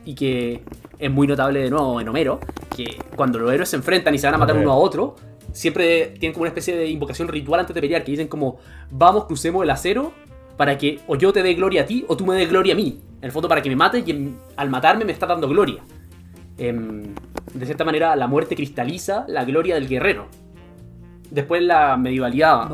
y 0.04 0.14
que 0.14 0.62
es 0.98 1.10
muy 1.10 1.26
notable 1.26 1.60
de 1.60 1.70
nuevo 1.70 2.00
en 2.00 2.08
Homero, 2.08 2.38
que 2.76 2.98
cuando 3.16 3.38
los 3.38 3.50
héroes 3.52 3.68
se 3.70 3.76
enfrentan 3.76 4.14
y 4.14 4.18
se 4.18 4.26
van 4.26 4.34
a 4.34 4.38
matar 4.38 4.56
uno 4.58 4.70
a 4.70 4.76
otro, 4.76 5.16
siempre 5.52 6.14
tienen 6.18 6.32
como 6.34 6.42
una 6.42 6.48
especie 6.50 6.76
de 6.76 6.86
invocación 6.88 7.28
ritual 7.28 7.60
antes 7.60 7.74
de 7.74 7.80
pelear, 7.80 8.04
que 8.04 8.10
dicen 8.12 8.28
como, 8.28 8.58
vamos, 8.90 9.24
crucemos 9.24 9.62
el 9.64 9.70
acero 9.70 10.12
para 10.56 10.78
que 10.78 11.00
o 11.06 11.16
yo 11.16 11.32
te 11.32 11.42
dé 11.42 11.54
gloria 11.54 11.82
a 11.82 11.86
ti 11.86 12.04
o 12.08 12.16
tú 12.16 12.24
me 12.26 12.34
des 12.34 12.48
gloria 12.48 12.74
a 12.74 12.76
mí. 12.76 13.00
En 13.18 13.24
el 13.24 13.32
fondo 13.32 13.48
para 13.48 13.62
que 13.62 13.68
me 13.68 13.76
mates 13.76 14.06
y 14.06 14.10
en- 14.10 14.36
al 14.56 14.70
matarme 14.70 15.04
me 15.04 15.12
está 15.12 15.26
dando 15.26 15.48
gloria. 15.48 15.82
Em, 16.58 17.02
de 17.54 17.66
cierta 17.66 17.84
manera 17.84 18.16
la 18.16 18.26
muerte 18.26 18.54
cristaliza 18.56 19.24
la 19.28 19.44
gloria 19.44 19.74
del 19.74 19.88
guerrero. 19.88 20.26
Después 21.30 21.62
la 21.62 21.96
medievalidad 21.96 22.68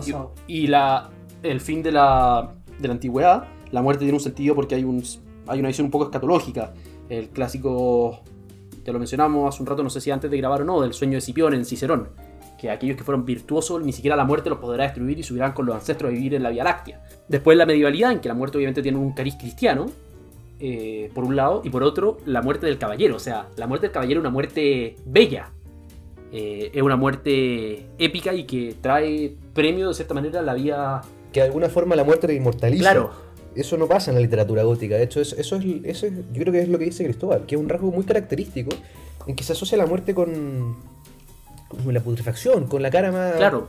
y, 0.47 0.63
y 0.65 0.67
la, 0.67 1.11
el 1.43 1.61
fin 1.61 1.83
de 1.83 1.91
la, 1.93 2.53
de 2.79 2.89
la 2.89 2.95
antigüedad, 2.95 3.45
la 3.71 3.83
muerte 3.83 4.01
tiene 4.05 4.15
un 4.17 4.21
sentido 4.23 4.55
porque 4.55 4.75
hay, 4.75 4.85
un, 4.85 5.03
hay 5.47 5.59
una 5.59 5.69
visión 5.69 5.87
un 5.87 5.91
poco 5.91 6.05
escatológica. 6.05 6.73
El 7.09 7.31
clásico, 7.31 8.21
ya 8.85 8.93
lo 8.93 8.99
mencionamos 8.99 9.53
hace 9.55 9.63
un 9.63 9.67
rato, 9.67 9.83
no 9.83 9.91
sé 9.91 10.01
si 10.01 10.11
antes 10.11 10.31
de 10.31 10.37
grabar 10.37 10.63
o 10.63 10.65
no, 10.65 10.81
del 10.83 10.93
sueño 10.93 11.15
de 11.15 11.21
Cipión 11.23 11.55
en 11.55 11.65
Cicerón. 11.65 12.11
Que 12.63 12.71
aquellos 12.71 12.97
que 12.97 13.03
fueron 13.03 13.25
virtuosos, 13.27 13.83
ni 13.83 13.93
siquiera 13.93 14.15
la 14.17 14.25
muerte 14.25 14.49
los 14.49 14.59
podrá 14.61 14.85
destruir 14.85 15.19
y 15.19 15.25
subirán 15.25 15.53
con 15.53 15.67
los 15.67 15.75
ancestros 15.75 16.11
a 16.11 16.15
vivir 16.15 16.35
en 16.35 16.45
la 16.45 16.51
Vía 16.51 16.63
Láctea. 16.63 17.03
Después 17.29 17.59
la 17.59 17.67
medievalidad, 17.67 18.13
en 18.13 18.21
que 18.21 18.29
la 18.29 18.35
muerte 18.35 18.57
obviamente 18.57 18.83
tiene 18.83 18.99
un 18.99 19.13
cariz 19.13 19.35
cristiano, 19.35 19.87
eh, 20.61 21.11
por 21.13 21.25
un 21.25 21.35
lado, 21.35 21.63
y 21.65 21.71
por 21.71 21.83
otro, 21.83 22.19
la 22.25 22.41
muerte 22.41 22.67
del 22.67 22.79
caballero. 22.79 23.17
O 23.17 23.19
sea, 23.19 23.49
la 23.57 23.67
muerte 23.67 23.87
del 23.89 23.93
caballero 23.93 24.21
es 24.21 24.23
una 24.23 24.31
muerte 24.31 24.95
bella. 25.05 25.51
Eh, 26.31 26.71
es 26.73 26.81
una 26.83 26.97
muerte 26.97 27.85
épica 27.99 28.33
y 28.33 28.45
que 28.45 28.77
trae 28.81 29.35
premio 29.53 29.89
de 29.89 29.95
cierta 29.95 30.15
manera 30.15 30.39
a 30.39 30.43
la 30.43 30.55
vida. 30.55 31.03
Que 31.33 31.41
de 31.41 31.47
alguna 31.47 31.69
forma 31.69 31.97
la 31.97 32.05
muerte 32.05 32.27
te 32.29 32.35
inmortaliza. 32.35 32.81
Claro, 32.83 33.11
Eso 33.55 33.77
no 33.77 33.87
pasa 33.87 34.11
en 34.13 34.15
la 34.15 34.23
literatura 34.23 34.63
gótica. 34.63 34.95
De 34.97 35.03
hecho, 35.03 35.21
eso, 35.21 35.37
eso 35.37 35.57
es, 35.57 35.65
eso 35.85 36.07
es- 36.07 36.13
yo 36.33 36.41
creo 36.41 36.53
que 36.53 36.63
es 36.63 36.69
lo 36.71 36.79
que 36.79 36.87
dice 36.87 37.05
Cristóbal, 37.05 37.45
que 37.45 37.55
es 37.57 37.61
un 37.61 37.69
rasgo 37.69 37.91
muy 37.91 38.05
característico 38.05 38.71
en 39.27 39.37
que 39.37 39.43
se 39.45 39.53
asocia 39.53 39.77
la 39.77 39.85
muerte 39.85 40.15
con 40.15 40.77
la 41.87 42.01
putrefacción, 42.01 42.67
con 42.67 42.83
la 42.83 42.91
cara 42.91 43.13
más. 43.13 43.35
claro. 43.35 43.69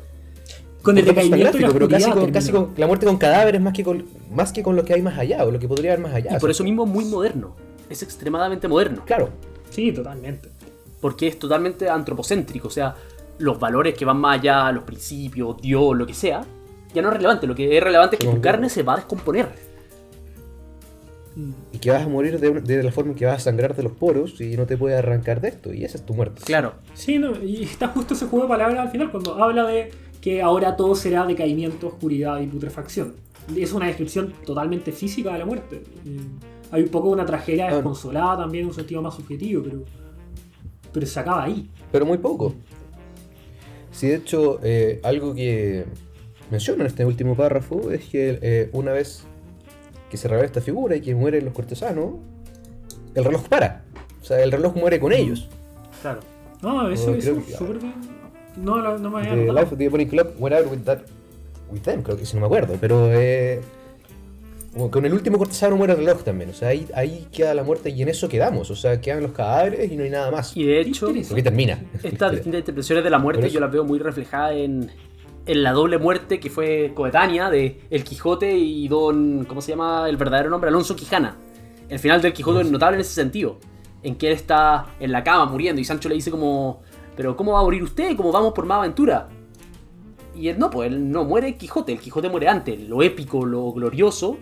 Con 0.81 0.97
el 0.97 1.05
decaimiento 1.05 1.57
y 1.57 1.61
la 1.61 1.69
gráfico, 1.69 1.73
pero 1.73 1.87
casi 1.87 2.11
con, 2.11 2.31
casi 2.31 2.51
con 2.51 2.73
la 2.75 2.87
muerte 2.87 3.05
con 3.05 3.17
cadáveres 3.17 3.61
más 3.61 3.71
que 3.71 3.85
con, 3.85 4.05
más 4.29 4.51
que 4.51 4.61
con 4.61 4.75
lo 4.75 4.83
que 4.83 4.93
hay 4.93 5.01
más 5.01 5.17
allá, 5.17 5.45
o 5.45 5.51
lo 5.51 5.57
que 5.57 5.65
podría 5.65 5.93
haber 5.93 6.03
más 6.03 6.13
allá. 6.13 6.35
Y 6.35 6.39
por 6.39 6.51
eso 6.51 6.65
mismo 6.65 6.83
es 6.83 6.89
muy 6.89 7.05
moderno. 7.05 7.55
Es 7.89 8.03
extremadamente 8.03 8.67
moderno. 8.67 9.03
Claro. 9.05 9.29
Sí, 9.69 9.93
totalmente. 9.93 10.49
Porque 10.99 11.27
es 11.27 11.39
totalmente 11.39 11.89
antropocéntrico. 11.89 12.67
O 12.67 12.71
sea, 12.71 12.95
los 13.37 13.59
valores 13.59 13.95
que 13.95 14.03
van 14.03 14.17
más 14.17 14.39
allá, 14.39 14.71
los 14.73 14.83
principios, 14.83 15.55
Dios, 15.61 15.95
lo 15.95 16.05
que 16.05 16.13
sea, 16.13 16.41
ya 16.93 17.01
no 17.01 17.07
es 17.07 17.13
relevante. 17.13 17.47
Lo 17.47 17.55
que 17.55 17.77
es 17.77 17.81
relevante 17.81 18.17
es 18.17 18.19
que 18.19 18.27
tu 18.27 18.41
carne 18.41 18.69
se 18.69 18.83
va 18.83 18.93
a 18.93 18.97
descomponer. 18.97 19.72
Y 21.71 21.79
que 21.79 21.89
vas 21.91 22.03
a 22.03 22.07
morir 22.07 22.39
de, 22.39 22.49
un- 22.49 22.63
de 22.63 22.83
la 22.83 22.91
forma 22.91 23.11
en 23.11 23.17
que 23.17 23.25
vas 23.25 23.37
a 23.37 23.39
sangrar 23.39 23.75
de 23.75 23.83
los 23.83 23.91
poros 23.93 24.39
y 24.39 24.55
no 24.55 24.65
te 24.65 24.77
puedes 24.77 24.97
arrancar 24.99 25.41
de 25.41 25.47
esto. 25.49 25.73
Y 25.73 25.83
esa 25.83 25.97
es 25.97 26.05
tu 26.05 26.13
muerte. 26.13 26.41
Claro. 26.45 26.75
Sí, 26.93 27.17
no, 27.17 27.31
y 27.43 27.63
está 27.63 27.87
justo 27.87 28.13
ese 28.13 28.27
juego 28.27 28.45
de 28.45 28.49
palabras 28.49 28.79
al 28.79 28.89
final 28.91 29.09
cuando 29.11 29.41
habla 29.43 29.65
de 29.65 29.91
que 30.21 30.41
ahora 30.41 30.75
todo 30.75 30.93
será 30.95 31.25
decaimiento, 31.25 31.87
oscuridad 31.87 32.39
y 32.39 32.47
putrefacción. 32.47 33.15
Es 33.57 33.73
una 33.73 33.87
descripción 33.87 34.33
totalmente 34.45 34.91
física 34.91 35.33
de 35.33 35.39
la 35.39 35.45
muerte. 35.45 35.81
Eh, 36.05 36.19
Hay 36.71 36.83
un 36.83 36.89
poco 36.89 37.09
una 37.09 37.25
tragedia 37.25 37.67
desconsolada 37.73 38.37
también, 38.37 38.65
un 38.67 38.73
sentido 38.73 39.01
más 39.01 39.15
subjetivo, 39.15 39.63
pero, 39.63 39.83
pero 40.93 41.05
se 41.05 41.19
acaba 41.19 41.43
ahí. 41.43 41.69
Pero 41.91 42.05
muy 42.05 42.17
poco. 42.19 42.53
Sí, 43.91 44.07
de 44.07 44.15
hecho, 44.15 44.59
eh, 44.63 44.99
algo 45.03 45.35
que, 45.35 45.85
menciona 46.49 46.81
en 46.83 46.87
este 46.87 47.05
último 47.05 47.35
párrafo 47.35 47.91
es 47.91 48.05
que 48.05 48.39
eh, 48.41 48.69
una 48.73 48.91
vez 48.91 49.23
que 50.13 50.17
se 50.17 50.27
revela 50.27 50.45
esta 50.45 50.61
figura 50.61 50.95
y 50.95 51.01
que 51.01 51.15
mueren 51.15 51.43
los 51.43 51.55
cortesanos, 51.55 52.17
el 53.15 53.25
reloj 53.25 53.47
para. 53.47 53.81
O 54.21 54.23
sea, 54.23 54.43
el 54.43 54.51
reloj 54.51 54.75
muere 54.75 54.99
con 54.99 55.11
ellos. 55.11 55.49
Claro. 56.03 56.19
No, 56.61 56.87
eso 56.87 57.15
es 57.15 57.25
súper 57.25 57.79
bien. 57.79 57.93
No, 58.55 58.95
no 58.99 59.09
me 59.09 59.27
había 59.27 59.31
The. 59.31 59.51
Life 59.51 59.73
of 59.73 59.77
the 59.79 59.85
Ebony 59.85 60.05
Club 60.05 60.35
went 60.37 60.55
out 60.55 60.71
with 60.71 60.83
that 60.83 60.99
with 61.71 61.81
them, 61.81 62.03
creo 62.03 62.15
que 62.15 62.27
si 62.27 62.35
no 62.35 62.41
me 62.41 62.45
acuerdo, 62.45 62.77
pero 62.79 63.09
eh, 63.11 63.59
con 64.91 65.03
el 65.03 65.13
último 65.13 65.39
cortesano 65.39 65.77
muere 65.77 65.93
el 65.93 65.99
reloj 65.99 66.21
también, 66.21 66.51
o 66.51 66.53
sea, 66.53 66.67
ahí, 66.67 66.85
ahí 66.93 67.27
queda 67.31 67.55
la 67.55 67.63
muerte 67.63 67.89
y 67.89 67.99
en 68.03 68.09
eso 68.09 68.29
quedamos, 68.29 68.69
o 68.69 68.75
sea, 68.75 69.01
quedan 69.01 69.23
los 69.23 69.31
cadáveres 69.31 69.91
y 69.91 69.97
no 69.97 70.03
hay 70.03 70.11
nada 70.11 70.29
más. 70.29 70.55
Y 70.55 70.63
de 70.63 70.79
hecho. 70.79 71.07
Porque 71.27 71.41
termina. 71.41 71.83
estas 72.03 72.33
distintas 72.33 72.59
interpretaciones 72.59 73.03
de 73.03 73.09
la 73.09 73.17
muerte 73.17 73.49
yo 73.49 73.59
las 73.59 73.71
veo 73.71 73.83
muy 73.83 73.97
reflejadas 73.97 74.57
en, 74.57 74.91
en 75.45 75.63
la 75.63 75.73
doble 75.73 75.97
muerte 75.97 76.39
que 76.39 76.49
fue 76.49 76.93
coetánea 76.95 77.49
de 77.49 77.81
El 77.89 78.03
Quijote 78.03 78.55
y 78.57 78.87
don, 78.87 79.45
¿cómo 79.45 79.61
se 79.61 79.71
llama 79.71 80.07
el 80.07 80.17
verdadero 80.17 80.49
nombre? 80.49 80.69
Alonso 80.69 80.95
Quijana. 80.95 81.37
El 81.89 81.99
final 81.99 82.21
del 82.21 82.33
Quijote 82.33 82.61
es 82.61 82.71
notable 82.71 82.95
en 82.95 83.01
ese 83.01 83.13
sentido, 83.13 83.57
en 84.01 84.15
que 84.15 84.27
él 84.27 84.33
está 84.33 84.87
en 84.99 85.11
la 85.11 85.23
cama 85.23 85.45
muriendo 85.45 85.81
y 85.81 85.85
Sancho 85.85 86.09
le 86.09 86.15
dice 86.15 86.31
como, 86.31 86.81
pero 87.15 87.35
¿cómo 87.35 87.53
va 87.53 87.59
a 87.59 87.63
morir 87.63 87.83
usted? 87.83 88.15
¿Cómo 88.15 88.31
vamos 88.31 88.53
por 88.53 88.65
más 88.65 88.79
aventura? 88.79 89.27
Y 90.35 90.47
él 90.47 90.57
no, 90.57 90.69
pues 90.69 90.91
él 90.91 91.11
no 91.11 91.25
muere 91.25 91.49
el 91.49 91.57
Quijote, 91.57 91.91
el 91.91 91.99
Quijote 91.99 92.29
muere 92.29 92.47
antes, 92.47 92.79
lo 92.81 93.03
épico, 93.03 93.45
lo 93.45 93.71
glorioso, 93.73 94.37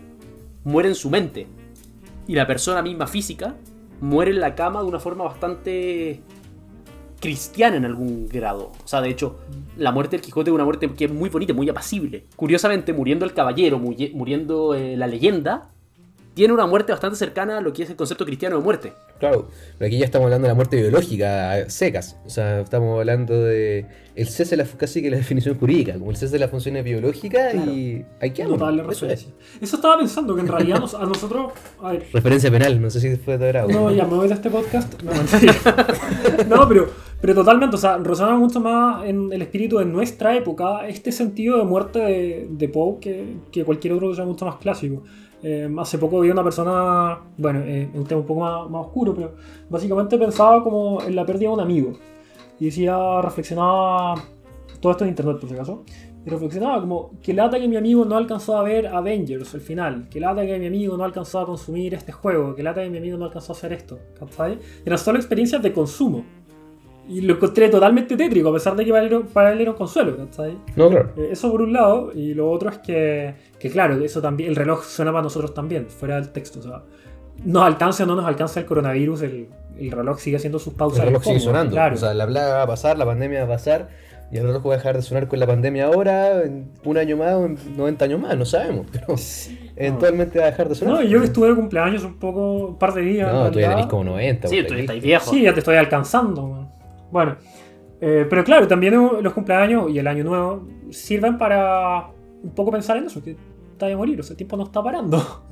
muere 0.63 0.89
en 0.89 0.95
su 0.95 1.09
mente. 1.09 1.47
Y 2.27 2.35
la 2.35 2.45
persona 2.45 2.81
misma 2.81 3.07
física 3.07 3.55
muere 3.99 4.31
en 4.31 4.39
la 4.39 4.55
cama 4.55 4.81
de 4.81 4.87
una 4.87 4.99
forma 4.99 5.23
bastante 5.25 6.21
cristiana 7.21 7.77
en 7.77 7.86
algún 7.86 8.27
grado. 8.27 8.73
O 8.84 8.88
sea, 8.88 8.99
de 9.01 9.10
hecho, 9.10 9.38
la 9.77 9.91
muerte 9.93 10.17
del 10.17 10.25
Quijote 10.25 10.49
es 10.49 10.53
una 10.55 10.65
muerte 10.65 10.89
que 10.89 11.05
es 11.05 11.12
muy 11.13 11.29
bonita, 11.29 11.53
muy 11.53 11.69
apacible. 11.69 12.25
Curiosamente, 12.36 12.91
muriendo 12.91 13.23
el 13.25 13.34
caballero, 13.34 13.79
muye- 13.79 14.12
muriendo 14.13 14.73
eh, 14.75 14.97
la 14.97 15.07
leyenda, 15.07 15.69
tiene 16.34 16.53
una 16.53 16.65
muerte 16.65 16.93
bastante 16.93 17.17
cercana 17.17 17.57
a 17.57 17.62
lo 17.62 17.73
que 17.73 17.84
es 17.84 17.89
el 17.89 17.95
concepto 17.97 18.25
cristiano 18.25 18.57
de 18.57 18.63
muerte. 18.63 18.93
Claro, 19.19 19.49
pero 19.77 19.88
aquí 19.88 19.97
ya 19.99 20.05
estamos 20.05 20.25
hablando 20.25 20.45
de 20.45 20.51
la 20.51 20.55
muerte 20.55 20.77
biológica, 20.81 21.51
a 21.51 21.69
secas. 21.69 22.17
O 22.25 22.29
sea, 22.29 22.62
estamos 22.62 22.97
hablando 22.97 23.38
de 23.43 23.86
el 24.15 24.27
cese 24.27 24.55
de 24.55 24.63
la, 24.63 24.69
casi 24.69 25.01
que 25.01 25.10
la 25.12 25.17
definición 25.17 25.57
jurídica, 25.60 25.93
como 25.93 26.10
el 26.10 26.15
cese 26.17 26.34
de 26.34 26.39
las 26.39 26.49
funciones 26.49 26.84
biológicas 26.86 27.53
y 27.67 28.03
hay 28.21 28.31
que 28.31 28.45
Notable 28.45 28.81
referencia. 28.84 29.29
Eso 29.60 29.75
estaba 29.75 29.97
pensando 29.99 30.34
que 30.34 30.41
en 30.41 30.47
realidad 30.47 30.79
nos- 30.79 30.95
a 30.95 31.05
nosotros. 31.05 31.51
A 31.84 31.91
ver, 31.91 32.07
Referencia 32.13 32.49
penal, 32.49 32.81
no 32.81 32.89
sé 32.89 33.01
si 33.01 33.13
fue 33.17 33.38
de 33.38 33.45
agrado. 33.45 33.67
no, 33.67 33.91
ya 33.91 34.05
me 34.05 34.15
voy 34.15 34.27
de 34.29 34.34
este 34.36 34.49
podcast. 34.49 35.01
No, 35.03 35.12
no 36.47 36.67
pero, 36.69 36.89
pero 37.21 37.36
totalmente, 37.36 37.75
o 37.75 37.79
sea, 37.79 37.97
resuena 37.97 38.36
mucho 38.36 38.60
más 38.60 39.05
en 39.05 39.31
el 39.31 39.41
espíritu 39.43 39.77
de 39.77 39.86
nuestra 39.86 40.36
época 40.36 40.88
este 40.88 41.12
sentido 41.12 41.60
de 41.60 41.63
muerte 41.63 41.99
de, 41.99 42.47
de 42.49 42.69
Poe 42.69 42.99
que, 42.99 43.38
que 43.51 43.63
cualquier 43.63 43.93
otro 43.93 44.10
que 44.10 44.15
sea 44.15 44.25
mucho 44.25 44.45
más 44.45 44.55
clásico. 44.55 45.03
Eh, 45.43 45.67
hace 45.79 45.97
poco 45.97 46.19
vi 46.19 46.29
una 46.29 46.43
persona, 46.43 47.19
bueno, 47.38 47.62
eh, 47.65 47.89
un 47.93 48.05
tema 48.05 48.21
un 48.21 48.27
poco 48.27 48.41
más, 48.41 48.69
más 48.69 48.86
oscuro, 48.86 49.13
pero 49.13 49.34
básicamente 49.69 50.17
pensaba 50.17 50.63
como 50.63 51.01
en 51.01 51.15
la 51.15 51.25
pérdida 51.25 51.49
de 51.49 51.55
un 51.55 51.62
amigo. 51.62 51.93
Y 52.60 52.65
decía, 52.65 53.21
reflexionaba, 53.21 54.15
todo 54.79 54.91
esto 54.91 55.03
en 55.03 55.10
internet 55.10 55.39
por 55.39 55.49
si 55.49 55.55
acaso, 55.55 55.84
y 56.23 56.29
reflexionaba 56.29 56.79
como 56.81 57.19
que 57.23 57.34
lata 57.34 57.60
que 57.60 57.67
mi 57.67 57.75
amigo 57.75 58.05
no 58.05 58.15
alcanzó 58.15 58.55
a 58.55 58.63
ver 58.63 58.86
Avengers, 58.88 59.55
el 59.55 59.62
final, 59.62 60.07
que 60.10 60.19
lata 60.19 60.45
que 60.45 60.60
mi 60.60 60.67
amigo 60.67 60.95
no 60.95 61.03
alcanzó 61.03 61.39
a 61.39 61.45
consumir 61.47 61.95
este 61.95 62.12
juego, 62.12 62.53
que 62.53 62.62
lata 62.62 62.84
que 62.84 62.89
mi 62.91 62.99
amigo 62.99 63.17
no 63.17 63.25
alcanzó 63.25 63.53
a 63.53 63.55
hacer 63.55 63.73
esto, 63.73 63.97
¿cachai? 64.19 64.60
Eran 64.86 64.99
solo 64.99 65.17
experiencias 65.17 65.63
de 65.63 65.73
consumo. 65.73 66.23
Y 67.12 67.21
lo 67.21 67.34
encontré 67.34 67.67
totalmente 67.67 68.15
tétrico, 68.15 68.50
a 68.50 68.54
pesar 68.54 68.76
de 68.76 68.86
que 68.86 68.91
para 68.91 69.04
él, 69.06 69.21
para 69.34 69.52
él 69.52 69.60
era 69.62 69.71
un 69.71 69.78
consuelo, 69.78 70.15
¿cachai? 70.15 70.58
No, 70.78 70.89
claro. 70.89 71.10
Eh, 71.17 71.30
Eso 71.32 71.52
por 71.52 71.62
un 71.62 71.74
lado, 71.74 72.12
y 72.15 72.34
lo 72.34 72.50
otro 72.50 72.69
es 72.69 72.78
que, 72.78 73.34
que 73.60 73.69
claro, 73.69 73.95
eso 74.04 74.21
también, 74.21 74.50
el 74.50 74.56
reloj 74.56 74.84
suena 74.86 75.12
para 75.12 75.24
nosotros 75.24 75.54
también, 75.54 75.88
fuera 75.88 76.15
del 76.15 76.30
texto, 76.30 76.60
o 76.60 76.62
sea, 76.62 76.84
nos 77.43 77.63
alcanza 77.63 78.04
o 78.04 78.08
no 78.08 78.15
nos 78.15 78.26
alcanza 78.26 78.60
el 78.62 78.65
coronavirus, 78.65 79.24
el, 79.24 79.50
el 79.78 79.91
reloj 79.91 80.19
sigue 80.19 80.38
haciendo 80.38 80.58
sus 80.60 80.74
pausas. 80.74 81.00
El 81.00 81.08
reloj 81.08 81.24
sigue 81.24 81.39
fondo, 81.39 81.52
sonando. 81.52 81.71
Claro. 81.76 81.95
O 81.95 81.97
sea, 81.97 82.13
la 82.13 82.26
plaga 82.28 82.54
va 82.56 82.63
a 82.63 82.67
pasar, 82.67 82.97
la 82.97 83.06
pandemia 83.06 83.39
va 83.39 83.45
a 83.45 83.58
pasar, 83.58 83.89
y 84.32 84.38
el 84.38 84.43
reloj 84.47 84.65
va 84.65 84.74
a 84.76 84.78
dejar 84.78 84.95
de 84.95 85.02
sonar 85.02 85.28
con 85.28 85.39
la 85.39 85.47
pandemia 85.47 85.88
ahora, 85.88 86.43
en 86.43 86.71
un 86.86 86.97
año 86.97 87.17
más 87.17 87.34
o 87.34 87.45
en 87.45 87.58
90 87.76 88.06
años 88.06 88.19
más, 88.21 88.38
no 88.38 88.45
sabemos. 88.45 88.86
Pero 88.91 89.08
eventualmente 89.76 90.39
va 90.39 90.45
a 90.45 90.52
dejar 90.52 90.69
de 90.69 90.76
sonar. 90.76 90.93
no, 90.95 91.04
yo 91.04 91.19
que 91.19 91.26
estuve 91.26 91.50
de 91.50 91.56
cumpleaños 91.56 92.04
un 92.06 92.17
poco, 92.19 92.67
un 92.67 92.78
par 92.78 92.93
de 92.93 93.02
días. 93.02 93.34
No, 93.34 93.52
tú 93.52 93.60
ya 93.60 93.71
tenés 93.71 93.88
como 93.88 94.06
90. 94.06 94.47
Sí, 94.47 94.63
tú 94.65 94.76
viejo. 95.02 95.30
Sí, 95.32 95.41
ya 95.41 95.54
te 95.54 95.60
estoy 95.60 95.76
alcanzando. 95.76 96.47
man. 96.47 96.80
Bueno, 97.12 97.36
eh, 98.00 98.26
pero 98.30 98.43
claro, 98.43 98.67
también 98.67 98.93
los 99.21 99.34
cumpleaños 99.34 99.89
y 99.91 100.00
el 100.00 100.08
año 100.08 100.24
nuevo 100.24 100.67
sirven 100.89 101.38
para 101.38 102.08
un 102.43 102.52
poco 102.56 102.71
pensar 102.71 102.97
en 102.97 103.06
eso, 103.06 103.21
que 103.21 103.36
te 103.78 103.86
vas 103.86 103.93
a 103.93 103.97
morir, 103.97 104.19
o 104.19 104.24
sea, 104.24 104.34
el 104.34 104.38
tiempo 104.38 104.58
no 104.58 104.63
está 104.63 104.82
parando. 104.84 105.43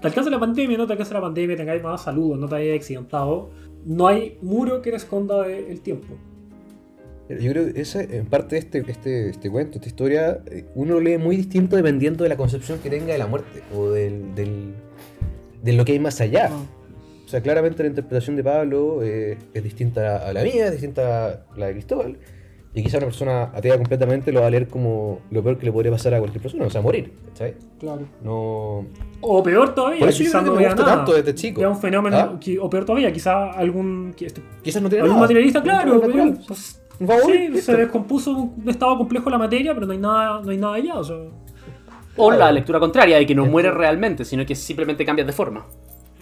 Te 0.00 0.06
alcanza 0.06 0.30
la 0.30 0.38
pandemia, 0.38 0.76
no 0.78 0.86
te 0.86 0.92
alcanza 0.92 1.14
la 1.14 1.20
pandemia, 1.20 1.56
tengáis 1.56 1.82
más 1.82 2.02
salud, 2.02 2.36
no 2.36 2.48
te 2.48 2.56
hayas 2.56 2.76
accidentado. 2.76 3.50
No 3.84 4.06
hay 4.08 4.36
muro 4.42 4.82
que 4.82 4.90
le 4.90 4.96
esconda 4.96 5.42
de- 5.42 5.70
el 5.70 5.80
tiempo. 5.80 6.14
Yo 7.28 7.50
creo 7.52 7.72
que 7.72 7.80
esa, 7.80 8.02
en 8.02 8.26
parte 8.26 8.56
este, 8.56 8.84
este, 8.88 9.30
este 9.30 9.50
cuento, 9.50 9.78
esta 9.78 9.88
historia, 9.88 10.40
eh, 10.46 10.64
uno 10.76 11.00
lee 11.00 11.18
muy 11.18 11.36
distinto 11.36 11.74
dependiendo 11.76 12.22
de 12.22 12.28
la 12.30 12.36
concepción 12.36 12.78
que 12.78 12.88
tenga 12.90 13.12
de 13.12 13.18
la 13.18 13.26
muerte 13.26 13.62
o 13.74 13.90
del, 13.90 14.34
del- 14.36 14.74
de 15.62 15.72
lo 15.72 15.84
que 15.84 15.92
hay 15.92 15.98
más 15.98 16.20
allá. 16.20 16.50
O 17.26 17.28
sea, 17.28 17.40
claramente 17.42 17.82
la 17.82 17.88
interpretación 17.88 18.36
de 18.36 18.44
Pablo 18.44 19.02
eh, 19.02 19.36
es 19.52 19.62
distinta 19.64 20.26
a 20.28 20.32
la 20.32 20.42
mía, 20.44 20.66
es 20.66 20.72
distinta 20.72 21.26
a 21.26 21.58
la 21.58 21.66
de 21.66 21.72
Cristóbal. 21.72 22.16
Y 22.72 22.82
quizá 22.84 22.98
una 22.98 23.06
persona 23.06 23.42
atea 23.54 23.76
completamente 23.76 24.30
lo 24.30 24.42
va 24.42 24.46
a 24.46 24.50
leer 24.50 24.68
como 24.68 25.20
lo 25.30 25.42
peor 25.42 25.58
que 25.58 25.64
le 25.66 25.72
podría 25.72 25.90
pasar 25.90 26.12
a 26.14 26.18
cualquier 26.18 26.42
persona, 26.42 26.66
o 26.66 26.70
sea, 26.70 26.82
morir. 26.82 27.10
¿cachai? 27.28 27.54
Claro. 27.80 28.02
No. 28.22 28.84
O 29.22 29.42
peor 29.42 29.74
todavía, 29.74 30.00
Por 30.00 30.10
eso 30.10 30.18
quizás 30.18 30.44
no 30.44 30.54
me 30.54 30.64
gusta 30.66 30.82
nada. 30.82 30.96
tanto 30.96 31.14
desde 31.14 31.34
chico. 31.34 31.60
Vea 31.60 31.70
un 31.70 31.78
fenómeno, 31.80 32.16
¿Ah? 32.16 32.36
que- 32.38 32.58
o 32.58 32.68
peor 32.70 32.84
todavía, 32.84 33.10
quizás 33.12 33.56
algún, 33.56 34.14
este- 34.20 34.42
Quizás 34.62 34.82
no 34.82 34.88
tiene 34.90 35.02
algún 35.02 35.16
nada. 35.16 35.22
materialista, 35.22 35.62
claro, 35.62 36.00
pero, 36.02 36.34
pues, 36.46 36.82
morir, 37.00 37.52
Sí, 37.56 37.60
se 37.62 37.76
descompuso 37.76 38.30
un 38.32 38.68
estado 38.68 38.96
complejo 38.98 39.30
la 39.30 39.38
materia, 39.38 39.72
pero 39.74 39.86
no 39.86 39.92
hay 39.92 39.98
nada, 39.98 40.40
no 40.44 40.50
hay 40.50 40.58
nada 40.58 40.74
allá. 40.74 40.94
O 40.98 41.04
sea, 41.04 41.16
O 42.18 42.30
la 42.30 42.52
lectura 42.52 42.78
contraria, 42.78 43.16
de 43.16 43.26
que 43.26 43.34
no 43.34 43.46
mueres 43.46 43.74
realmente, 43.74 44.24
sino 44.24 44.44
que 44.46 44.54
simplemente 44.54 45.04
cambias 45.04 45.26
de 45.26 45.32
forma. 45.32 45.66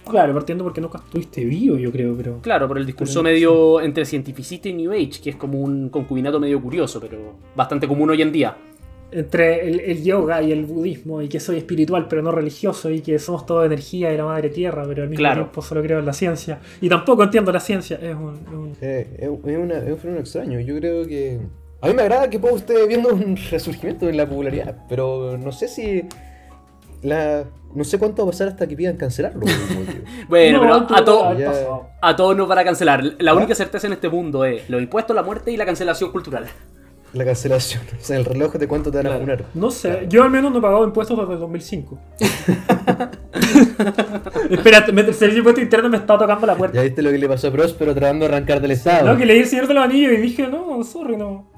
Claro, 0.09 0.33
partiendo 0.35 0.65
porque 0.65 0.81
nunca 0.81 0.99
estuviste 0.99 1.45
vivo, 1.45 1.77
yo 1.77 1.91
creo, 1.93 2.15
pero. 2.17 2.39
Claro, 2.43 2.69
por 2.69 2.79
el 2.79 2.87
discurso 2.87 3.23
Pero- 3.23 3.33
medio 3.35 3.81
entre 3.81 4.05
cientificista 4.05 4.69
y 4.69 4.75
New 4.75 4.93
Age, 4.93 5.21
que 5.23 5.31
es 5.31 5.37
como 5.37 5.61
un 5.61 5.89
concubinato 5.89 6.39
medio 6.41 6.61
curioso, 6.61 7.01
pero 7.01 7.35
bastante 7.57 7.87
común 7.89 8.11
hoy 8.11 8.23
en 8.23 8.33
día. 8.33 8.57
Entre 9.13 9.69
el, 9.69 9.79
el 9.81 10.03
yoga 10.03 10.43
y 10.43 10.51
el 10.51 10.65
budismo, 10.65 11.23
y 11.23 11.29
que 11.29 11.39
soy 11.39 11.59
espiritual 11.59 12.09
pero 12.09 12.21
no 12.23 12.33
religioso, 12.33 12.91
y 12.91 13.01
que 13.01 13.19
somos 13.21 13.47
todo 13.47 13.65
energía 13.65 14.13
y 14.13 14.17
la 14.17 14.25
madre 14.25 14.49
tierra, 14.49 14.85
pero 14.89 15.03
al 15.05 15.09
mismo 15.09 15.21
Claro. 15.21 15.43
tiempo 15.43 15.63
solo 15.63 15.83
creo 15.83 16.01
en 16.01 16.07
la 16.07 16.13
ciencia. 16.13 16.59
Y 16.81 16.89
tampoco 16.89 17.23
entiendo 17.23 17.53
la 17.53 17.61
ciencia. 17.61 17.97
Es 18.03 18.15
un. 18.17 18.35
es 18.35 18.53
un- 18.53 18.73
Eh, 18.81 19.07
es, 19.21 19.29
una- 19.29 19.79
es 19.79 19.91
un 19.93 19.99
fenómeno 19.99 20.21
extraño. 20.21 20.59
Yo 20.61 20.77
creo 20.79 21.07
que. 21.07 21.39
A 21.81 21.89
mí 21.89 21.95
me 21.95 22.03
agrada 22.03 22.29
que 22.31 22.39
Poe 22.41 22.55
esté 22.57 22.87
viendo 22.89 23.11
un 23.15 23.37
resurgimiento 23.51 24.09
en 24.09 24.17
la 24.17 24.27
popularidad, 24.29 24.85
pero 24.89 25.39
no 25.39 25.53
sé 25.53 25.69
si. 25.69 26.03
La, 27.05 27.45
no 27.75 27.85
sé 27.85 27.99
cuánto 27.99 28.23
va 28.25 28.29
a 28.29 28.33
pasar 28.33 28.49
hasta 28.49 28.67
que 28.67 28.75
pidan 28.77 28.97
cancelarlo. 28.97 29.43
Bueno, 30.29 30.65
No, 30.65 30.87
pero 30.87 30.99
a, 30.99 31.05
to- 31.05 31.25
haber 31.27 31.39
Ya. 31.39 31.47
pasado. 31.53 31.87
a 32.01 32.17
todos 32.17 32.37
nos 32.37 32.49
van 32.49 32.59
a 32.59 32.65
cancelar. 32.65 33.05
La 33.19 33.33
¿Ah? 33.33 33.35
única 33.35 33.55
certeza 33.55 33.87
en 33.87 33.93
este 33.93 34.09
mundo 34.09 34.45
es 34.45 34.69
los 34.71 34.81
impuestos, 34.83 35.15
la 35.15 35.23
muerte 35.23 35.53
y 35.53 35.57
la 35.57 35.67
cancelación 35.67 36.11
cultural. 36.11 36.47
la 37.13 37.25
cancelación. 37.25 37.83
O 38.01 38.05
sea, 38.05 38.17
el 38.17 38.25
reloj 38.25 38.55
de 38.55 38.67
cuánto 38.67 38.91
te 38.91 38.97
van 38.99 39.07
a 39.07 39.11
Claro. 39.11 39.21
funar. 39.23 39.45
No 39.55 39.71
sé, 39.71 40.07
yo 40.09 40.23
al 40.25 40.31
menos 40.31 40.51
no 40.51 40.59
he 40.59 40.63
pagado 40.63 40.85
impuestos 40.85 41.17
desde 41.19 41.35
el 41.35 41.39
2005. 41.41 41.99
Espérate, 44.51 44.93
me- 44.93 45.03
el 45.03 45.15
servicio 45.15 45.29
de 45.35 45.39
impuesto 45.39 45.61
interno 45.61 45.89
me 45.89 45.97
está 45.99 46.19
tocando 46.19 46.47
la 46.47 46.57
puerta. 46.57 46.77
Ya 46.77 46.83
viste 46.83 47.03
lo 47.03 47.11
que 47.11 47.19
le 47.19 47.29
pasó 47.29 47.49
a 47.49 47.53
Próspero 47.53 47.95
tratando 47.95 48.27
de 48.27 48.35
arrancar 48.35 48.61
del 48.61 48.73
Estado. 48.73 49.13
No, 49.13 49.17
que 49.19 49.27
leí 49.27 49.39
el 49.41 49.47
Señor 49.47 49.69
de 49.69 49.75
los 49.75 49.85
Anillos 49.85 50.13
y 50.13 50.17
dije, 50.17 50.47
no, 50.49 50.83
sorry, 50.85 51.17
no. 51.17 51.51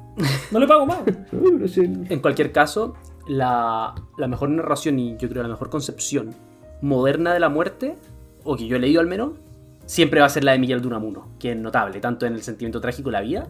No 0.50 0.58
le 0.58 0.66
pago 0.66 0.86
más. 0.86 0.98
En 1.32 2.20
cualquier 2.20 2.52
caso, 2.52 2.94
la, 3.26 3.94
la 4.16 4.28
mejor 4.28 4.50
narración 4.50 4.98
y 4.98 5.16
yo 5.16 5.28
creo 5.28 5.42
la 5.42 5.48
mejor 5.48 5.70
concepción 5.70 6.34
moderna 6.80 7.32
de 7.32 7.40
la 7.40 7.48
muerte, 7.48 7.96
o 8.44 8.56
que 8.56 8.66
yo 8.66 8.76
he 8.76 8.78
leído 8.78 9.00
al 9.00 9.06
menos, 9.06 9.32
siempre 9.86 10.20
va 10.20 10.26
a 10.26 10.30
ser 10.30 10.44
la 10.44 10.52
de 10.52 10.58
Miguel 10.58 10.80
de 10.80 10.88
Unamuno, 10.88 11.28
que 11.38 11.52
es 11.52 11.56
notable, 11.56 12.00
tanto 12.00 12.26
en 12.26 12.34
el 12.34 12.42
sentimiento 12.42 12.80
trágico 12.80 13.08
de 13.08 13.12
la 13.12 13.20
vida, 13.20 13.46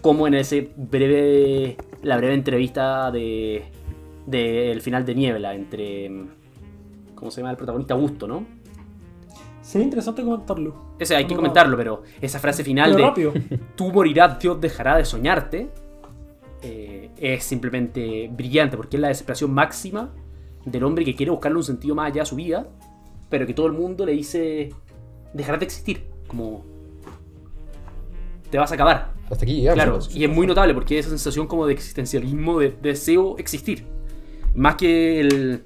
como 0.00 0.26
en 0.26 0.34
ese 0.34 0.72
breve, 0.76 1.76
la 2.02 2.16
breve 2.16 2.34
entrevista 2.34 3.10
de, 3.10 3.64
de 4.26 4.72
el 4.72 4.80
final 4.80 5.04
de 5.04 5.14
Niebla 5.14 5.54
entre, 5.54 6.10
¿cómo 7.14 7.30
se 7.30 7.40
llama 7.40 7.50
el 7.50 7.56
protagonista? 7.56 7.94
Augusto, 7.94 8.26
¿no? 8.26 8.58
Sería 9.60 9.84
interesante 9.84 10.22
comentarlo. 10.22 10.94
Ese 10.98 11.14
hay 11.14 11.26
que 11.26 11.34
no. 11.34 11.40
comentarlo, 11.40 11.76
pero 11.76 12.02
esa 12.22 12.38
frase 12.38 12.64
final 12.64 12.96
de 12.96 13.02
rápido. 13.02 13.34
tú 13.76 13.92
morirás, 13.92 14.38
Dios 14.38 14.58
dejará 14.60 14.96
de 14.96 15.04
soñarte, 15.04 15.70
eh, 16.62 17.10
es 17.16 17.44
simplemente 17.44 18.28
brillante, 18.32 18.76
porque 18.76 18.96
es 18.96 19.00
la 19.00 19.08
desesperación 19.08 19.52
máxima 19.52 20.12
del 20.64 20.84
hombre 20.84 21.04
que 21.04 21.14
quiere 21.14 21.30
buscarle 21.30 21.58
un 21.58 21.64
sentido 21.64 21.94
más 21.94 22.10
allá 22.10 22.22
a 22.22 22.26
su 22.26 22.36
vida, 22.36 22.68
pero 23.28 23.46
que 23.46 23.54
todo 23.54 23.66
el 23.66 23.72
mundo 23.72 24.04
le 24.04 24.12
dice, 24.12 24.70
dejarás 25.32 25.60
de 25.60 25.66
existir, 25.66 26.04
como 26.26 26.64
te 28.50 28.58
vas 28.58 28.70
a 28.70 28.74
acabar. 28.74 29.12
hasta 29.30 29.44
aquí 29.44 29.56
llegamos. 29.56 30.08
Claro, 30.08 30.20
y 30.20 30.24
es 30.24 30.30
muy 30.30 30.46
notable 30.46 30.74
porque 30.74 30.98
es 30.98 31.06
esa 31.06 31.10
sensación 31.10 31.46
como 31.46 31.66
de 31.66 31.72
existencialismo, 31.74 32.58
de, 32.58 32.70
de 32.70 32.88
deseo 32.90 33.36
existir. 33.38 33.84
Más 34.54 34.76
que 34.76 35.20
el, 35.20 35.64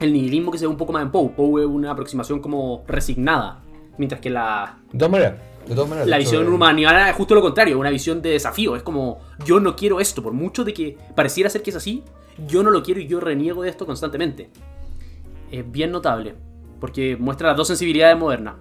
el 0.00 0.12
nihilismo 0.12 0.50
que 0.50 0.58
se 0.58 0.66
ve 0.66 0.70
un 0.70 0.76
poco 0.76 0.92
más 0.92 1.02
en 1.02 1.10
Poe. 1.10 1.30
Poe 1.30 1.62
es 1.62 1.68
una 1.68 1.92
aproximación 1.92 2.40
como 2.40 2.84
resignada. 2.86 3.62
Mientras 3.98 4.20
que 4.20 4.30
la, 4.30 4.78
De 4.90 4.98
todas 4.98 5.12
maneras, 5.12 5.34
de 5.66 5.74
todas 5.74 5.88
maneras. 5.88 6.08
la 6.08 6.18
visión 6.18 6.44
eh, 6.44 6.48
humana 6.48 7.10
es 7.10 7.16
justo 7.16 7.34
lo 7.34 7.42
contrario, 7.42 7.78
una 7.78 7.90
visión 7.90 8.22
de 8.22 8.30
desafío. 8.30 8.76
Es 8.76 8.82
como, 8.82 9.20
yo 9.44 9.60
no 9.60 9.76
quiero 9.76 10.00
esto, 10.00 10.22
por 10.22 10.32
mucho 10.32 10.64
de 10.64 10.72
que 10.74 10.96
pareciera 11.14 11.50
ser 11.50 11.62
que 11.62 11.70
es 11.70 11.76
así, 11.76 12.04
yo 12.46 12.62
no 12.62 12.70
lo 12.70 12.82
quiero 12.82 13.00
y 13.00 13.06
yo 13.06 13.20
reniego 13.20 13.62
de 13.62 13.70
esto 13.70 13.86
constantemente. 13.86 14.50
Es 15.50 15.70
bien 15.70 15.92
notable, 15.92 16.34
porque 16.80 17.16
muestra 17.16 17.48
las 17.48 17.56
dos 17.56 17.68
sensibilidades 17.68 18.18
modernas. 18.18 18.54